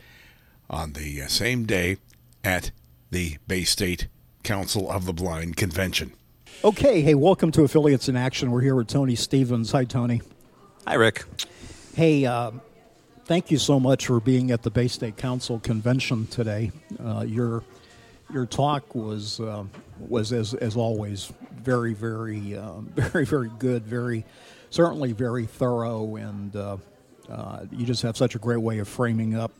on 0.70 0.93
the 0.93 1.22
uh, 1.22 1.26
same 1.26 1.64
day 1.64 1.97
at 2.45 2.70
the 3.11 3.39
Bay 3.49 3.64
State 3.64 4.09
Council 4.43 4.91
of 4.91 5.07
the 5.07 5.12
Blind 5.12 5.57
Convention. 5.57 6.12
Okay, 6.62 7.01
hey, 7.01 7.14
welcome 7.14 7.51
to 7.53 7.64
Affiliates 7.64 8.09
in 8.09 8.16
Action. 8.16 8.51
We're 8.51 8.61
here 8.61 8.74
with 8.74 8.87
Tony 8.87 9.16
Stephens. 9.16 9.72
Hi, 9.72 9.85
Tony. 9.85 10.20
Hi, 10.87 10.95
Rick. 10.95 11.24
Hey, 11.97 12.26
uh, 12.26 12.53
thank 13.24 13.51
you 13.51 13.59
so 13.59 13.80
much 13.80 14.07
for 14.07 14.20
being 14.20 14.51
at 14.51 14.62
the 14.62 14.70
Bay 14.70 14.89
State 14.89 15.16
Council 15.16 15.59
convention 15.59 16.26
today. 16.28 16.70
Uh, 17.03 17.24
your 17.26 17.64
your 18.33 18.47
talk 18.47 18.95
was 18.95 19.41
uh, 19.41 19.64
was 19.99 20.33
as 20.33 20.55
as 20.55 20.76
always 20.76 21.33
very 21.62 21.95
very 21.95 22.57
uh, 22.57 22.80
very 22.95 23.24
very 23.24 23.51
good, 23.59 23.85
very 23.85 24.24
certainly 24.70 25.12
very 25.12 25.47
thorough, 25.47 26.16
and 26.16 26.55
uh, 26.57 26.76
uh, 27.30 27.64
you 27.70 27.85
just 27.85 28.03
have 28.03 28.16
such 28.16 28.35
a 28.35 28.39
great 28.39 28.61
way 28.61 28.78
of 28.78 28.89
framing 28.89 29.37
up, 29.37 29.53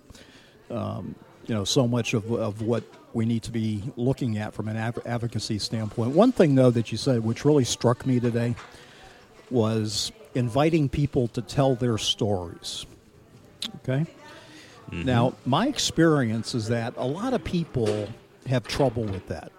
um, 0.71 1.15
you 1.47 1.55
know, 1.55 1.65
so 1.65 1.87
much 1.87 2.15
of 2.15 2.31
of 2.33 2.63
what 2.63 2.85
we 3.15 3.27
need 3.27 3.43
to 3.43 3.51
be 3.51 3.83
looking 3.97 4.39
at 4.39 4.55
from 4.55 4.69
an 4.69 4.77
av- 4.77 4.99
advocacy 5.05 5.59
standpoint. 5.59 6.15
One 6.15 6.33
thing 6.33 6.55
though 6.55 6.71
that 6.71 6.91
you 6.91 6.99
said, 6.99 7.23
which 7.23 7.45
really 7.45 7.65
struck 7.65 8.07
me 8.07 8.21
today, 8.21 8.55
was 9.51 10.13
inviting 10.35 10.89
people 10.89 11.29
to 11.29 11.43
tell 11.43 11.75
their 11.75 11.99
stories. 11.99 12.87
Okay. 13.77 14.07
Mm-hmm. 14.91 15.05
Now, 15.05 15.35
my 15.47 15.69
experience 15.69 16.55
is 16.55 16.69
that 16.69 16.95
a 16.97 17.07
lot 17.07 17.33
of 17.33 17.45
people 17.45 18.09
have 18.47 18.67
trouble 18.67 19.05
with 19.05 19.29
that. 19.29 19.53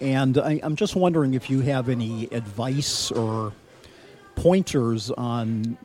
And 0.00 0.38
I, 0.38 0.60
am 0.62 0.76
just 0.76 0.94
wondering 0.94 1.34
if 1.34 1.50
you 1.50 1.60
have 1.60 1.88
any 1.88 2.26
advice 2.26 3.10
or 3.10 3.52
pointers 4.36 5.10
on 5.10 5.76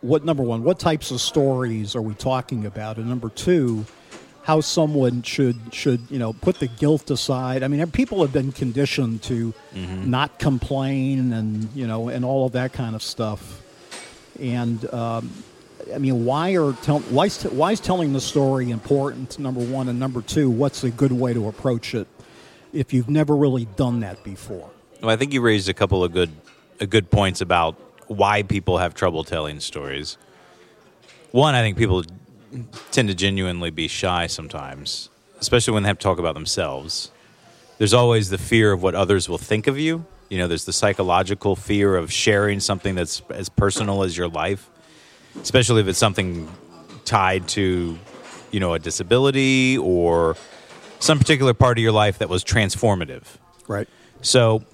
what, 0.00 0.24
number 0.24 0.42
one, 0.42 0.64
what 0.64 0.80
types 0.80 1.10
of 1.10 1.20
stories 1.20 1.94
are 1.94 2.02
we 2.02 2.14
talking 2.14 2.66
about? 2.66 2.96
And 2.96 3.08
number 3.08 3.28
two, 3.28 3.86
how 4.48 4.62
someone 4.62 5.20
should 5.20 5.58
should 5.74 6.00
you 6.08 6.18
know 6.18 6.32
put 6.32 6.58
the 6.58 6.68
guilt 6.68 7.10
aside. 7.10 7.62
I 7.62 7.68
mean, 7.68 7.86
people 7.90 8.22
have 8.22 8.32
been 8.32 8.50
conditioned 8.50 9.22
to 9.24 9.52
mm-hmm. 9.74 10.10
not 10.10 10.38
complain 10.38 11.34
and 11.34 11.68
you 11.74 11.86
know 11.86 12.08
and 12.08 12.24
all 12.24 12.46
of 12.46 12.52
that 12.52 12.72
kind 12.72 12.94
of 12.94 13.02
stuff. 13.02 13.60
And 14.40 14.82
um, 14.90 15.30
I 15.94 15.98
mean, 15.98 16.24
why 16.24 16.56
are 16.56 16.72
tell, 16.72 17.00
why 17.00 17.26
is, 17.26 17.42
why 17.44 17.72
is 17.72 17.80
telling 17.80 18.12
the 18.12 18.20
story 18.20 18.70
important? 18.70 19.38
Number 19.38 19.60
one, 19.60 19.88
and 19.88 19.98
number 19.98 20.22
two, 20.22 20.50
what's 20.50 20.84
a 20.84 20.90
good 20.90 21.12
way 21.12 21.32
to 21.32 21.48
approach 21.48 21.94
it 21.94 22.06
if 22.72 22.92
you've 22.92 23.08
never 23.08 23.34
really 23.34 23.64
done 23.64 24.00
that 24.00 24.22
before? 24.22 24.70
Well, 25.00 25.10
I 25.10 25.16
think 25.16 25.32
you 25.32 25.40
raised 25.40 25.68
a 25.68 25.74
couple 25.74 26.04
of 26.04 26.12
good, 26.12 26.30
a 26.80 26.86
good 26.86 27.10
points 27.10 27.40
about 27.40 27.76
why 28.08 28.42
people 28.42 28.78
have 28.78 28.94
trouble 28.94 29.24
telling 29.24 29.60
stories. 29.60 30.18
One, 31.30 31.54
I 31.54 31.62
think 31.62 31.76
people 31.76 32.04
tend 32.90 33.08
to 33.08 33.14
genuinely 33.14 33.70
be 33.70 33.88
shy 33.88 34.26
sometimes, 34.26 35.10
especially 35.40 35.74
when 35.74 35.82
they 35.82 35.88
have 35.88 35.98
to 35.98 36.02
talk 36.02 36.18
about 36.18 36.34
themselves. 36.34 37.10
There's 37.78 37.94
always 37.94 38.30
the 38.30 38.38
fear 38.38 38.72
of 38.72 38.82
what 38.82 38.94
others 38.94 39.28
will 39.28 39.38
think 39.38 39.66
of 39.66 39.78
you. 39.78 40.04
You 40.30 40.38
know, 40.38 40.48
there's 40.48 40.64
the 40.64 40.72
psychological 40.72 41.56
fear 41.56 41.96
of 41.96 42.12
sharing 42.12 42.60
something 42.60 42.94
that's 42.94 43.22
as 43.30 43.48
personal 43.48 44.02
as 44.02 44.16
your 44.16 44.28
life, 44.28 44.68
especially 45.42 45.80
if 45.80 45.88
it's 45.88 45.98
something 45.98 46.48
tied 47.04 47.48
to, 47.48 47.98
you 48.50 48.60
know, 48.60 48.74
a 48.74 48.78
disability 48.78 49.78
or 49.78 50.36
some 51.00 51.18
particular 51.18 51.54
part 51.54 51.78
of 51.78 51.82
your 51.82 51.92
life 51.92 52.18
that 52.18 52.28
was 52.28 52.44
transformative. 52.44 53.24
Right. 53.66 53.88
So 54.20 54.64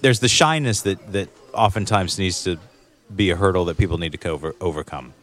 there's 0.00 0.20
the 0.20 0.28
shyness 0.28 0.82
that, 0.82 1.12
that 1.12 1.28
oftentimes 1.52 2.18
needs 2.18 2.42
to 2.44 2.58
be 3.14 3.30
a 3.30 3.36
hurdle 3.36 3.64
that 3.66 3.78
people 3.78 3.98
need 3.98 4.12
to 4.12 4.18
cover, 4.18 4.54
overcome. 4.60 5.14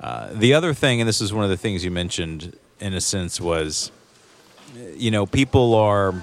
Uh, 0.00 0.32
the 0.32 0.54
other 0.54 0.74
thing, 0.74 1.00
and 1.00 1.08
this 1.08 1.20
is 1.20 1.32
one 1.32 1.44
of 1.44 1.50
the 1.50 1.56
things 1.56 1.84
you 1.84 1.90
mentioned 1.90 2.56
in 2.80 2.94
a 2.94 3.00
sense, 3.00 3.40
was 3.40 3.90
you 4.96 5.10
know, 5.10 5.26
people 5.26 5.74
are, 5.74 6.14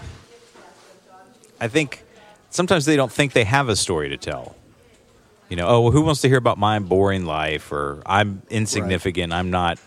I 1.59 1.67
think 1.67 2.03
sometimes 2.49 2.85
they 2.85 2.95
don't 2.95 3.11
think 3.11 3.33
they 3.33 3.43
have 3.43 3.69
a 3.69 3.75
story 3.75 4.09
to 4.09 4.17
tell. 4.17 4.55
You 5.49 5.55
know, 5.55 5.67
oh, 5.67 5.81
well, 5.81 5.91
who 5.91 6.01
wants 6.01 6.21
to 6.21 6.27
hear 6.27 6.37
about 6.37 6.57
my 6.57 6.79
boring 6.79 7.25
life 7.25 7.71
or 7.71 8.01
I'm 8.05 8.41
insignificant, 8.49 9.33
I'm 9.33 9.51
not. 9.51 9.79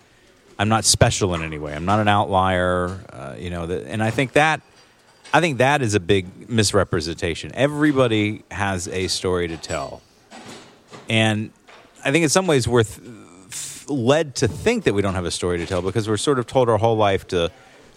I'm 0.60 0.68
not 0.68 0.84
special 0.84 1.36
in 1.36 1.42
any 1.44 1.56
way. 1.56 1.72
I'm 1.72 1.84
not 1.84 2.00
an 2.00 2.08
outlier. 2.08 2.98
Uh, 3.12 3.36
you 3.38 3.48
know, 3.48 3.66
the, 3.66 3.86
and 3.86 4.02
I 4.02 4.10
think 4.10 4.32
that 4.32 4.60
I 5.32 5.40
think 5.40 5.58
that 5.58 5.82
is 5.82 5.94
a 5.94 6.00
big 6.00 6.50
misrepresentation. 6.50 7.52
Everybody 7.54 8.42
has 8.50 8.88
a 8.88 9.08
story 9.08 9.46
to 9.48 9.56
tell, 9.56 10.02
and 11.08 11.52
I 12.04 12.10
think 12.10 12.24
in 12.24 12.28
some 12.28 12.46
ways 12.46 12.66
we're 12.66 12.82
th- 12.82 13.88
led 13.88 14.34
to 14.36 14.48
think 14.48 14.84
that 14.84 14.94
we 14.94 15.02
don't 15.02 15.14
have 15.14 15.26
a 15.26 15.30
story 15.30 15.58
to 15.58 15.66
tell 15.66 15.82
because 15.82 16.08
we're 16.08 16.16
sort 16.16 16.38
of 16.38 16.46
told 16.46 16.68
our 16.68 16.78
whole 16.78 16.96
life 16.96 17.26
to 17.28 17.50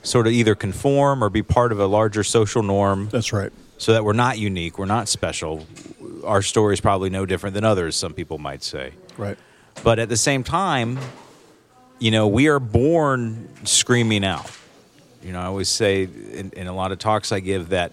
sort 0.04 0.28
of 0.28 0.34
either 0.34 0.56
conform 0.56 1.24
or 1.24 1.30
be 1.30 1.42
part 1.42 1.72
of 1.72 1.80
a 1.80 1.86
larger 1.86 2.24
social 2.24 2.64
norm. 2.64 3.10
That's 3.10 3.34
right. 3.34 3.52
So 3.82 3.94
that 3.94 4.06
we're 4.06 4.14
not 4.14 4.38
unique, 4.38 4.78
we're 4.78 4.86
not 4.86 5.10
special. 5.10 5.66
Our 6.24 6.44
story 6.44 6.76
is 6.76 6.80
probably 6.80 7.10
no 7.10 7.26
different 7.26 7.56
than 7.56 7.64
others. 7.64 7.96
Some 7.96 8.14
people 8.14 8.38
might 8.38 8.62
say. 8.62 8.94
Right. 9.18 9.40
But 9.84 9.98
at 9.98 10.08
the 10.08 10.18
same 10.18 10.44
time, 10.44 11.00
you 11.98 12.12
know, 12.12 12.28
we 12.28 12.48
are 12.48 12.60
born 12.60 13.50
screaming 13.64 14.24
out. 14.24 14.56
You 15.24 15.32
know, 15.32 15.40
I 15.40 15.46
always 15.46 15.68
say 15.68 16.04
in, 16.04 16.52
in 16.56 16.68
a 16.68 16.74
lot 16.74 16.92
of 16.92 17.00
talks 17.00 17.32
I 17.32 17.40
give 17.40 17.70
that 17.70 17.92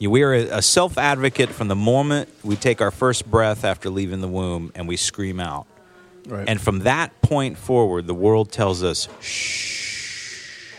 we 0.00 0.22
are 0.22 0.32
a 0.32 0.62
self 0.62 0.96
advocate 0.96 1.48
from 1.48 1.66
the 1.66 1.74
moment 1.74 2.28
we 2.44 2.54
take 2.54 2.80
our 2.80 2.92
first 2.92 3.28
breath 3.28 3.64
after 3.64 3.90
leaving 3.90 4.20
the 4.20 4.28
womb 4.28 4.70
and 4.76 4.86
we 4.86 4.96
scream 4.96 5.40
out. 5.40 5.66
Right. 6.28 6.48
And 6.48 6.60
from 6.60 6.80
that 6.80 7.20
point 7.20 7.58
forward, 7.58 8.06
the 8.06 8.14
world 8.14 8.52
tells 8.52 8.84
us, 8.84 9.08
shh. 9.20 10.70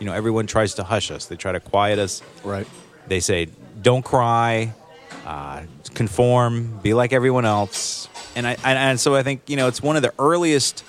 You 0.00 0.06
know, 0.06 0.14
everyone 0.14 0.46
tries 0.46 0.76
to 0.76 0.82
hush 0.82 1.10
us, 1.10 1.26
they 1.26 1.36
try 1.36 1.52
to 1.52 1.60
quiet 1.60 1.98
us. 1.98 2.22
right. 2.42 2.66
They 3.08 3.20
say, 3.20 3.48
don't 3.80 4.04
cry, 4.04 4.74
uh, 5.26 5.62
conform, 5.94 6.78
be 6.82 6.94
like 6.94 7.12
everyone 7.12 7.44
else. 7.44 8.08
And, 8.36 8.46
I, 8.46 8.56
and, 8.64 9.00
so 9.00 9.14
I 9.14 9.22
think, 9.22 9.42
you 9.48 9.56
know, 9.56 9.68
it's 9.68 9.82
one 9.82 9.96
of 9.96 10.02
the 10.02 10.12
earliest 10.18 10.84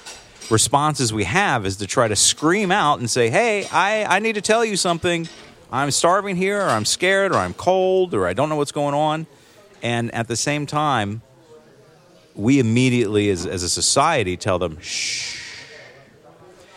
responses 0.51 1.13
we 1.13 1.23
have 1.23 1.65
is 1.65 1.77
to 1.77 1.87
try 1.87 2.07
to 2.07 2.15
scream 2.15 2.71
out 2.71 2.99
and 2.99 3.09
say, 3.09 3.29
hey, 3.29 3.67
I, 3.71 4.17
I 4.17 4.19
need 4.19 4.35
to 4.35 4.41
tell 4.41 4.65
you 4.65 4.75
something. 4.75 5.27
I'm 5.71 5.91
starving 5.91 6.35
here, 6.35 6.61
or 6.61 6.69
I'm 6.69 6.85
scared, 6.85 7.31
or 7.31 7.37
I'm 7.37 7.53
cold, 7.53 8.13
or 8.13 8.27
I 8.27 8.33
don't 8.33 8.49
know 8.49 8.55
what's 8.55 8.71
going 8.71 8.95
on. 8.95 9.27
And 9.81 10.13
at 10.13 10.27
the 10.27 10.35
same 10.35 10.65
time, 10.65 11.21
we 12.35 12.59
immediately, 12.59 13.29
as, 13.29 13.45
as 13.45 13.63
a 13.63 13.69
society, 13.69 14.35
tell 14.35 14.59
them, 14.59 14.79
shh. 14.81 15.37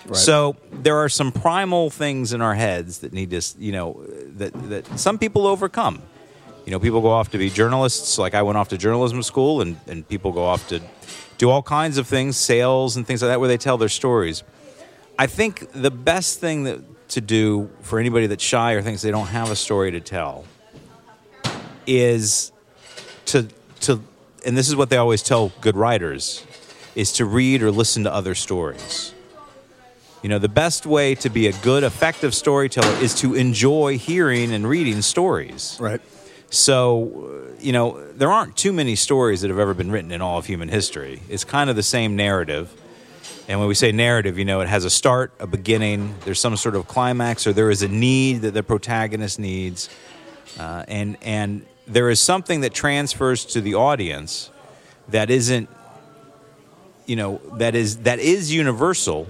Right. 0.04 0.16
So 0.16 0.56
there 0.72 0.96
are 0.96 1.08
some 1.08 1.30
primal 1.30 1.88
things 1.88 2.32
in 2.32 2.42
our 2.42 2.54
heads 2.54 2.98
that 2.98 3.12
need 3.12 3.30
to, 3.30 3.42
you 3.58 3.72
know, 3.72 4.04
that, 4.38 4.52
that 4.70 4.98
some 4.98 5.18
people 5.18 5.46
overcome. 5.46 6.02
You 6.64 6.70
know, 6.70 6.78
people 6.78 7.00
go 7.00 7.10
off 7.10 7.30
to 7.32 7.38
be 7.38 7.50
journalists, 7.50 8.18
like 8.18 8.34
I 8.34 8.42
went 8.42 8.56
off 8.56 8.68
to 8.68 8.78
journalism 8.78 9.22
school, 9.22 9.60
and, 9.60 9.78
and 9.86 10.06
people 10.08 10.32
go 10.32 10.44
off 10.44 10.68
to 10.68 10.80
do 11.38 11.50
all 11.50 11.62
kinds 11.62 11.98
of 11.98 12.06
things, 12.06 12.36
sales 12.36 12.96
and 12.96 13.06
things 13.06 13.20
like 13.20 13.30
that, 13.30 13.40
where 13.40 13.48
they 13.48 13.56
tell 13.56 13.76
their 13.76 13.88
stories. 13.88 14.44
I 15.18 15.26
think 15.26 15.72
the 15.72 15.90
best 15.90 16.38
thing 16.38 16.64
that, 16.64 17.08
to 17.10 17.20
do 17.20 17.68
for 17.82 17.98
anybody 17.98 18.26
that's 18.26 18.42
shy 18.42 18.72
or 18.72 18.80
thinks 18.80 19.02
they 19.02 19.10
don't 19.10 19.26
have 19.26 19.50
a 19.50 19.56
story 19.56 19.90
to 19.90 20.00
tell 20.00 20.44
is 21.86 22.52
to 23.26 23.48
to 23.80 24.02
and 24.46 24.56
this 24.56 24.68
is 24.68 24.76
what 24.76 24.88
they 24.88 24.96
always 24.96 25.22
tell 25.22 25.52
good 25.60 25.76
writers 25.76 26.44
is 26.94 27.12
to 27.12 27.24
read 27.24 27.62
or 27.62 27.70
listen 27.70 28.04
to 28.04 28.12
other 28.12 28.34
stories. 28.34 29.14
You 30.22 30.28
know, 30.28 30.38
the 30.38 30.48
best 30.48 30.86
way 30.86 31.16
to 31.16 31.28
be 31.28 31.48
a 31.48 31.52
good 31.52 31.82
effective 31.82 32.32
storyteller 32.32 32.94
is 33.02 33.14
to 33.16 33.34
enjoy 33.34 33.98
hearing 33.98 34.52
and 34.52 34.68
reading 34.68 35.02
stories. 35.02 35.76
Right. 35.80 36.00
So, 36.48 37.54
uh, 37.58 37.60
you 37.60 37.72
know, 37.72 38.12
there 38.12 38.30
aren't 38.30 38.56
too 38.56 38.72
many 38.72 38.94
stories 38.94 39.40
that 39.40 39.48
have 39.48 39.58
ever 39.58 39.74
been 39.74 39.90
written 39.90 40.12
in 40.12 40.20
all 40.20 40.38
of 40.38 40.46
human 40.46 40.68
history. 40.68 41.22
It's 41.28 41.44
kind 41.44 41.70
of 41.70 41.76
the 41.76 41.82
same 41.82 42.14
narrative. 42.14 42.72
And 43.48 43.58
when 43.58 43.68
we 43.68 43.74
say 43.74 43.90
narrative, 43.90 44.38
you 44.38 44.44
know, 44.44 44.60
it 44.60 44.68
has 44.68 44.84
a 44.84 44.90
start, 44.90 45.32
a 45.40 45.46
beginning, 45.46 46.14
there's 46.24 46.38
some 46.38 46.56
sort 46.56 46.76
of 46.76 46.86
climax, 46.86 47.46
or 47.46 47.52
there 47.52 47.70
is 47.70 47.82
a 47.82 47.88
need 47.88 48.42
that 48.42 48.54
the 48.54 48.62
protagonist 48.62 49.40
needs. 49.40 49.88
Uh, 50.58 50.84
and, 50.86 51.16
and 51.22 51.66
there 51.88 52.10
is 52.10 52.20
something 52.20 52.60
that 52.60 52.72
transfers 52.72 53.44
to 53.46 53.60
the 53.60 53.74
audience 53.74 54.50
that 55.08 55.30
isn't, 55.30 55.68
you 57.06 57.16
know, 57.16 57.40
that 57.54 57.74
is, 57.74 57.98
that 57.98 58.20
is 58.20 58.52
universal, 58.52 59.26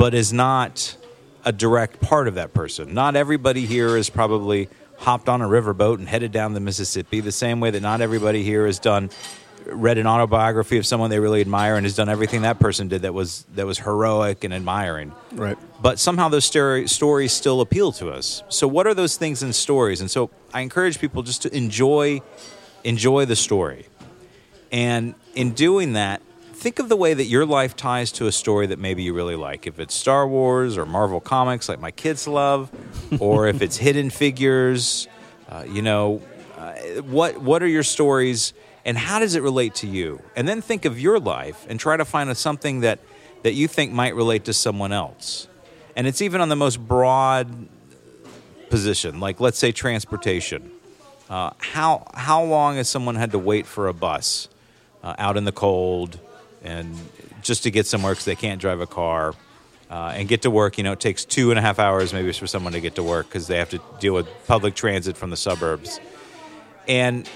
but 0.00 0.14
is 0.14 0.32
not 0.32 0.96
a 1.44 1.52
direct 1.52 2.00
part 2.00 2.26
of 2.26 2.36
that 2.36 2.54
person. 2.54 2.94
Not 2.94 3.16
everybody 3.16 3.66
here 3.66 3.98
is 3.98 4.08
probably 4.08 4.70
hopped 4.96 5.28
on 5.28 5.42
a 5.42 5.44
riverboat 5.44 5.98
and 5.98 6.08
headed 6.08 6.32
down 6.32 6.54
the 6.54 6.60
Mississippi, 6.60 7.20
the 7.20 7.30
same 7.30 7.60
way 7.60 7.70
that 7.70 7.82
not 7.82 8.00
everybody 8.00 8.42
here 8.42 8.64
has 8.64 8.78
done 8.78 9.10
read 9.66 9.98
an 9.98 10.06
autobiography 10.06 10.78
of 10.78 10.86
someone 10.86 11.10
they 11.10 11.18
really 11.18 11.42
admire 11.42 11.76
and 11.76 11.84
has 11.84 11.94
done 11.94 12.08
everything 12.08 12.40
that 12.42 12.58
person 12.58 12.88
did 12.88 13.02
that 13.02 13.12
was 13.12 13.44
that 13.56 13.66
was 13.66 13.78
heroic 13.78 14.42
and 14.42 14.54
admiring. 14.54 15.12
Right. 15.32 15.58
But 15.82 15.98
somehow 15.98 16.30
those 16.30 16.46
story, 16.46 16.88
stories 16.88 17.30
still 17.34 17.60
appeal 17.60 17.92
to 17.92 18.08
us. 18.08 18.42
So 18.48 18.66
what 18.66 18.86
are 18.86 18.94
those 18.94 19.18
things 19.18 19.42
in 19.42 19.52
stories? 19.52 20.00
And 20.00 20.10
so 20.10 20.30
I 20.54 20.62
encourage 20.62 20.98
people 20.98 21.22
just 21.22 21.42
to 21.42 21.54
enjoy 21.54 22.22
enjoy 22.84 23.26
the 23.26 23.36
story. 23.36 23.84
And 24.72 25.14
in 25.34 25.52
doing 25.52 25.92
that, 25.92 26.22
think 26.60 26.78
of 26.78 26.90
the 26.90 26.96
way 26.96 27.14
that 27.14 27.24
your 27.24 27.46
life 27.46 27.74
ties 27.74 28.12
to 28.12 28.26
a 28.26 28.32
story 28.32 28.66
that 28.66 28.78
maybe 28.78 29.02
you 29.02 29.14
really 29.14 29.34
like. 29.34 29.66
If 29.66 29.80
it's 29.80 29.94
Star 29.94 30.28
Wars 30.28 30.76
or 30.76 30.84
Marvel 30.84 31.18
Comics, 31.18 31.70
like 31.70 31.80
my 31.80 31.90
kids 31.90 32.28
love, 32.28 32.70
or 33.18 33.48
if 33.48 33.62
it's 33.62 33.78
Hidden 33.78 34.10
Figures, 34.10 35.08
uh, 35.48 35.64
you 35.66 35.80
know, 35.80 36.20
uh, 36.58 36.74
what 37.00 37.38
what 37.38 37.62
are 37.62 37.66
your 37.66 37.82
stories, 37.82 38.52
and 38.84 38.98
how 38.98 39.18
does 39.18 39.34
it 39.34 39.42
relate 39.42 39.74
to 39.76 39.86
you? 39.86 40.22
And 40.36 40.46
then 40.46 40.60
think 40.60 40.84
of 40.84 41.00
your 41.00 41.18
life 41.18 41.66
and 41.66 41.80
try 41.80 41.96
to 41.96 42.04
find 42.04 42.28
a, 42.28 42.34
something 42.34 42.80
that 42.80 42.98
that 43.42 43.54
you 43.54 43.66
think 43.66 43.92
might 43.92 44.14
relate 44.14 44.44
to 44.44 44.52
someone 44.52 44.92
else. 44.92 45.48
And 45.96 46.06
it's 46.06 46.20
even 46.20 46.42
on 46.42 46.50
the 46.50 46.56
most 46.56 46.78
broad 46.78 47.68
position, 48.68 49.18
like 49.18 49.40
let's 49.40 49.58
say 49.58 49.72
transportation. 49.72 50.70
Uh, 51.30 51.52
how 51.56 52.06
how 52.12 52.44
long 52.44 52.76
has 52.76 52.86
someone 52.86 53.14
had 53.14 53.30
to 53.30 53.38
wait 53.38 53.66
for 53.66 53.88
a 53.88 53.94
bus 53.94 54.48
uh, 55.02 55.14
out 55.18 55.38
in 55.38 55.44
the 55.44 55.52
cold 55.52 56.20
and 56.62 56.94
just 57.42 57.62
to 57.64 57.70
get 57.70 57.86
somewhere 57.86 58.12
because 58.12 58.24
they 58.26 58.36
can't 58.36 58.60
drive 58.60 58.80
a 58.80 58.86
car 58.86 59.34
uh, 59.90 60.12
and 60.14 60.28
get 60.28 60.42
to 60.42 60.50
work? 60.50 60.78
You 60.78 60.84
know, 60.84 60.92
it 60.92 61.00
takes 61.00 61.24
two 61.24 61.50
and 61.50 61.58
a 61.58 61.62
half 61.62 61.78
hours 61.78 62.12
maybe 62.12 62.32
for 62.32 62.46
someone 62.46 62.72
to 62.74 62.80
get 62.80 62.94
to 62.96 63.02
work 63.02 63.26
because 63.28 63.46
they 63.46 63.58
have 63.58 63.70
to 63.70 63.80
deal 63.98 64.14
with 64.14 64.26
public 64.46 64.74
transit 64.74 65.16
from 65.16 65.30
the 65.30 65.36
suburbs. 65.36 66.00
And 66.88 67.28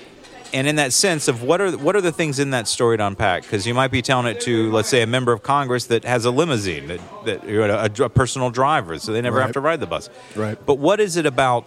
and 0.52 0.68
in 0.68 0.76
that 0.76 0.92
sense 0.92 1.26
of 1.26 1.42
what 1.42 1.60
are 1.60 1.72
what 1.76 1.96
are 1.96 2.00
the 2.00 2.12
things 2.12 2.38
in 2.38 2.50
that 2.50 2.68
story 2.68 2.96
to 2.96 3.06
unpack? 3.06 3.42
Because 3.42 3.66
you 3.66 3.74
might 3.74 3.90
be 3.90 4.02
telling 4.02 4.26
it 4.26 4.40
to, 4.42 4.70
let's 4.70 4.88
say, 4.88 5.02
a 5.02 5.06
member 5.06 5.32
of 5.32 5.42
Congress 5.42 5.86
that 5.86 6.04
has 6.04 6.24
a 6.26 6.30
limousine 6.30 6.86
that 6.88 7.00
that 7.24 7.48
you 7.48 7.58
know, 7.66 7.76
a, 7.76 8.04
a 8.04 8.08
personal 8.08 8.50
driver, 8.50 8.98
so 8.98 9.12
they 9.12 9.20
never 9.20 9.38
Right. 9.38 9.46
have 9.46 9.52
to 9.54 9.60
ride 9.60 9.80
the 9.80 9.86
bus. 9.86 10.08
Right. 10.36 10.56
But 10.64 10.78
what 10.78 11.00
is 11.00 11.16
it 11.16 11.26
about? 11.26 11.66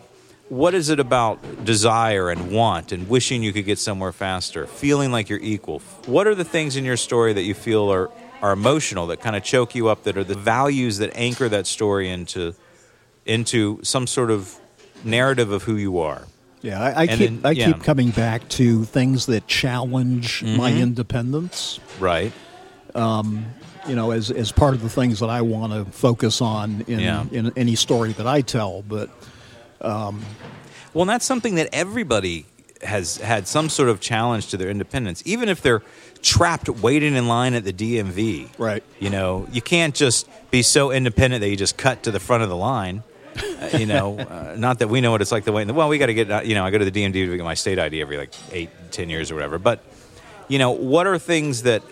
What 0.50 0.74
is 0.74 0.89
it 0.89 1.00
about 1.00 1.66
desire 1.66 2.30
and 2.30 2.52
want 2.52 2.91
and 2.93 3.10
wishing 3.10 3.43
you 3.43 3.52
could 3.52 3.66
get 3.66 3.80
somewhere 3.80 4.14
faster, 4.14 4.66
feeling 4.66 5.12
like 5.12 5.28
you're 5.30 5.39
equal? 5.41 5.80
What 6.06 6.26
are 6.26 6.36
the 6.36 6.45
things 6.45 6.78
in 6.78 6.86
your 6.86 6.95
story 6.98 7.34
that 7.34 7.43
you 7.43 7.54
feel 7.54 7.91
are 7.91 8.10
are 8.41 8.52
emotional 8.54 9.08
that 9.08 9.20
kind 9.20 9.36
of 9.36 9.43
choke 9.43 9.76
you 9.76 9.89
up? 9.89 10.04
That 10.04 10.16
are 10.18 10.24
the 10.24 10.36
values 10.38 11.00
that 11.00 11.12
anchor 11.16 11.50
that 11.50 11.68
story 11.68 12.10
into 12.10 12.54
into 13.26 13.80
some 13.84 14.08
sort 14.08 14.32
of 14.32 14.58
narrative 15.04 15.52
of 15.52 15.64
who 15.64 15.76
you 15.76 16.00
are. 16.00 16.24
Yeah, 16.62 16.82
I, 16.82 17.02
I 17.02 17.08
keep 17.08 17.18
then- 17.20 17.41
I 17.43 17.52
yeah. 17.52 17.66
Mm-hmm. 17.66 17.74
keep 17.74 17.84
coming 17.84 18.10
back 18.12 18.48
to 18.50 18.86
things 18.86 19.26
that 19.26 19.48
challenge 19.48 20.43
my 20.43 20.72
independence. 20.74 21.80
Right. 22.00 22.32
um, 22.95 23.45
you 23.88 23.95
know, 23.95 24.12
as, 24.12 24.32
as 24.32 24.52
part 24.52 24.74
of 24.74 24.82
the 24.82 24.89
things 24.89 25.20
that 25.22 25.30
I 25.30 25.41
want 25.41 25.72
to 25.72 25.86
focus 25.93 26.41
on 26.41 26.82
in, 26.88 27.00
Yeah. 27.00 27.26
in 27.32 27.54
any 27.56 27.76
story 27.76 28.12
that 28.14 28.28
I 28.28 28.41
tell. 28.41 28.82
But 28.82 29.10
Well, 29.82 31.04
and 31.04 31.10
that's 31.10 31.26
something 31.26 31.56
that 31.56 31.70
everybody 31.74 32.46
has 32.82 33.18
had 33.18 33.48
some 33.48 33.70
sort 33.70 33.90
of 33.90 34.00
challenge 34.00 34.48
to 34.48 34.58
their 34.58 34.70
independence, 34.70 35.24
even 35.26 35.50
if 35.50 35.62
they're 35.62 35.82
trapped 36.22 36.70
waiting 36.70 37.16
in 37.16 37.28
line 37.28 37.54
at 37.54 37.64
the 37.64 37.74
DMV. 37.74 38.50
Right. 38.58 38.84
You 39.00 39.10
know, 39.10 39.48
you 39.52 39.62
can't 39.62 39.96
just 39.96 40.28
be 40.52 40.62
so 40.62 40.92
independent 40.92 41.42
that 41.42 41.50
you 41.50 41.56
just 41.56 41.78
cut 41.78 42.04
to 42.04 42.12
the 42.12 42.20
front 42.20 42.44
of 42.44 42.50
the 42.50 42.56
line. 42.56 43.04
Uh, 43.36 43.70
you 43.78 43.86
know, 43.86 44.18
uh, 44.20 44.56
not 44.58 44.80
that 44.80 44.90
we 44.90 45.02
know 45.02 45.12
what 45.12 45.22
it's 45.22 45.32
like 45.32 45.46
to 45.46 45.52
wait. 45.52 45.64
In 45.64 45.68
the, 45.68 45.74
well, 45.74 45.90
we 45.90 45.98
got 45.98 46.08
to 46.08 46.14
get. 46.14 46.30
uh, 46.30 46.42
You 46.44 46.56
know, 46.56 46.66
I 46.66 46.70
go 46.72 46.78
to 46.78 46.90
the 46.90 46.92
DMV 46.92 47.14
to 47.14 47.38
get 47.38 47.44
my 47.44 47.54
state 47.54 47.80
ID 47.80 48.02
every 48.02 48.18
like 48.18 48.34
eight, 48.52 48.70
ten 48.92 49.10
years 49.10 49.32
or 49.32 49.36
whatever. 49.36 49.60
But 49.60 49.84
you 50.48 50.60
know, 50.60 50.72
what 50.72 51.08
are 51.08 51.18
things 51.20 51.64
that 51.64 51.84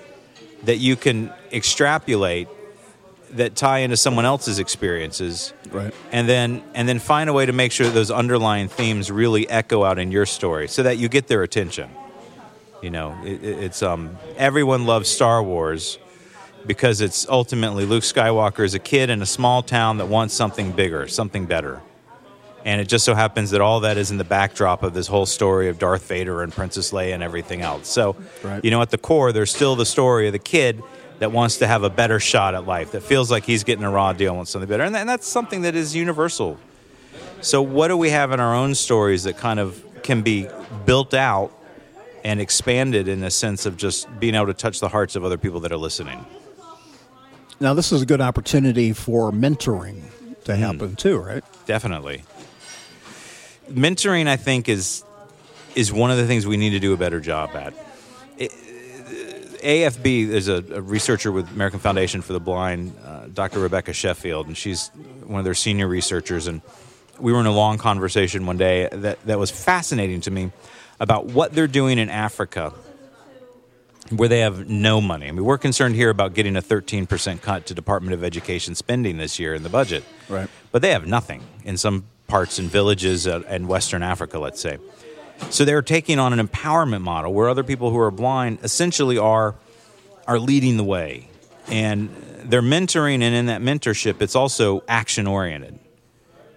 that 0.63 0.77
you 0.77 0.95
can 0.95 1.31
extrapolate 1.51 2.47
that 3.35 3.55
tie 3.55 3.79
into 3.79 3.97
someone 3.97 4.25
else's 4.25 4.59
experiences 4.59 5.53
Right. 5.71 5.93
and 6.11 6.27
then 6.27 6.63
and 6.73 6.87
then 6.87 6.99
find 6.99 7.29
a 7.29 7.33
way 7.33 7.45
to 7.45 7.53
make 7.53 7.71
sure 7.71 7.85
that 7.85 7.93
those 7.93 8.11
underlying 8.11 8.67
themes 8.67 9.11
really 9.11 9.47
echo 9.49 9.83
out 9.83 9.99
in 9.99 10.11
your 10.11 10.25
story 10.25 10.67
so 10.67 10.83
that 10.83 10.97
you 10.97 11.09
get 11.09 11.27
their 11.27 11.43
attention 11.43 11.89
you 12.81 12.89
know 12.89 13.17
it, 13.23 13.43
it- 13.43 13.63
it's 13.65 13.81
um 13.83 14.17
everyone 14.37 14.85
loves 14.85 15.09
star 15.09 15.41
wars 15.43 15.97
because 16.65 17.01
it's 17.01 17.27
ultimately 17.29 17.85
luke 17.85 18.03
skywalker 18.03 18.63
is 18.63 18.73
a 18.73 18.79
kid 18.79 19.09
in 19.09 19.21
a 19.21 19.25
small 19.25 19.61
town 19.63 19.97
that 19.97 20.07
wants 20.07 20.33
something 20.33 20.71
bigger 20.71 21.07
something 21.07 21.45
better 21.45 21.81
and 22.63 22.81
it 22.81 22.87
just 22.87 23.05
so 23.05 23.13
happens 23.13 23.51
that 23.51 23.61
all 23.61 23.81
that 23.81 23.95
is 23.97 24.09
in 24.11 24.17
the 24.17 24.23
backdrop 24.23 24.81
of 24.81 24.93
this 24.95 25.05
whole 25.07 25.27
story 25.27 25.69
of 25.69 25.77
Darth 25.77 26.07
Vader 26.07 26.41
and 26.41 26.51
Princess 26.51 26.91
Leia 26.91 27.13
and 27.13 27.21
everything 27.21 27.61
else. 27.61 27.87
So, 27.87 28.15
Right. 28.41 28.65
you 28.65 28.71
know, 28.71 28.81
at 28.81 28.89
the 28.89 28.97
core, 28.97 29.31
there's 29.31 29.53
still 29.53 29.75
the 29.75 29.85
story 29.85 30.25
of 30.25 30.33
the 30.33 30.39
kid 30.39 30.81
that 31.19 31.31
wants 31.31 31.57
to 31.57 31.67
have 31.67 31.83
a 31.83 31.89
better 31.89 32.19
shot 32.19 32.55
at 32.55 32.65
life, 32.65 32.91
that 32.91 33.01
feels 33.01 33.31
like 33.31 33.45
he's 33.45 33.63
getting 33.63 33.83
a 33.83 33.91
raw 33.91 34.13
deal 34.13 34.31
and 34.31 34.37
wants 34.37 34.51
something 34.51 34.69
better. 34.69 34.83
And, 34.83 34.95
and 34.95 35.07
that's 35.07 35.27
something 35.27 35.61
that 35.61 35.75
is 35.75 35.95
universal. 35.95 36.57
So, 37.41 37.61
what 37.61 37.89
do 37.89 37.97
we 37.97 38.09
have 38.09 38.31
in 38.31 38.39
our 38.39 38.55
own 38.55 38.75
stories 38.75 39.23
that 39.23 39.37
kind 39.37 39.59
of 39.59 39.83
can 40.03 40.21
be 40.21 40.47
built 40.85 41.13
out 41.13 41.51
and 42.23 42.41
expanded 42.41 43.07
in 43.07 43.23
a 43.23 43.31
sense 43.31 43.65
of 43.65 43.77
just 43.77 44.07
being 44.19 44.35
able 44.35 44.47
to 44.47 44.53
touch 44.53 44.79
the 44.79 44.89
hearts 44.89 45.15
of 45.15 45.23
other 45.23 45.37
people 45.37 45.59
that 45.61 45.71
are 45.71 45.77
listening? 45.77 46.25
now 47.59 47.73
this 47.73 47.91
is 47.91 48.01
a 48.01 48.05
good 48.05 48.21
opportunity 48.21 48.93
for 48.93 49.31
mentoring 49.31 50.01
to 50.43 50.55
hmm. 50.55 50.61
happen 50.61 50.95
too, 50.95 51.17
right? 51.17 51.43
Definitely. 51.65 52.23
Mentoring, 53.69 54.27
I 54.27 54.35
think, 54.35 54.69
is 54.69 55.03
is 55.73 55.91
one 55.91 56.11
of 56.11 56.17
the 56.17 56.25
things 56.25 56.47
we 56.47 56.57
need 56.57 56.69
to 56.71 56.79
do 56.79 56.93
a 56.93 56.97
better 56.97 57.19
job 57.19 57.49
at. 57.53 57.73
AFB 59.65 60.29
is 60.29 60.47
a, 60.47 60.63
a 60.73 60.81
researcher 60.81 61.31
with 61.31 61.49
American 61.51 61.79
Foundation 61.79 62.21
for 62.21 62.33
the 62.33 62.39
Blind, 62.39 62.95
uh, 63.03 63.25
Dr. 63.33 63.59
Rebecca 63.59 63.93
Sheffield, 63.93 64.47
and 64.47 64.55
she's 64.55 64.89
one 65.25 65.39
of 65.39 65.45
their 65.45 65.55
senior 65.55 65.87
researchers. 65.87 66.47
And 66.47 66.61
we 67.19 67.33
were 67.33 67.39
in 67.39 67.47
a 67.47 67.51
long 67.51 67.77
conversation 67.77 68.45
one 68.45 68.57
day 68.57 68.87
that, 68.91 69.21
that 69.25 69.39
was 69.39 69.49
fascinating 69.49 70.21
to 70.21 70.31
me 70.31 70.51
about 70.99 71.25
what 71.25 71.53
they're 71.53 71.67
doing 71.67 71.97
in 71.97 72.09
Africa 72.09 72.73
where 74.11 74.29
they 74.29 74.41
have 74.41 74.69
no 74.69 75.01
money. 75.01 75.27
I 75.27 75.31
mean, 75.31 75.43
we're 75.43 75.57
concerned 75.57 75.95
here 75.95 76.11
about 76.11 76.35
getting 76.35 76.55
a 76.55 76.61
13% 76.61 77.41
cut 77.41 77.65
to 77.65 77.73
Department 77.73 78.13
of 78.13 78.23
Education 78.23 78.75
spending 78.75 79.17
this 79.17 79.39
year 79.39 79.55
in 79.55 79.63
the 79.63 79.69
budget. 79.69 80.03
Right. 80.29 80.47
But 80.71 80.83
they 80.83 80.91
have 80.91 81.07
nothing 81.07 81.41
in 81.63 81.75
some 81.77 82.05
parts 82.27 82.59
and 82.59 82.69
villages 82.69 83.25
uh, 83.25 83.41
in 83.49 83.67
Western 83.67 84.03
Africa, 84.03 84.37
let's 84.37 84.59
say. 84.61 84.77
So 85.49 85.65
they're 85.65 85.81
taking 85.81 86.19
on 86.19 86.37
an 86.37 86.45
empowerment 86.45 87.01
model 87.01 87.33
where 87.33 87.49
other 87.49 87.63
people 87.63 87.91
who 87.91 87.99
are 87.99 88.11
blind 88.11 88.59
essentially 88.63 89.17
are 89.17 89.55
are 90.27 90.39
leading 90.39 90.77
the 90.77 90.83
way. 90.83 91.27
And 91.67 92.09
they're 92.43 92.61
mentoring 92.61 93.21
and 93.21 93.35
in 93.35 93.45
that 93.47 93.61
mentorship 93.61 94.21
it's 94.21 94.35
also 94.35 94.83
action 94.87 95.27
oriented. 95.27 95.79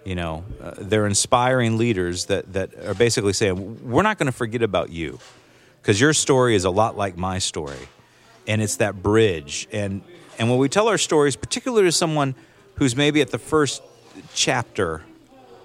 You 0.05 0.15
know, 0.15 0.43
uh, 0.61 0.73
they're 0.77 1.05
inspiring 1.05 1.77
leaders 1.77 2.25
that 2.25 2.53
that 2.53 2.73
are 2.85 2.93
basically 2.93 3.33
saying 3.33 3.89
we're 3.89 4.03
not 4.03 4.17
going 4.17 4.27
to 4.27 4.31
forget 4.31 4.61
about 4.61 4.89
you 4.89 5.19
because 5.81 5.99
your 5.99 6.13
story 6.13 6.55
is 6.55 6.65
a 6.65 6.69
lot 6.69 6.97
like 6.97 7.17
my 7.17 7.39
story 7.39 7.87
and 8.47 8.61
it's 8.61 8.77
that 8.77 9.01
bridge 9.01 9.67
and 9.71 10.01
and 10.37 10.49
when 10.49 10.57
we 10.57 10.69
tell 10.69 10.87
our 10.87 10.97
stories 10.97 11.35
particularly 11.35 11.83
to 11.83 11.91
someone 11.91 12.35
who's 12.75 12.95
maybe 12.95 13.21
at 13.21 13.29
the 13.29 13.37
first 13.37 13.81
chapter 14.33 15.03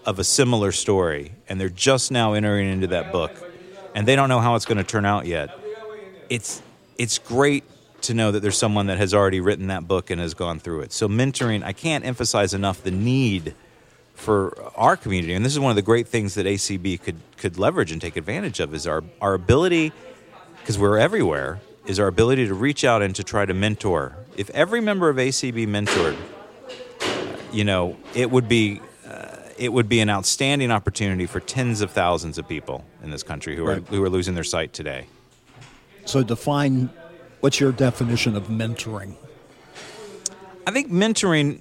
of 0.07 0.18
a 0.18 0.24
similar 0.24 0.72
story 0.72 1.32
and 1.48 1.61
they're 1.61 1.68
just 1.68 2.11
now 2.11 2.34
entering 2.34 2.68
into 2.68 2.86
that 2.86 3.12
book 3.12 3.32
and 3.94 4.07
they 4.07 4.16
don't 4.16 4.28
know 4.28 4.40
how 4.40 4.55
it's 4.55 4.64
going 4.64 4.78
to 4.78 4.84
turn 4.84 5.05
out 5.05 5.26
yet 5.26 5.59
it's 6.28 6.62
it's 6.98 7.18
great 7.18 7.64
to 8.00 8.14
know 8.14 8.30
that 8.30 8.40
there's 8.40 8.59
someone 8.59 8.86
that 8.86 8.98
has 8.98 9.14
already 9.14 9.40
written 9.40 9.68
that 9.68 9.88
book 9.88 10.11
and 10.11 10.20
has 10.20 10.34
gone 10.34 10.59
through 10.59 10.80
it 10.80 10.92
so 10.92 11.09
mentoring 11.09 11.62
i 11.64 11.72
can't 11.72 12.05
emphasize 12.05 12.52
enough 12.55 12.82
the 12.82 12.90
need 12.90 13.55
for 14.14 14.57
our 14.76 14.96
community, 14.96 15.34
and 15.34 15.44
this 15.44 15.52
is 15.52 15.61
one 15.61 15.70
of 15.70 15.76
the 15.76 15.82
great 15.82 16.09
things 16.09 16.34
that 16.34 16.46
ACB 16.46 17.00
could 17.02 17.16
could 17.36 17.59
leverage 17.59 17.92
and 17.92 18.00
take 18.00 18.16
advantage 18.16 18.61
of, 18.61 18.72
is 18.74 18.86
our 18.86 19.02
our 19.20 19.34
ability, 19.34 19.92
because 20.61 20.78
we're 20.78 20.98
everywhere, 20.98 21.61
is 21.86 21.98
our 21.98 22.07
ability 22.07 22.46
to 22.46 22.55
reach 22.55 22.84
out 22.84 23.02
and 23.02 23.14
to 23.16 23.24
try 23.24 23.44
to 23.44 23.52
mentor. 23.52 24.16
If 24.36 24.50
every 24.50 24.80
member 24.80 25.09
of 25.09 25.16
ACB 25.16 25.66
mentored, 25.66 26.16
you 27.52 27.64
know, 27.64 27.96
it 28.14 28.30
would 28.30 28.48
be 28.48 28.80
it 29.59 29.72
would 29.72 29.88
be 29.88 30.00
an 30.00 30.11
outstanding 30.11 30.70
opportunity 30.70 31.26
for 31.26 31.40
tens 31.40 31.80
of 31.80 31.90
thousands 31.90 32.38
of 32.38 32.48
people 32.48 32.84
in 33.02 33.11
this 33.11 33.22
country 33.22 33.57
who 33.57 33.66
are 33.66 33.76
who 33.80 34.02
are 34.02 34.11
losing 34.11 34.34
their 34.34 34.44
sight 34.44 34.72
today. 34.72 35.07
So 36.05 36.22
define 36.22 36.90
what's 37.40 37.61
your 37.61 37.72
definition 37.72 38.36
of 38.36 38.48
mentoring? 38.48 39.16
I 40.66 40.70
think 40.70 40.90
mentoring, 40.90 41.61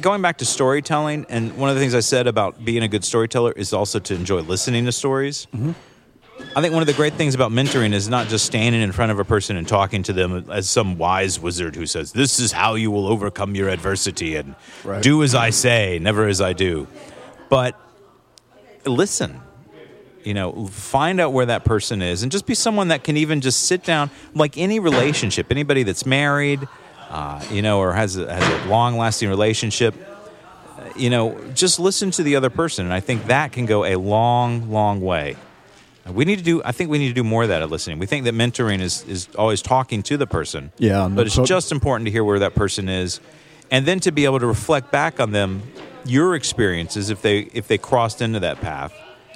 going 0.00 0.20
back 0.20 0.38
to 0.38 0.44
storytelling, 0.44 1.26
and 1.28 1.56
one 1.56 1.70
of 1.70 1.76
the 1.76 1.80
things 1.80 1.94
I 1.94 2.00
said 2.00 2.26
about 2.26 2.64
being 2.64 2.82
a 2.82 2.88
good 2.88 3.04
storyteller 3.04 3.52
is 3.52 3.72
also 3.72 3.98
to 4.00 4.14
enjoy 4.14 4.40
listening 4.40 4.84
to 4.86 4.92
stories. 4.92 5.46
Mm-hmm. 5.54 5.72
I 6.56 6.62
think 6.62 6.72
one 6.72 6.82
of 6.82 6.86
the 6.86 6.94
great 6.94 7.12
things 7.12 7.34
about 7.34 7.52
mentoring 7.52 7.92
is 7.92 8.08
not 8.08 8.28
just 8.28 8.46
standing 8.46 8.80
in 8.80 8.90
front 8.90 9.12
of 9.12 9.18
a 9.18 9.26
person 9.26 9.58
and 9.58 9.68
talking 9.68 10.02
to 10.04 10.14
them 10.14 10.50
as 10.50 10.70
some 10.70 10.96
wise 10.96 11.38
wizard 11.38 11.76
who 11.76 11.84
says, 11.84 12.12
This 12.12 12.40
is 12.40 12.50
how 12.50 12.76
you 12.76 12.90
will 12.90 13.06
overcome 13.06 13.54
your 13.54 13.68
adversity 13.68 14.36
and 14.36 14.54
Right. 14.82 15.02
do 15.02 15.22
as 15.22 15.34
I 15.34 15.50
say, 15.50 15.98
never 15.98 16.26
as 16.26 16.40
I 16.40 16.54
do. 16.54 16.86
But 17.50 17.78
listen, 18.86 19.42
you 20.24 20.32
know, 20.32 20.66
find 20.68 21.20
out 21.20 21.34
where 21.34 21.44
that 21.44 21.66
person 21.66 22.00
is 22.00 22.22
and 22.22 22.32
just 22.32 22.46
be 22.46 22.54
someone 22.54 22.88
that 22.88 23.04
can 23.04 23.18
even 23.18 23.42
just 23.42 23.64
sit 23.64 23.84
down, 23.84 24.10
like 24.34 24.56
any 24.56 24.78
relationship, 24.78 25.48
anybody 25.50 25.82
that's 25.82 26.06
married, 26.06 26.66
uh, 27.10 27.44
you 27.50 27.60
know, 27.60 27.80
or 27.80 27.92
has 27.92 28.16
a, 28.16 28.32
has 28.34 28.64
a 28.64 28.68
long 28.70 28.96
lasting 28.96 29.28
relationship, 29.28 29.94
uh, 30.78 30.84
you 30.96 31.10
know, 31.10 31.38
just 31.52 31.78
listen 31.78 32.10
to 32.12 32.22
the 32.22 32.34
other 32.34 32.48
person. 32.48 32.86
And 32.86 32.94
I 32.94 33.00
think 33.00 33.26
that 33.26 33.52
can 33.52 33.66
go 33.66 33.84
a 33.84 33.96
long, 33.96 34.70
long 34.70 35.02
way. 35.02 35.36
We 36.12 36.24
need 36.24 36.36
to 36.38 36.44
do. 36.44 36.62
I 36.64 36.72
think 36.72 36.90
we 36.90 36.98
need 36.98 37.08
to 37.08 37.14
do 37.14 37.24
more 37.24 37.42
of 37.42 37.48
that 37.48 37.62
at 37.62 37.70
listening. 37.70 37.98
We 37.98 38.06
think 38.06 38.24
that 38.24 38.34
mentoring 38.34 38.80
is 38.80 39.04
is 39.08 39.28
always 39.36 39.62
talking 39.62 40.02
to 40.04 40.16
the 40.16 40.26
person. 40.26 40.70
Yeah, 40.78 41.08
but 41.10 41.26
it's 41.26 41.36
to- 41.36 41.44
just 41.44 41.72
important 41.72 42.06
to 42.06 42.10
hear 42.12 42.22
where 42.24 42.38
that 42.38 42.54
person 42.54 42.88
is, 42.88 43.20
and 43.70 43.86
then 43.86 44.00
to 44.00 44.12
be 44.12 44.24
able 44.24 44.38
to 44.40 44.46
reflect 44.46 44.92
back 44.92 45.18
on 45.20 45.32
them, 45.32 45.62
your 46.04 46.34
experiences 46.34 47.10
if 47.10 47.22
they 47.22 47.40
if 47.52 47.66
they 47.68 47.78
crossed 47.78 48.22
into 48.22 48.40
that 48.40 48.60
path, 48.60 48.92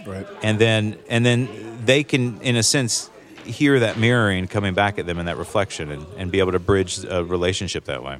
Right. 0.06 0.26
and 0.42 0.58
then 0.58 0.96
and 1.08 1.26
then 1.26 1.48
they 1.84 2.04
can, 2.04 2.40
in 2.42 2.56
a 2.56 2.62
sense, 2.62 3.10
hear 3.44 3.80
that 3.80 3.98
mirroring 3.98 4.46
coming 4.46 4.74
back 4.74 4.98
at 4.98 5.06
them 5.06 5.18
in 5.18 5.26
that 5.26 5.38
reflection, 5.38 5.90
and, 5.90 6.06
and 6.16 6.30
be 6.30 6.38
able 6.38 6.52
to 6.52 6.60
bridge 6.60 7.04
a 7.04 7.24
relationship 7.24 7.84
that 7.86 8.04
way. 8.04 8.18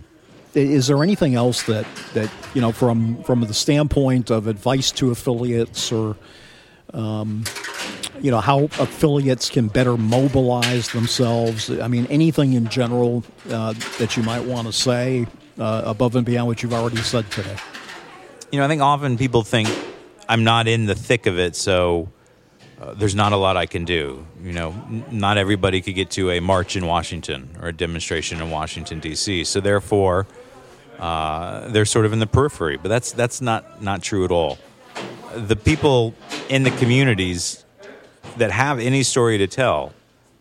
Is 0.54 0.88
there 0.88 1.00
anything 1.04 1.36
else 1.36 1.62
that, 1.64 1.86
that 2.14 2.28
you 2.54 2.60
know 2.60 2.72
from 2.72 3.22
from 3.22 3.42
the 3.42 3.54
standpoint 3.54 4.30
of 4.30 4.48
advice 4.48 4.90
to 4.92 5.12
affiliates 5.12 5.92
or 5.92 6.16
um, 6.92 7.44
you 8.20 8.30
know 8.30 8.40
how 8.40 8.64
affiliates 8.78 9.50
can 9.50 9.68
better 9.68 9.96
mobilize 9.96 10.90
themselves? 10.90 11.70
I 11.70 11.88
mean, 11.88 12.06
anything 12.06 12.52
in 12.52 12.68
general 12.68 13.24
uh, 13.48 13.74
that 13.98 14.16
you 14.16 14.22
might 14.22 14.44
want 14.44 14.66
to 14.66 14.72
say 14.72 15.26
uh, 15.58 15.82
above 15.84 16.16
and 16.16 16.24
beyond 16.26 16.46
what 16.46 16.62
you've 16.62 16.74
already 16.74 16.98
said 16.98 17.30
today. 17.30 17.56
You 18.52 18.58
know, 18.58 18.64
I 18.64 18.68
think 18.68 18.82
often 18.82 19.16
people 19.16 19.42
think 19.42 19.68
I'm 20.28 20.44
not 20.44 20.68
in 20.68 20.86
the 20.86 20.94
thick 20.94 21.26
of 21.26 21.38
it, 21.38 21.56
so 21.56 22.08
uh, 22.80 22.94
there's 22.94 23.14
not 23.14 23.32
a 23.32 23.36
lot 23.36 23.56
I 23.56 23.66
can 23.66 23.84
do. 23.84 24.26
You 24.42 24.52
know, 24.52 24.70
n- 24.88 25.04
not 25.10 25.38
everybody 25.38 25.80
could 25.80 25.94
get 25.94 26.10
to 26.12 26.30
a 26.30 26.40
march 26.40 26.76
in 26.76 26.86
Washington 26.86 27.56
or 27.60 27.68
a 27.68 27.72
demonstration 27.72 28.40
in 28.40 28.50
Washington 28.50 29.00
D.C. 29.00 29.44
So 29.44 29.60
therefore, 29.60 30.26
uh, 30.98 31.68
they're 31.68 31.84
sort 31.84 32.06
of 32.06 32.12
in 32.12 32.18
the 32.18 32.26
periphery. 32.26 32.76
But 32.76 32.88
that's 32.88 33.12
that's 33.12 33.40
not 33.40 33.82
not 33.82 34.02
true 34.02 34.24
at 34.24 34.30
all. 34.30 34.58
The 35.34 35.56
people 35.56 36.14
in 36.48 36.64
the 36.64 36.70
communities 36.72 37.64
that 38.38 38.50
have 38.50 38.78
any 38.78 39.02
story 39.02 39.38
to 39.38 39.46
tell, 39.46 39.92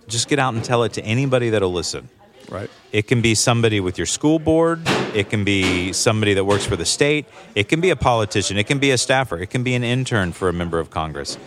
just 0.08 0.28
get 0.28 0.40
out 0.40 0.54
and 0.54 0.64
tell 0.64 0.84
it 0.84 0.94
to 0.94 1.02
anybody 1.04 1.50
that'll 1.52 1.72
listen. 1.74 2.10
Right. 2.50 2.70
It 2.92 3.08
can 3.08 3.22
be 3.22 3.36
somebody 3.36 3.80
with 3.80 3.98
your 4.00 4.08
school 4.08 4.40
board. 4.40 4.82
It 5.14 5.30
can 5.30 5.44
be 5.44 5.94
somebody 5.94 6.34
that 6.34 6.46
works 6.46 6.66
for 6.66 6.76
the 6.76 6.86
state. 6.86 7.26
It 7.54 7.70
can 7.70 7.80
be 7.80 7.92
a 7.92 7.96
politician. 7.96 8.58
It 8.58 8.66
can 8.66 8.80
be 8.80 8.90
a 8.92 8.98
staffer. 8.98 9.38
It 9.38 9.52
can 9.52 9.64
be 9.64 9.76
an 9.76 9.84
intern 9.84 10.32
for 10.32 10.50
a 10.50 10.54
member 10.54 10.80
of 10.80 10.90
Congress. 10.90 11.38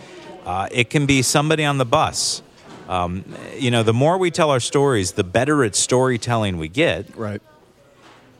Uh, 0.45 0.67
it 0.71 0.89
can 0.89 1.05
be 1.05 1.21
somebody 1.21 1.65
on 1.65 1.77
the 1.77 1.85
bus 1.85 2.41
Um, 2.89 3.23
you 3.57 3.71
know, 3.71 3.83
the 3.83 3.93
more 3.93 4.17
we 4.17 4.29
tell 4.31 4.49
our 4.51 4.59
stories, 4.59 5.13
the 5.13 5.23
better 5.23 5.63
at 5.63 5.75
storytelling 5.75 6.57
we 6.57 6.67
get. 6.69 7.15
Right. 7.17 7.41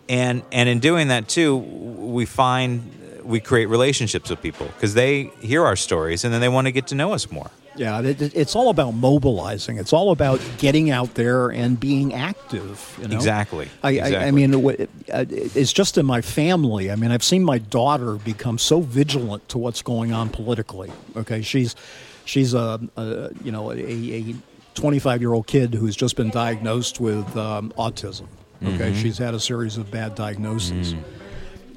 and 0.10 0.44
and 0.52 0.68
in 0.70 0.80
doing 0.80 1.08
that 1.10 1.28
too 1.30 1.56
we 1.58 2.26
find 2.26 2.82
we 3.24 3.40
create 3.40 3.68
relationships 3.68 4.30
with 4.30 4.42
people 4.42 4.68
because 4.68 4.94
they 4.96 5.32
hear 5.42 5.64
our 5.66 5.78
stories 5.78 6.26
and 6.26 6.34
then 6.34 6.42
they 6.42 6.50
want 6.50 6.68
to 6.68 6.74
get 6.74 6.88
to 6.88 6.96
know 6.96 7.14
us 7.14 7.32
more 7.32 7.50
Yeah, 7.76 8.02
it, 8.02 8.22
it- 8.22 8.36
it's 8.36 8.56
all 8.56 8.70
about 8.70 8.92
mobilizing. 8.92 9.78
It's 9.78 9.94
all 9.94 10.12
about 10.12 10.40
getting 10.60 10.92
out 10.92 11.16
there 11.16 11.50
and 11.50 11.80
being 11.80 12.14
active. 12.14 12.98
You 13.02 13.08
know? 13.08 13.16
Exactly. 13.16 13.68
I, 13.82 14.00
I, 14.00 14.16
I 14.28 14.32
mean, 14.32 14.54
it, 14.54 14.80
it- 15.08 15.56
it's 15.56 15.74
just 15.74 15.98
in 15.98 16.06
my 16.06 16.22
family. 16.22 16.92
I 16.92 16.96
mean, 16.96 17.12
I've 17.12 17.24
seen 17.24 17.44
my 17.44 17.58
daughter 17.58 18.16
become 18.16 18.58
so 18.60 18.82
vigilant 18.82 19.50
to 19.50 19.58
what's 19.58 19.82
going 19.82 20.14
on 20.14 20.30
politically. 20.30 20.92
Okay, 21.16 21.42
she's 21.42 21.76
she's 22.26 22.54
a, 22.54 22.80
a 22.96 23.30
you 23.44 23.52
know 23.52 23.72
a, 23.72 23.76
a 23.78 24.36
25 24.76 25.22
year 25.22 25.34
old 25.34 25.48
kid 25.48 25.74
who's 25.74 25.96
just 25.96 26.16
been 26.16 26.30
diagnosed 26.30 27.00
with 27.00 27.36
um, 27.36 27.74
autism. 27.78 28.28
Okay, 28.64 28.92
Mm-hmm. 28.92 29.02
she's 29.02 29.18
had 29.18 29.34
a 29.34 29.40
series 29.40 29.78
of 29.78 29.90
bad 29.92 30.16
diagnoses, 30.16 30.94
Mm. 30.94 31.04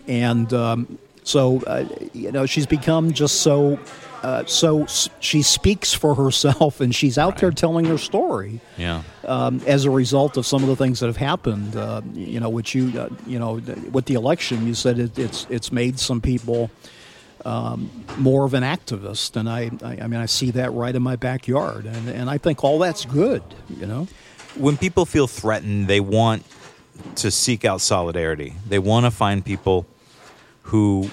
and 0.09 0.53
um, 0.53 0.99
so 1.25 1.61
uh, 1.67 1.85
you 2.13 2.31
know 2.33 2.47
she's 2.47 2.67
become 2.67 3.13
just 3.13 3.41
so. 3.41 3.79
Uh, 4.23 4.45
so 4.47 4.83
s- 4.85 5.09
she 5.21 5.43
speaks 5.43 5.93
for 5.95 6.15
herself, 6.15 6.81
and 6.81 6.95
she's 6.95 7.17
out 7.19 7.39
there 7.39 7.51
telling 7.51 7.85
her 7.85 7.99
story 7.99 8.61
yeah 8.77 9.03
um, 9.25 9.61
as 9.67 9.85
a 9.85 9.91
result 9.91 10.37
of 10.37 10.45
some 10.47 10.63
of 10.63 10.69
the 10.69 10.77
things 10.77 11.01
that 11.01 11.07
have 11.07 11.17
happened. 11.17 11.77
Uh, 11.77 12.01
you 12.15 12.41
know, 12.41 12.49
which 12.49 12.75
you 12.75 12.99
uh, 12.99 13.09
you 13.27 13.39
know 13.39 13.61
with 13.93 14.07
the 14.07 14.15
election, 14.15 14.67
you 14.67 14.75
said 14.75 14.99
it, 14.99 15.19
it's 15.19 15.47
it's 15.51 15.71
made 15.71 15.99
some 15.99 16.21
people 16.21 16.71
um, 17.45 17.91
more 18.19 18.45
of 18.45 18.55
an 18.55 18.63
activist, 18.65 19.37
and 19.37 19.49
I, 19.49 19.71
I 19.85 19.99
I 20.05 20.07
mean 20.09 20.21
I 20.21 20.27
see 20.27 20.51
that 20.53 20.73
right 20.73 20.95
in 20.95 21.03
my 21.03 21.17
backyard, 21.17 21.85
and 21.87 22.09
and 22.09 22.29
I 22.31 22.39
think 22.39 22.65
all 22.65 22.79
that's 22.79 23.05
good. 23.05 23.43
You 23.79 23.87
know, 23.87 24.09
when 24.57 24.77
people 24.77 25.05
feel 25.07 25.27
threatened 25.27 25.87
they 25.89 26.01
want 26.01 26.45
to 27.17 27.31
seek 27.31 27.63
out 27.67 27.83
solidarity 27.83 28.55
they 28.67 28.79
want 28.79 29.05
to 29.05 29.11
find 29.11 29.45
people 29.45 29.85
who 30.63 31.11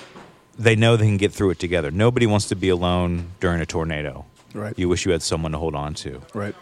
they 0.57 0.75
know 0.75 0.95
they 0.97 1.05
can 1.05 1.17
get 1.17 1.31
through 1.31 1.49
it 1.51 1.59
together 1.59 1.91
nobody 1.91 2.25
wants 2.25 2.47
to 2.47 2.55
be 2.55 2.69
alone 2.69 3.29
during 3.39 3.61
a 3.61 3.65
tornado 3.65 4.25
Right. 4.53 4.77
you 4.77 4.87
wish 4.87 5.05
you 5.05 5.11
had 5.11 5.23
someone 5.23 5.51
to 5.53 5.57
hold 5.57 5.73
on 5.75 5.93
to 5.95 6.21
right? 6.33 6.55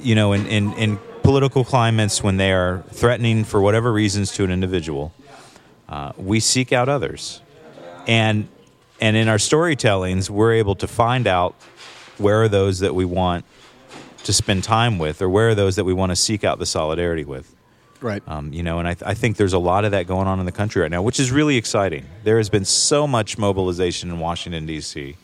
you 0.00 0.14
know, 0.14 0.32
in, 0.32 0.46
in, 0.46 0.72
in 0.74 0.98
political 1.22 1.64
climates 1.64 2.22
when 2.22 2.36
they 2.36 2.52
are 2.52 2.84
threatening 2.92 3.44
for 3.44 3.60
whatever 3.60 3.92
reasons 3.92 4.32
to 4.32 4.44
an 4.44 4.50
individual, 4.50 5.12
uh, 5.88 6.12
we 6.16 6.38
seek 6.40 6.72
out 6.72 6.88
others. 6.88 7.40
And, 8.06 8.48
and 9.00 9.16
in 9.16 9.28
our 9.28 9.38
storytellings, 9.38 10.30
we're 10.30 10.52
able 10.52 10.74
to 10.76 10.86
find 10.86 11.26
out 11.26 11.54
where 12.16 12.42
are 12.42 12.48
those 12.48 12.78
that 12.78 12.94
we 12.94 13.04
want 13.04 13.44
to 14.24 14.32
spend 14.32 14.64
time 14.64 14.98
with 14.98 15.20
or 15.20 15.28
where 15.28 15.48
are 15.50 15.54
those 15.54 15.76
that 15.76 15.84
we 15.84 15.92
want 15.92 16.10
to 16.10 16.16
seek 16.16 16.44
out 16.44 16.58
the 16.58 16.66
solidarity 16.66 17.24
with. 17.24 17.52
Right. 18.00 18.22
Um, 18.28 18.52
you 18.52 18.62
know, 18.62 18.78
and 18.78 18.86
I, 18.88 18.96
I 19.04 19.14
think 19.14 19.36
there's 19.36 19.52
a 19.52 19.58
lot 19.58 19.84
of 19.84 19.90
that 19.92 20.06
going 20.06 20.26
on 20.28 20.40
in 20.40 20.46
the 20.46 20.52
country 20.52 20.82
right 20.82 20.90
now, 20.90 21.02
which 21.02 21.18
is 21.18 21.30
really 21.32 21.56
exciting. 21.56 22.04
There 22.24 22.36
has 22.38 22.48
been 22.48 22.64
so 22.64 23.06
much 23.06 23.38
mobilization 23.38 24.10
in 24.10 24.18
Washington, 24.20 24.66
D.C., 24.66 25.16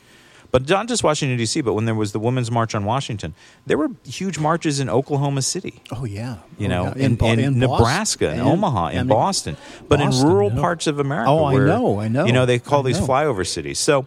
but 0.51 0.69
not 0.69 0.87
just 0.87 1.03
Washington, 1.03 1.37
D.C., 1.37 1.61
but 1.63 1.73
when 1.75 1.85
there 1.85 1.97
was 1.97 2.13
the 2.13 2.21
Women's 2.21 2.49
March 2.51 2.77
on 2.77 2.85
Washington, 2.85 3.35
there 3.67 3.77
were 3.77 3.89
huge 4.05 4.39
marches 4.39 4.79
in 4.79 4.89
Oklahoma 4.89 5.43
City, 5.43 5.83
oh 5.91 6.05
yeah. 6.05 6.37
you 6.59 6.67
Oh, 6.67 6.71
know, 6.71 6.85
yeah. 6.97 7.05
in, 7.07 7.13
in, 7.13 7.17
Boston. 7.17 7.59
Nebraska, 7.59 8.33
in 8.35 8.41
Omaha, 8.41 8.89
in 8.89 8.99
and 8.99 9.09
Boston, 9.09 9.57
but 9.89 9.99
Boston, 9.99 10.27
in 10.27 10.33
rural 10.33 10.53
yeah. 10.53 10.61
parts 10.61 10.87
of 10.87 11.01
America. 11.01 11.31
Oh, 11.31 11.45
I 11.45 11.57
know, 11.59 11.99
I 12.01 12.07
know, 12.09 12.25
You 12.27 12.33
know, 12.33 12.47
they 12.47 12.61
call 12.61 12.81
I 12.81 12.91
these 12.91 13.01
know. 13.01 13.07
flyover 13.07 13.45
cities. 13.45 13.81
So, 13.81 14.07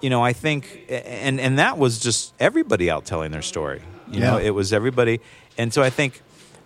you 0.00 0.08
know, 0.08 0.22
I 0.24 0.32
think, 0.32 0.86
and 0.88 1.38
and 1.38 1.58
that 1.58 1.76
was 1.76 1.98
just 1.98 2.32
everybody 2.40 2.90
out 2.90 3.04
telling 3.04 3.30
their 3.30 3.42
story. 3.42 3.82
You 4.10 4.20
know, 4.20 4.38
it 4.38 4.50
was 4.50 4.72
everybody, 4.72 5.20
and 5.58 5.72
so 5.72 5.82
I 5.82 5.90
think 5.90 6.22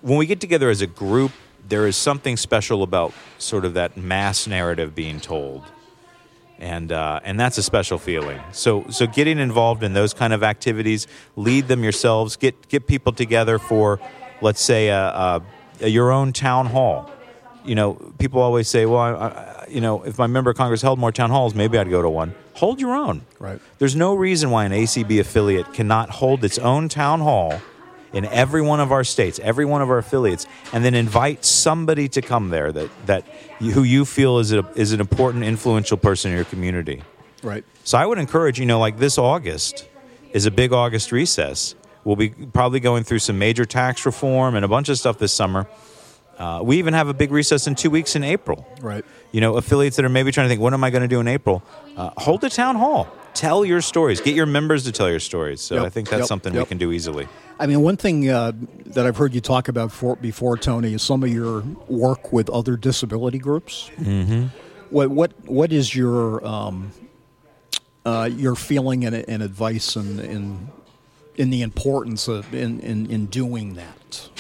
when 0.06 0.18
we 0.18 0.26
get 0.26 0.40
together 0.40 0.70
as 0.70 0.82
a 0.82 0.86
group, 0.86 1.32
there 1.68 1.84
is 1.88 1.96
something 1.96 2.36
special 2.36 2.84
about 2.84 3.12
sort 3.38 3.64
of 3.64 3.74
that 3.74 3.96
mass 3.96 4.46
narrative 4.46 4.94
being 4.94 5.18
told, 5.18 5.64
and 6.60 6.92
uh, 6.92 7.18
and 7.24 7.40
that's 7.40 7.58
a 7.58 7.62
special 7.62 7.98
feeling. 7.98 8.40
So 8.52 8.86
so 8.88 9.08
getting 9.08 9.40
involved 9.40 9.82
in 9.82 9.94
those 9.94 10.14
kind 10.14 10.32
of 10.32 10.44
activities, 10.44 11.08
lead 11.34 11.66
them 11.66 11.82
yourselves. 11.82 12.36
Get 12.36 12.68
get 12.68 12.86
people 12.86 13.12
together 13.12 13.58
for, 13.58 13.98
let's 14.40 14.62
say, 14.62 14.88
a, 14.90 15.06
a, 15.06 15.42
a 15.80 15.88
your 15.88 16.12
own 16.12 16.32
town 16.32 16.66
hall. 16.66 17.10
You 17.64 17.74
know, 17.74 17.94
people 18.18 18.40
always 18.40 18.68
say, 18.68 18.86
well, 18.86 19.00
I, 19.00 19.10
I, 19.10 19.66
you 19.68 19.80
know, 19.80 20.04
if 20.04 20.18
my 20.18 20.28
member 20.28 20.50
of 20.52 20.56
Congress 20.56 20.82
held 20.82 21.00
more 21.00 21.10
town 21.10 21.30
halls, 21.30 21.52
maybe 21.52 21.78
I'd 21.78 21.90
go 21.90 22.00
to 22.00 22.08
one. 22.08 22.32
Hold 22.54 22.80
your 22.80 22.94
own. 22.94 23.22
Right. 23.40 23.60
There's 23.78 23.96
no 23.96 24.14
reason 24.14 24.50
why 24.50 24.66
an 24.66 24.72
ACB 24.72 25.18
affiliate 25.18 25.74
cannot 25.74 26.10
hold 26.10 26.44
its 26.44 26.58
own 26.58 26.88
town 26.88 27.22
hall 27.22 27.60
in 28.16 28.24
every 28.24 28.62
one 28.62 28.80
of 28.80 28.90
our 28.92 29.04
states, 29.04 29.38
every 29.42 29.66
one 29.66 29.82
of 29.82 29.90
our 29.90 29.98
affiliates, 29.98 30.46
and 30.72 30.82
then 30.82 30.94
invite 30.94 31.44
somebody 31.44 32.08
to 32.08 32.22
come 32.22 32.48
there 32.48 32.72
that, 32.72 32.90
that 33.04 33.26
you, 33.60 33.72
who 33.72 33.82
you 33.82 34.06
feel 34.06 34.38
is, 34.38 34.52
a, 34.52 34.66
is 34.74 34.92
an 34.92 35.00
important, 35.00 35.44
influential 35.44 35.98
person 35.98 36.30
in 36.30 36.36
your 36.36 36.46
community. 36.46 37.02
Right. 37.42 37.62
So 37.84 37.98
I 37.98 38.06
would 38.06 38.18
encourage, 38.18 38.58
you 38.58 38.64
know, 38.64 38.78
like 38.78 38.98
this 38.98 39.18
August 39.18 39.86
is 40.32 40.46
a 40.46 40.50
big 40.50 40.72
August 40.72 41.12
recess. 41.12 41.74
We'll 42.04 42.16
be 42.16 42.30
probably 42.30 42.80
going 42.80 43.04
through 43.04 43.18
some 43.18 43.38
major 43.38 43.66
tax 43.66 44.06
reform 44.06 44.54
and 44.54 44.64
a 44.64 44.68
bunch 44.68 44.88
of 44.88 44.98
stuff 44.98 45.18
this 45.18 45.34
summer. 45.34 45.68
Uh, 46.38 46.60
we 46.62 46.78
even 46.78 46.94
have 46.94 47.08
a 47.08 47.14
big 47.14 47.30
recess 47.30 47.66
in 47.66 47.74
two 47.74 47.90
weeks 47.90 48.16
in 48.16 48.24
April. 48.24 48.66
Right. 48.80 49.04
You 49.30 49.42
know, 49.42 49.56
affiliates 49.56 49.96
that 49.96 50.06
are 50.06 50.08
maybe 50.08 50.32
trying 50.32 50.46
to 50.46 50.48
think, 50.48 50.60
what 50.62 50.72
am 50.72 50.82
I 50.84 50.90
going 50.90 51.02
to 51.02 51.08
do 51.08 51.20
in 51.20 51.28
April? 51.28 51.62
Uh, 51.96 52.10
hold 52.16 52.44
a 52.44 52.50
town 52.50 52.76
hall. 52.76 53.08
Tell 53.36 53.66
your 53.66 53.82
stories. 53.82 54.20
Get 54.20 54.34
your 54.34 54.46
members 54.46 54.84
to 54.84 54.92
tell 54.92 55.10
your 55.10 55.20
stories. 55.20 55.60
So 55.60 55.74
Yep, 55.74 55.84
I 55.84 55.88
think 55.90 56.08
that's 56.08 56.20
yep, 56.20 56.28
something 56.28 56.54
we 56.54 56.64
can 56.64 56.78
do 56.78 56.90
easily. 56.90 57.28
I 57.58 57.66
mean, 57.66 57.82
one 57.82 57.98
thing 57.98 58.28
uh, 58.28 58.52
that 58.86 59.06
I've 59.06 59.16
heard 59.18 59.34
you 59.34 59.42
talk 59.42 59.68
about 59.68 59.92
for, 59.92 60.16
before, 60.16 60.56
Tony, 60.56 60.94
is 60.94 61.02
some 61.02 61.22
of 61.22 61.28
your 61.28 61.60
work 61.86 62.32
with 62.32 62.48
other 62.48 62.76
disability 62.76 63.38
groups. 63.38 63.90
Mm-hmm. 63.98 64.46
What 64.90 65.10
what 65.10 65.32
what 65.46 65.72
is 65.72 65.94
your 65.94 66.46
um, 66.46 66.92
uh, 68.06 68.30
your 68.32 68.54
feeling 68.54 69.04
and, 69.04 69.14
and 69.14 69.42
advice 69.42 69.96
in, 69.96 70.18
in 70.20 70.68
in 71.34 71.50
the 71.50 71.60
importance 71.60 72.28
of 72.28 72.54
in, 72.54 72.80
in, 72.80 73.10
in 73.10 73.26
doing 73.26 73.74
that? 73.74 74.30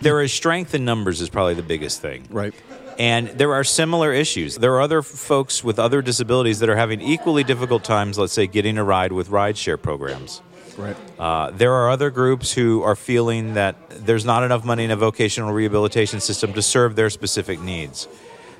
There 0.00 0.20
is 0.20 0.32
strength 0.32 0.74
in 0.74 0.84
numbers 0.84 1.20
is 1.20 1.28
probably 1.28 1.54
the 1.54 1.62
biggest 1.62 2.00
thing. 2.02 2.26
Right. 2.28 2.54
And 2.98 3.28
there 3.28 3.52
are 3.52 3.64
similar 3.64 4.12
issues. 4.12 4.56
There 4.56 4.74
are 4.74 4.80
other 4.80 5.02
folks 5.02 5.64
with 5.64 5.78
other 5.78 6.02
disabilities 6.02 6.58
that 6.60 6.68
are 6.68 6.76
having 6.76 7.00
equally 7.00 7.44
difficult 7.44 7.84
times, 7.84 8.18
let's 8.18 8.32
say, 8.32 8.46
getting 8.46 8.78
a 8.78 8.84
ride 8.84 9.12
with 9.12 9.28
rideshare 9.28 9.80
programs. 9.80 10.42
Right. 10.76 10.96
Uh, 11.18 11.50
there 11.50 11.72
are 11.72 11.90
other 11.90 12.10
groups 12.10 12.52
who 12.52 12.82
are 12.82 12.96
feeling 12.96 13.54
that 13.54 13.76
there's 13.90 14.24
not 14.24 14.42
enough 14.42 14.64
money 14.64 14.84
in 14.84 14.90
a 14.90 14.96
vocational 14.96 15.52
rehabilitation 15.52 16.20
system 16.20 16.52
to 16.54 16.62
serve 16.62 16.96
their 16.96 17.10
specific 17.10 17.60
needs. 17.60 18.08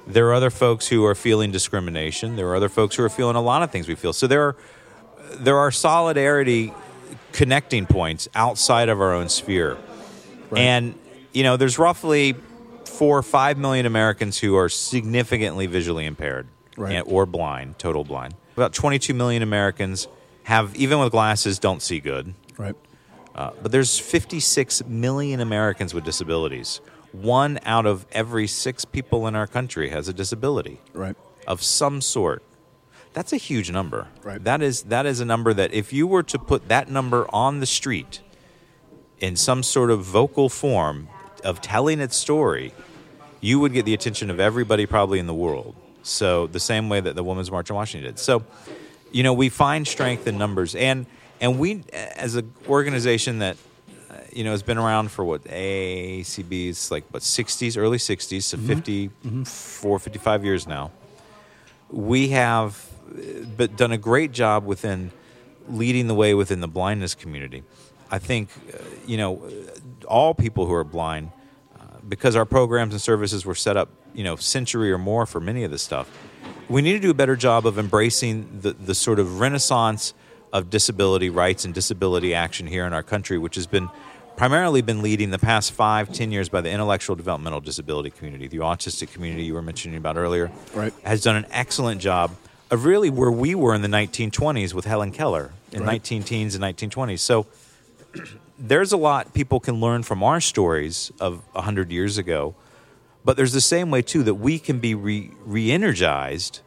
There 0.06 0.28
are 0.28 0.34
other 0.34 0.50
folks 0.50 0.88
who 0.88 1.04
are 1.04 1.14
feeling 1.14 1.52
discrimination. 1.52 2.36
There 2.36 2.48
are 2.48 2.56
other 2.56 2.68
folks 2.68 2.96
who 2.96 3.04
are 3.04 3.08
feeling 3.08 3.36
a 3.36 3.42
lot 3.42 3.62
of 3.62 3.70
things 3.70 3.88
we 3.88 3.94
feel. 3.94 4.12
So 4.12 4.26
there 4.26 4.42
are 4.42 4.56
there 5.38 5.56
are 5.56 5.70
solidarity 5.70 6.74
connecting 7.32 7.86
points 7.86 8.28
outside 8.34 8.88
of 8.88 9.00
our 9.00 9.14
own 9.14 9.28
sphere. 9.28 9.78
Right. 10.50 10.60
And 10.60 10.94
you 11.32 11.42
know, 11.42 11.56
there's 11.56 11.78
roughly 11.78 12.34
four 13.02 13.18
or 13.18 13.22
five 13.24 13.58
million 13.58 13.84
Americans 13.84 14.38
who 14.38 14.54
are 14.54 14.68
significantly 14.68 15.66
visually 15.66 16.06
impaired 16.06 16.46
Right. 16.76 16.92
and- 16.94 17.04
or 17.08 17.26
blind, 17.26 17.76
total 17.76 18.04
blind. 18.04 18.34
About 18.56 18.72
22 18.72 19.12
million 19.12 19.42
Americans 19.42 20.06
have, 20.44 20.72
even 20.76 21.00
with 21.00 21.10
glasses, 21.10 21.58
don't 21.58 21.82
see 21.82 21.98
good. 21.98 22.32
Right. 22.56 22.76
Uh, 23.34 23.50
but 23.60 23.72
there's 23.72 23.98
56 23.98 24.84
million 24.86 25.40
Americans 25.40 25.92
with 25.92 26.04
disabilities. 26.04 26.80
One 27.10 27.58
out 27.66 27.86
of 27.86 28.06
every 28.12 28.46
six 28.46 28.84
people 28.84 29.26
in 29.26 29.34
our 29.34 29.48
country 29.48 29.88
has 29.88 30.06
a 30.06 30.12
disability 30.12 30.78
Right. 30.94 31.16
of 31.44 31.60
some 31.60 32.00
sort. 32.00 32.44
That's 33.14 33.32
a 33.32 33.36
huge 33.36 33.72
number. 33.72 34.06
Right. 34.22 34.44
That 34.44 34.62
is 34.62 34.82
that 34.82 35.06
is 35.06 35.18
a 35.18 35.24
number 35.24 35.52
that 35.54 35.74
if 35.74 35.92
you 35.92 36.06
were 36.06 36.22
to 36.22 36.38
put 36.38 36.68
that 36.68 36.88
number 36.88 37.26
on 37.34 37.58
the 37.58 37.66
street 37.66 38.20
in 39.18 39.34
some 39.34 39.64
sort 39.64 39.90
of 39.90 40.04
vocal 40.04 40.48
form 40.48 41.08
of 41.44 41.60
telling 41.60 41.98
its 41.98 42.16
story, 42.16 42.72
you 43.42 43.60
would 43.60 43.74
get 43.74 43.84
the 43.84 43.92
attention 43.92 44.30
of 44.30 44.40
everybody 44.40 44.86
probably 44.86 45.18
in 45.18 45.26
the 45.26 45.34
world. 45.34 45.74
So 46.02 46.46
the 46.46 46.60
same 46.60 46.88
way 46.88 47.00
that 47.00 47.14
the 47.14 47.22
Women's 47.22 47.50
March 47.50 47.70
on 47.70 47.76
Washington 47.76 48.10
did. 48.10 48.18
So, 48.18 48.44
you 49.10 49.22
know, 49.22 49.34
we 49.34 49.50
find 49.50 49.86
strength 49.86 50.26
in 50.26 50.38
numbers, 50.38 50.74
and 50.74 51.04
and 51.42 51.58
we 51.58 51.84
as 51.92 52.36
an 52.36 52.50
organization 52.66 53.40
that 53.40 53.58
uh, 54.10 54.14
you 54.32 54.44
know 54.44 54.52
has 54.52 54.62
been 54.62 54.78
around 54.78 55.10
for 55.10 55.24
what 55.24 55.44
AACB 55.44 56.68
is 56.68 56.90
like 56.90 57.04
what 57.10 57.22
60s, 57.22 57.76
early 57.76 57.98
60s, 57.98 58.42
so 58.44 58.56
54, 58.56 59.98
55 59.98 60.44
years 60.44 60.66
now 60.66 60.90
we 61.92 62.28
have 62.28 62.84
uh, 63.10 63.44
but 63.56 63.76
done 63.76 63.92
a 63.92 63.98
great 63.98 64.32
job 64.32 64.64
within 64.64 65.12
leading 65.68 66.08
the 66.08 66.14
way 66.14 66.34
within 66.34 66.60
the 66.60 66.68
blindness 66.68 67.14
community. 67.14 67.62
I 68.10 68.18
think, 68.18 68.48
uh, 68.72 68.78
you 69.06 69.16
know, 69.16 69.48
all 70.08 70.34
people 70.34 70.66
who 70.66 70.74
are 70.74 70.84
blind, 70.84 71.30
because 72.12 72.36
our 72.36 72.44
programs 72.44 72.92
and 72.92 73.00
services 73.00 73.46
were 73.46 73.54
set 73.54 73.74
up, 73.74 73.88
you 74.12 74.22
know, 74.22 74.36
century 74.36 74.92
or 74.92 74.98
more 74.98 75.24
for 75.24 75.40
many 75.40 75.64
of 75.64 75.70
this 75.70 75.80
stuff, 75.80 76.10
we 76.68 76.82
need 76.82 76.92
to 76.92 76.98
do 76.98 77.08
a 77.10 77.14
better 77.14 77.36
job 77.36 77.66
of 77.66 77.78
embracing 77.78 78.60
the, 78.60 78.74
the 78.74 78.94
sort 78.94 79.18
of 79.18 79.40
renaissance 79.40 80.12
of 80.52 80.68
disability 80.68 81.30
rights 81.30 81.64
and 81.64 81.72
disability 81.72 82.34
action 82.34 82.66
here 82.66 82.84
in 82.86 82.92
our 82.92 83.02
country, 83.02 83.38
which 83.38 83.54
has 83.54 83.66
been 83.66 83.88
primarily 84.36 84.82
been 84.82 85.00
leading 85.00 85.30
the 85.30 85.38
past 85.38 85.72
five, 85.72 86.12
ten 86.12 86.30
years 86.30 86.50
by 86.50 86.60
the 86.60 86.68
intellectual 86.68 87.16
developmental 87.16 87.60
disability 87.60 88.10
community, 88.10 88.46
the 88.46 88.58
autistic 88.58 89.10
community 89.14 89.44
you 89.44 89.54
were 89.54 89.62
mentioning 89.62 89.96
about 89.96 90.18
earlier, 90.18 90.50
Right. 90.74 90.92
has 91.04 91.22
done 91.22 91.36
an 91.36 91.46
excellent 91.50 92.02
job 92.02 92.36
of 92.70 92.84
really 92.84 93.08
where 93.08 93.32
we 93.32 93.54
were 93.54 93.74
in 93.74 93.80
the 93.80 93.88
1920s 93.88 94.74
with 94.74 94.84
Helen 94.84 95.12
Keller 95.12 95.52
in 95.72 95.80
Right. 95.80 95.92
19 95.92 96.24
teens 96.24 96.54
and 96.54 96.62
1920s. 96.62 97.20
So 97.20 97.46
there's 98.62 98.92
a 98.92 98.96
lot 98.96 99.34
people 99.34 99.58
can 99.58 99.80
learn 99.80 100.04
from 100.04 100.22
our 100.22 100.40
stories 100.40 101.10
of 101.18 101.42
100 101.52 101.90
years 101.90 102.16
ago, 102.16 102.54
but 103.24 103.36
there's 103.36 103.52
the 103.52 103.60
same 103.60 103.90
way 103.90 104.02
too 104.02 104.22
that 104.22 104.34
we 104.34 104.58
can 104.58 104.78
be 104.78 104.94
re- 104.94 105.32
re-energized 105.44 106.60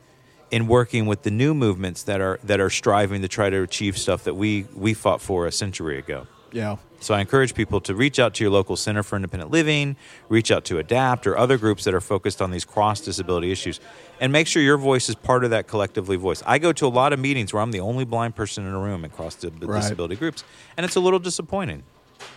in 0.52 0.68
working 0.68 1.06
with 1.06 1.24
the 1.24 1.32
new 1.32 1.54
movements 1.54 2.04
that 2.04 2.22
are 2.22 2.40
that 2.44 2.60
are 2.60 2.70
striving 2.70 3.22
to 3.22 3.28
try 3.28 3.50
to 3.50 3.62
achieve 3.62 3.98
stuff 3.98 4.26
that 4.26 4.36
we 4.36 4.68
we 4.76 4.94
fought 4.94 5.22
for 5.22 5.48
a 5.48 5.52
century 5.52 5.98
ago. 5.98 6.28
Yeah. 6.52 6.76
So 7.06 7.14
I 7.14 7.22
encourage 7.22 7.54
people 7.54 7.80
to 7.82 7.94
reach 7.94 8.18
out 8.18 8.34
to 8.34 8.44
your 8.44 8.50
local 8.50 8.76
Center 8.76 9.04
for 9.04 9.16
Independent 9.16 9.52
Living, 9.52 9.96
reach 10.28 10.50
out 10.50 10.66
to 10.66 10.80
ADAPT 10.80 11.28
or 11.28 11.38
other 11.38 11.56
groups 11.56 11.84
that 11.84 11.94
are 11.94 12.02
focused 12.02 12.42
on 12.42 12.50
these 12.50 12.66
cross 12.66 13.00
disability 13.00 13.52
issues, 13.52 13.80
and 14.20 14.32
make 14.34 14.48
sure 14.48 14.60
your 14.60 14.80
voice 14.80 15.08
is 15.08 15.14
part 15.14 15.44
of 15.44 15.52
that 15.52 15.68
collectively 15.68 16.16
voice. 16.16 16.42
I 16.48 16.58
go 16.58 16.74
to 16.74 16.88
a 16.88 16.90
lot 16.90 17.14
of 17.14 17.20
meetings 17.20 17.54
where 17.54 17.62
I'm 17.62 17.70
the 17.70 17.80
only 17.80 18.06
blind 18.06 18.36
person 18.36 18.66
in 18.66 18.74
a 18.74 18.80
room 18.80 19.06
across 19.06 19.36
cross 19.36 19.52
di- 19.52 19.68
Right. 19.68 19.82
disability 19.84 20.16
groups, 20.16 20.44
and 20.78 20.84
it's 20.84 20.96
a 20.96 21.00
little 21.00 21.20
disappointing 21.20 21.84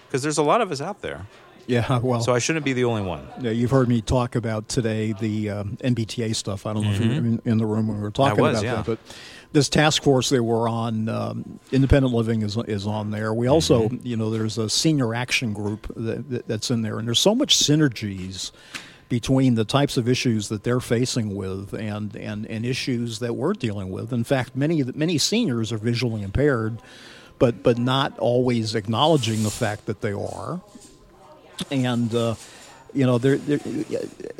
because 0.07 0.23
there's 0.23 0.37
a 0.37 0.43
lot 0.43 0.61
of 0.61 0.71
us 0.71 0.83
out 0.83 1.01
there. 1.01 1.27
Yeah. 1.69 2.01
Well. 2.09 2.21
So 2.21 2.35
I 2.35 2.39
shouldn't 2.39 2.65
be 2.65 2.73
the 2.73 2.85
only 2.85 3.03
one. 3.03 3.29
Yeah, 3.41 3.51
you've 3.51 3.71
heard 3.71 3.89
me 3.89 4.01
talk 4.01 4.35
about 4.35 4.69
today 4.69 5.13
the 5.13 5.51
um, 5.51 5.77
MBTA 5.77 6.35
stuff. 6.35 6.65
I 6.65 6.73
don't 6.73 6.85
know 6.85 6.91
if 6.91 7.01
you 7.01 7.09
were 7.09 7.17
in, 7.17 7.43
in 7.45 7.59
the 7.59 7.67
room 7.67 7.89
when 7.89 7.99
we 7.99 8.03
were 8.03 8.11
talking 8.11 8.41
was, 8.41 8.59
about 8.59 8.65
yeah. 8.65 8.75
that, 8.77 8.87
but 8.87 8.99
this 9.53 9.69
task 9.69 10.03
force 10.03 10.29
they 10.31 10.41
were 10.41 10.69
on, 10.69 11.09
um, 11.09 11.61
independent 11.71 12.15
living 12.15 12.43
is 12.43 12.57
is 12.57 12.87
on 12.87 13.11
there. 13.11 13.35
We 13.35 13.47
also, 13.47 13.91
you 14.03 14.17
know, 14.17 14.31
there's 14.31 14.59
a 14.59 14.71
senior 14.71 15.15
action 15.15 15.53
group 15.53 15.93
that, 15.97 16.31
that, 16.31 16.49
that's 16.49 16.71
in 16.71 16.83
there, 16.83 16.99
and 16.99 17.07
there's 17.07 17.21
so 17.21 17.35
much 17.35 17.57
synergies 17.57 18.51
between 19.09 19.55
the 19.55 19.65
types 19.65 19.97
of 19.97 20.09
issues 20.09 20.49
that 20.49 20.65
they're 20.65 20.81
facing 20.81 21.35
with 21.35 21.75
and 21.75 22.15
and, 22.17 22.47
and 22.47 22.65
issues 22.65 23.19
that 23.19 23.35
we're 23.35 23.55
dealing 23.55 23.91
with. 23.91 24.13
In 24.13 24.25
fact, 24.25 24.57
many 24.57 24.83
many 24.95 25.19
seniors 25.19 25.73
are 25.73 25.79
visually 25.79 26.23
impaired, 26.23 26.81
but 27.39 27.63
but 27.63 27.77
not 27.77 28.19
always 28.19 28.75
acknowledging 28.75 29.43
the 29.43 29.51
fact 29.51 29.87
that 29.87 30.01
they 30.01 30.13
are 30.13 30.61
and 31.71 32.15
uh, 32.15 32.35
you 32.93 33.05
know, 33.07 33.19
they're, 33.19 33.37
they're, 33.37 33.61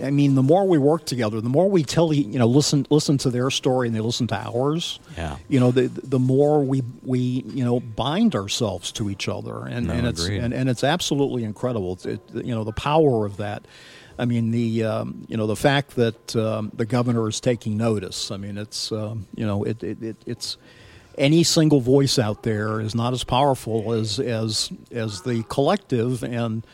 I 0.03 0.11
mean, 0.11 0.35
the 0.35 0.43
more 0.43 0.67
we 0.67 0.79
work 0.79 1.05
together, 1.05 1.41
the 1.41 1.49
more 1.49 1.69
we 1.69 1.83
tell 1.83 2.13
you, 2.13 2.39
know, 2.39 2.47
listen, 2.47 2.87
listen 2.91 3.19
to 3.19 3.31
their 3.31 3.51
story 3.51 3.89
and 3.89 3.97
they 3.97 4.01
listen 4.01 4.27
to 4.29 4.37
ours. 4.37 5.01
Yeah. 5.17 5.37
You 5.49 5.61
know, 5.61 5.71
the 5.71 5.89
the 5.89 6.19
more 6.19 6.65
we 6.65 6.83
we 7.03 7.19
you 7.47 7.65
know 7.65 7.81
bind 7.81 8.35
ourselves 8.35 8.93
to 8.93 9.11
each 9.11 9.29
other, 9.29 9.67
and, 9.67 9.89
No, 9.89 9.95
and 9.95 10.07
it's 10.07 10.27
and, 10.27 10.55
and 10.55 10.69
it's 10.69 10.85
absolutely 10.85 11.45
incredible. 11.45 11.95
It's, 11.95 12.07
it, 12.07 12.21
you 12.35 12.55
know, 12.55 12.65
the 12.65 12.73
power 12.73 13.27
of 13.27 13.37
that. 13.39 13.67
I 14.19 14.25
mean, 14.25 14.51
the 14.51 14.85
um, 14.85 15.27
you 15.29 15.37
know 15.37 15.47
the 15.47 15.57
fact 15.57 15.97
that 15.97 16.35
um, 16.37 16.73
the 16.75 16.87
governor 16.87 17.29
is 17.29 17.41
taking 17.41 17.77
notice. 17.77 18.31
I 18.31 18.37
mean, 18.37 18.59
it's 18.59 18.91
um, 18.91 19.27
you 19.35 19.47
know 19.47 19.65
it, 19.65 19.83
it, 19.83 20.03
it 20.03 20.17
it's 20.27 20.57
any 21.17 21.43
single 21.43 21.81
voice 21.81 22.19
out 22.19 22.43
there 22.45 22.81
is 22.81 22.95
not 22.95 23.13
as 23.13 23.25
powerful 23.25 23.93
as 23.93 24.19
as 24.19 24.71
as 24.91 25.23
the 25.23 25.45
collective 25.49 26.25
and 26.25 26.67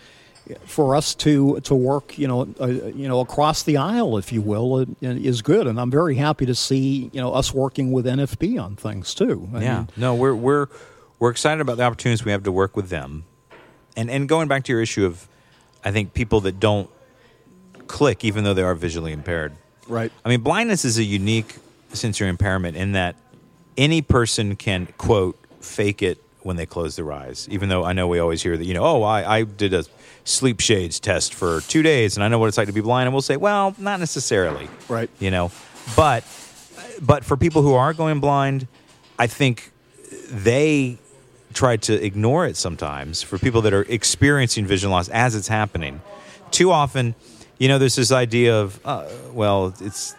for 0.67 0.95
us 0.95 1.15
to 1.15 1.59
to 1.61 1.75
work 1.75 2.19
you 2.19 2.29
know 2.29 2.47
uh, 2.61 2.67
you 2.67 3.09
know 3.09 3.21
across 3.21 3.63
the 3.63 3.77
aisle 3.77 4.19
if 4.19 4.33
you 4.33 4.43
will 4.43 4.81
uh, 4.81 4.85
is 5.01 5.43
good 5.43 5.67
and 5.67 5.81
I'm 5.81 5.91
very 5.91 6.17
happy 6.17 6.45
to 6.47 6.55
see 6.55 7.11
you 7.13 7.21
know 7.21 7.33
us 7.33 7.55
working 7.55 7.93
with 7.93 8.05
NFB 8.05 8.63
on 8.63 8.77
things 8.77 9.15
too 9.15 9.49
I 9.55 9.63
yeah. 9.63 9.79
mean, 9.79 9.89
no, 9.97 10.15
we're 10.15 10.35
we're 10.35 10.67
we're 11.19 11.31
excited 11.31 11.61
about 11.61 11.77
the 11.77 11.85
opportunities 11.85 12.25
we 12.25 12.33
have 12.33 12.43
to 12.45 12.53
work 12.53 12.77
with 12.77 12.89
them. 12.89 13.25
And 13.97 14.11
and 14.11 14.29
going 14.29 14.49
back 14.49 14.65
to 14.65 14.73
your 14.73 14.83
issue 14.83 15.07
of 15.07 15.29
I 15.85 15.91
think 15.91 16.15
people 16.15 16.41
that 16.43 16.61
don't 16.61 16.91
click 17.87 18.25
even 18.25 18.45
though 18.45 18.55
they 18.55 18.63
are 18.63 18.75
visually 18.75 19.13
impaired. 19.13 19.53
right 19.89 20.11
I 20.25 20.29
mean, 20.29 20.41
blindness 20.41 20.85
is 20.85 20.99
a 20.99 21.05
unique 21.05 21.57
sensory 21.93 22.29
impairment 22.29 22.77
in 22.77 22.93
that 22.93 23.17
any 23.77 24.03
person 24.03 24.57
can 24.57 24.87
quote 24.99 25.39
fake 25.61 26.03
it 26.03 26.23
when 26.43 26.57
they 26.57 26.67
close 26.67 26.97
their 26.97 27.11
eyes. 27.13 27.49
Even 27.51 27.69
though 27.69 27.85
I 27.85 27.93
know 27.93 28.07
we 28.07 28.19
always 28.19 28.43
hear 28.43 28.57
that, 28.57 28.65
you 28.65 28.75
know, 28.75 28.85
oh, 28.85 29.03
I, 29.03 29.39
I 29.39 29.43
did 29.45 29.73
a 29.73 29.85
sleep 30.25 30.61
shades 30.61 30.99
test 30.99 31.35
for 31.35 31.61
two 31.63 31.83
days 31.83 32.17
and 32.17 32.25
I 32.25 32.29
know 32.29 32.39
what 32.39 32.49
it's 32.49 32.59
like 32.59 32.67
to 32.67 32.73
be 32.73 32.81
blind. 32.81 33.07
And 33.07 33.15
we'll 33.15 33.23
say, 33.23 33.37
well, 33.37 33.75
not 33.79 34.01
necessarily. 34.01 34.69
Right. 34.89 35.11
You 35.19 35.31
know, 35.31 35.51
but 35.97 36.25
but 37.01 37.25
for 37.25 37.37
people 37.37 37.63
who 37.63 37.75
are 37.75 37.93
going 37.93 38.21
blind, 38.21 38.67
I 39.19 39.27
think 39.27 39.71
they 40.31 40.99
try 41.53 41.77
to 41.77 42.05
ignore 42.05 42.47
it 42.47 42.57
sometimes. 42.57 43.23
For 43.23 43.39
people 43.39 43.63
that 43.63 43.73
are 43.73 43.83
experiencing 43.83 44.67
vision 44.67 44.91
loss 44.91 45.09
as 45.09 45.35
it's 45.35 45.49
happening, 45.49 46.01
too 46.51 46.71
often, 46.71 47.15
you 47.59 47.69
know, 47.69 47.79
there's 47.79 47.97
this 47.97 48.13
idea 48.13 48.61
of, 48.61 48.81
uh, 48.85 49.09
well, 49.33 49.75
it's 49.81 50.15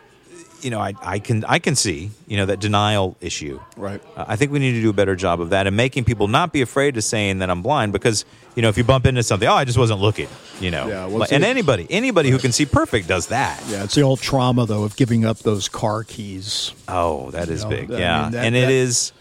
you 0.66 0.72
know, 0.72 0.80
I, 0.80 0.94
I 1.02 1.20
can 1.20 1.46
I 1.46 1.60
can 1.60 1.76
see 1.76 2.10
you 2.28 2.38
know 2.38 2.48
that 2.48 2.60
denial 2.60 3.16
issue. 3.22 3.60
Right. 3.78 4.02
Uh, 4.18 4.26
I 4.28 4.36
think 4.36 4.52
we 4.52 4.58
need 4.60 4.72
to 4.74 4.82
do 4.82 4.90
a 4.90 4.94
better 4.94 5.16
job 5.16 5.40
of 5.40 5.52
that 5.52 5.68
and 5.68 5.78
making 5.78 6.06
people 6.06 6.28
not 6.28 6.52
be 6.52 6.62
afraid 6.62 6.98
of 6.98 7.04
saying 7.04 7.38
that 7.40 7.50
I'm 7.52 7.62
blind 7.62 7.94
because 7.94 8.26
you 8.56 8.62
know 8.64 8.70
if 8.70 8.78
you 8.78 8.84
bump 8.84 9.06
into 9.06 9.22
something, 9.22 9.48
oh, 9.48 9.54
I 9.54 9.64
just 9.64 9.78
wasn't 9.78 10.00
looking. 10.02 10.28
You 10.60 10.72
know, 10.72 10.88
Yeah, 10.88 11.06
well, 11.06 11.28
and 11.30 11.44
anybody 11.44 11.86
anybody 11.90 12.30
who 12.32 12.40
can 12.40 12.52
see 12.52 12.66
perfect 12.66 13.08
does 13.08 13.28
that. 13.28 13.62
yeah 13.70 13.84
it's 13.84 13.94
the 13.96 14.02
old 14.02 14.20
trauma 14.22 14.66
though 14.66 14.84
of 14.84 14.96
giving 14.96 15.24
up 15.26 15.38
those 15.40 15.70
car 15.70 16.04
keys 16.04 16.74
Oh, 16.88 17.30
that 17.32 17.50
is 17.50 17.64
know, 17.64 17.70
big. 17.70 17.92
I 17.92 18.00
yeah, 18.00 18.22
mean, 18.24 18.32
that- 18.32 18.46
and 18.46 18.56
it 18.56 18.62
that- 18.62 18.72
is, 18.72 19.12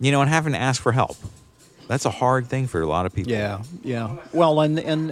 you 0.00 0.10
know, 0.12 0.22
and 0.22 0.30
having 0.30 0.52
to 0.54 0.58
ask 0.58 0.80
for 0.80 0.92
help. 0.92 1.16
That's 1.90 2.04
a 2.04 2.10
hard 2.10 2.46
thing 2.46 2.68
for 2.68 2.80
a 2.80 2.86
lot 2.86 3.04
of 3.04 3.12
people. 3.12 3.32
Yeah, 3.32 3.62
yeah. 3.82 4.16
Well, 4.32 4.60
and 4.60 4.78
and 4.78 5.08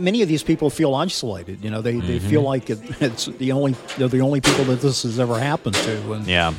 many 0.00 0.22
of 0.22 0.28
these 0.28 0.42
people 0.42 0.70
feel 0.70 0.94
isolated. 0.94 1.62
You 1.62 1.68
know, 1.70 1.82
they, 1.82 2.00
they 2.00 2.16
Mm-hmm. 2.18 2.28
feel 2.30 2.40
like 2.42 2.70
it, 2.70 2.78
it's 3.02 3.26
the 3.26 3.52
only 3.52 3.74
they're 3.98 4.08
the 4.08 4.22
only 4.22 4.40
people 4.40 4.64
that 4.64 4.80
this 4.80 5.02
has 5.02 5.20
ever 5.20 5.38
happened 5.38 5.76
to. 5.76 6.14
And 6.14 6.26
Yeah. 6.26 6.54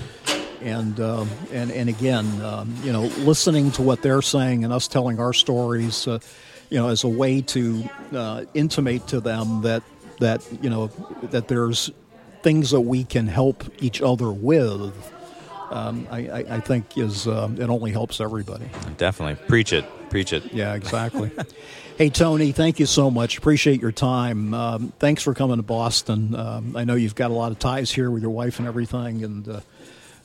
and 0.61 0.99
um, 0.99 1.27
and 1.51 1.71
and 1.71 1.89
again, 1.89 2.25
um, 2.43 2.75
you 2.83 2.93
know, 2.93 3.01
listening 3.25 3.71
to 3.71 3.81
what 3.81 4.03
they're 4.03 4.21
saying 4.21 4.63
and 4.63 4.71
us 4.71 4.87
telling 4.87 5.19
our 5.19 5.33
stories, 5.33 6.07
uh, 6.07 6.19
you 6.69 6.77
know, 6.77 6.89
as 6.89 7.03
a 7.03 7.09
way 7.09 7.41
to 7.41 7.83
uh, 8.13 8.45
intimate 8.53 9.07
to 9.07 9.19
them 9.21 9.63
that 9.63 9.81
that 10.19 10.39
you 10.61 10.69
know 10.69 10.87
that 11.31 11.47
there's 11.47 11.89
things 12.43 12.69
that 12.69 12.81
we 12.81 13.03
can 13.05 13.25
help 13.27 13.63
each 13.81 14.03
other 14.03 14.31
with. 14.31 14.93
Um, 15.73 16.07
I, 16.11 16.19
I, 16.27 16.37
I 16.55 16.59
think 16.59 16.97
is 16.97 17.27
um, 17.27 17.59
it 17.59 17.69
only 17.69 17.91
helps 17.91 18.21
everybody. 18.21 18.65
Definitely. 18.97 19.43
Preach 19.47 19.73
it. 19.73 19.85
Preach 20.09 20.31
it. 20.31 20.53
Yeah, 20.53 20.75
exactly. 20.75 21.31
hey, 21.97 22.09
Tony, 22.09 22.51
thank 22.51 22.79
you 22.79 22.85
so 22.85 23.09
much. 23.09 23.37
Appreciate 23.39 23.81
your 23.81 23.91
time. 23.91 24.53
Um, 24.53 24.93
thanks 24.99 25.23
for 25.23 25.33
coming 25.33 25.57
to 25.57 25.63
Boston. 25.63 26.35
Um, 26.35 26.77
I 26.77 26.83
know 26.83 26.93
you've 26.93 27.15
got 27.15 27.31
a 27.31 27.33
lot 27.33 27.51
of 27.51 27.57
ties 27.59 27.91
here 27.91 28.11
with 28.11 28.21
your 28.21 28.31
wife 28.31 28.59
and 28.59 28.67
everything, 28.67 29.23
and 29.23 29.47
uh, 29.49 29.59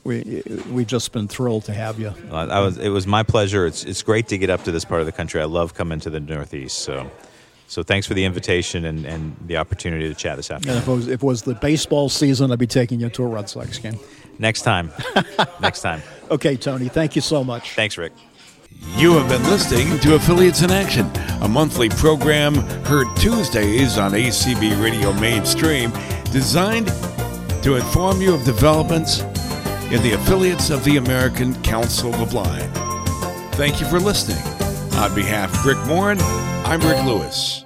we 0.04 0.42
we've 0.70 0.86
just 0.86 1.12
been 1.12 1.28
thrilled 1.28 1.64
to 1.64 1.72
have 1.74 1.98
you. 1.98 2.12
I 2.30 2.60
was. 2.60 2.76
It 2.76 2.90
was 2.90 3.06
my 3.06 3.22
pleasure. 3.22 3.66
It's 3.66 3.84
it's 3.84 4.02
great 4.02 4.28
to 4.28 4.36
get 4.38 4.50
up 4.50 4.64
to 4.64 4.72
this 4.72 4.84
part 4.84 5.00
of 5.00 5.06
the 5.06 5.12
country. 5.12 5.40
I 5.40 5.44
love 5.44 5.72
coming 5.74 6.00
to 6.00 6.10
the 6.10 6.20
Northeast. 6.20 6.78
So, 6.80 7.10
so 7.66 7.82
thanks 7.82 8.06
for 8.06 8.14
the 8.14 8.24
invitation 8.24 8.84
and, 8.84 9.04
and 9.06 9.36
the 9.46 9.56
opportunity 9.56 10.08
to 10.08 10.14
chat 10.14 10.36
this 10.36 10.50
And 10.50 10.58
afternoon. 10.58 10.78
if 10.78 10.88
it, 10.88 10.92
was, 10.92 11.08
if 11.08 11.22
it 11.22 11.26
was 11.26 11.42
the 11.42 11.54
baseball 11.54 12.08
season, 12.08 12.52
I'd 12.52 12.58
be 12.58 12.66
taking 12.66 13.00
you 13.00 13.08
to 13.10 13.22
a 13.22 13.26
Red 13.26 13.48
Sox 13.48 13.78
game. 13.78 13.98
Next 14.38 14.62
time. 14.62 14.92
Next 15.60 15.82
time. 15.82 16.02
Okay, 16.30 16.56
Tony, 16.56 16.88
thank 16.88 17.16
you 17.16 17.22
so 17.22 17.42
much. 17.42 17.74
Thanks, 17.74 17.98
Rick. 17.98 18.12
You 18.96 19.12
have 19.14 19.28
been 19.28 19.42
listening 19.44 19.98
to 20.00 20.14
Affiliates 20.14 20.62
in 20.62 20.70
Action, 20.70 21.10
a 21.42 21.48
monthly 21.48 21.88
program 21.88 22.54
heard 22.84 23.08
Tuesdays 23.16 23.98
on 23.98 24.12
ACB 24.12 24.80
Radio 24.82 25.12
Mainstream, 25.14 25.90
designed 26.30 26.86
to 27.62 27.74
inform 27.74 28.20
you 28.20 28.34
of 28.34 28.44
developments 28.44 29.20
in 29.90 30.02
the 30.02 30.12
affiliates 30.12 30.70
of 30.70 30.84
the 30.84 30.96
American 30.98 31.60
Council 31.62 32.12
of 32.14 32.20
the 32.20 32.26
Blind. 32.26 32.72
Thank 33.54 33.80
you 33.80 33.86
for 33.86 33.98
listening. 33.98 34.42
On 34.98 35.14
behalf 35.14 35.52
of 35.52 35.66
Rick 35.66 35.78
Morin, 35.86 36.18
I'm 36.20 36.80
Rick 36.80 37.04
Lewis. 37.04 37.64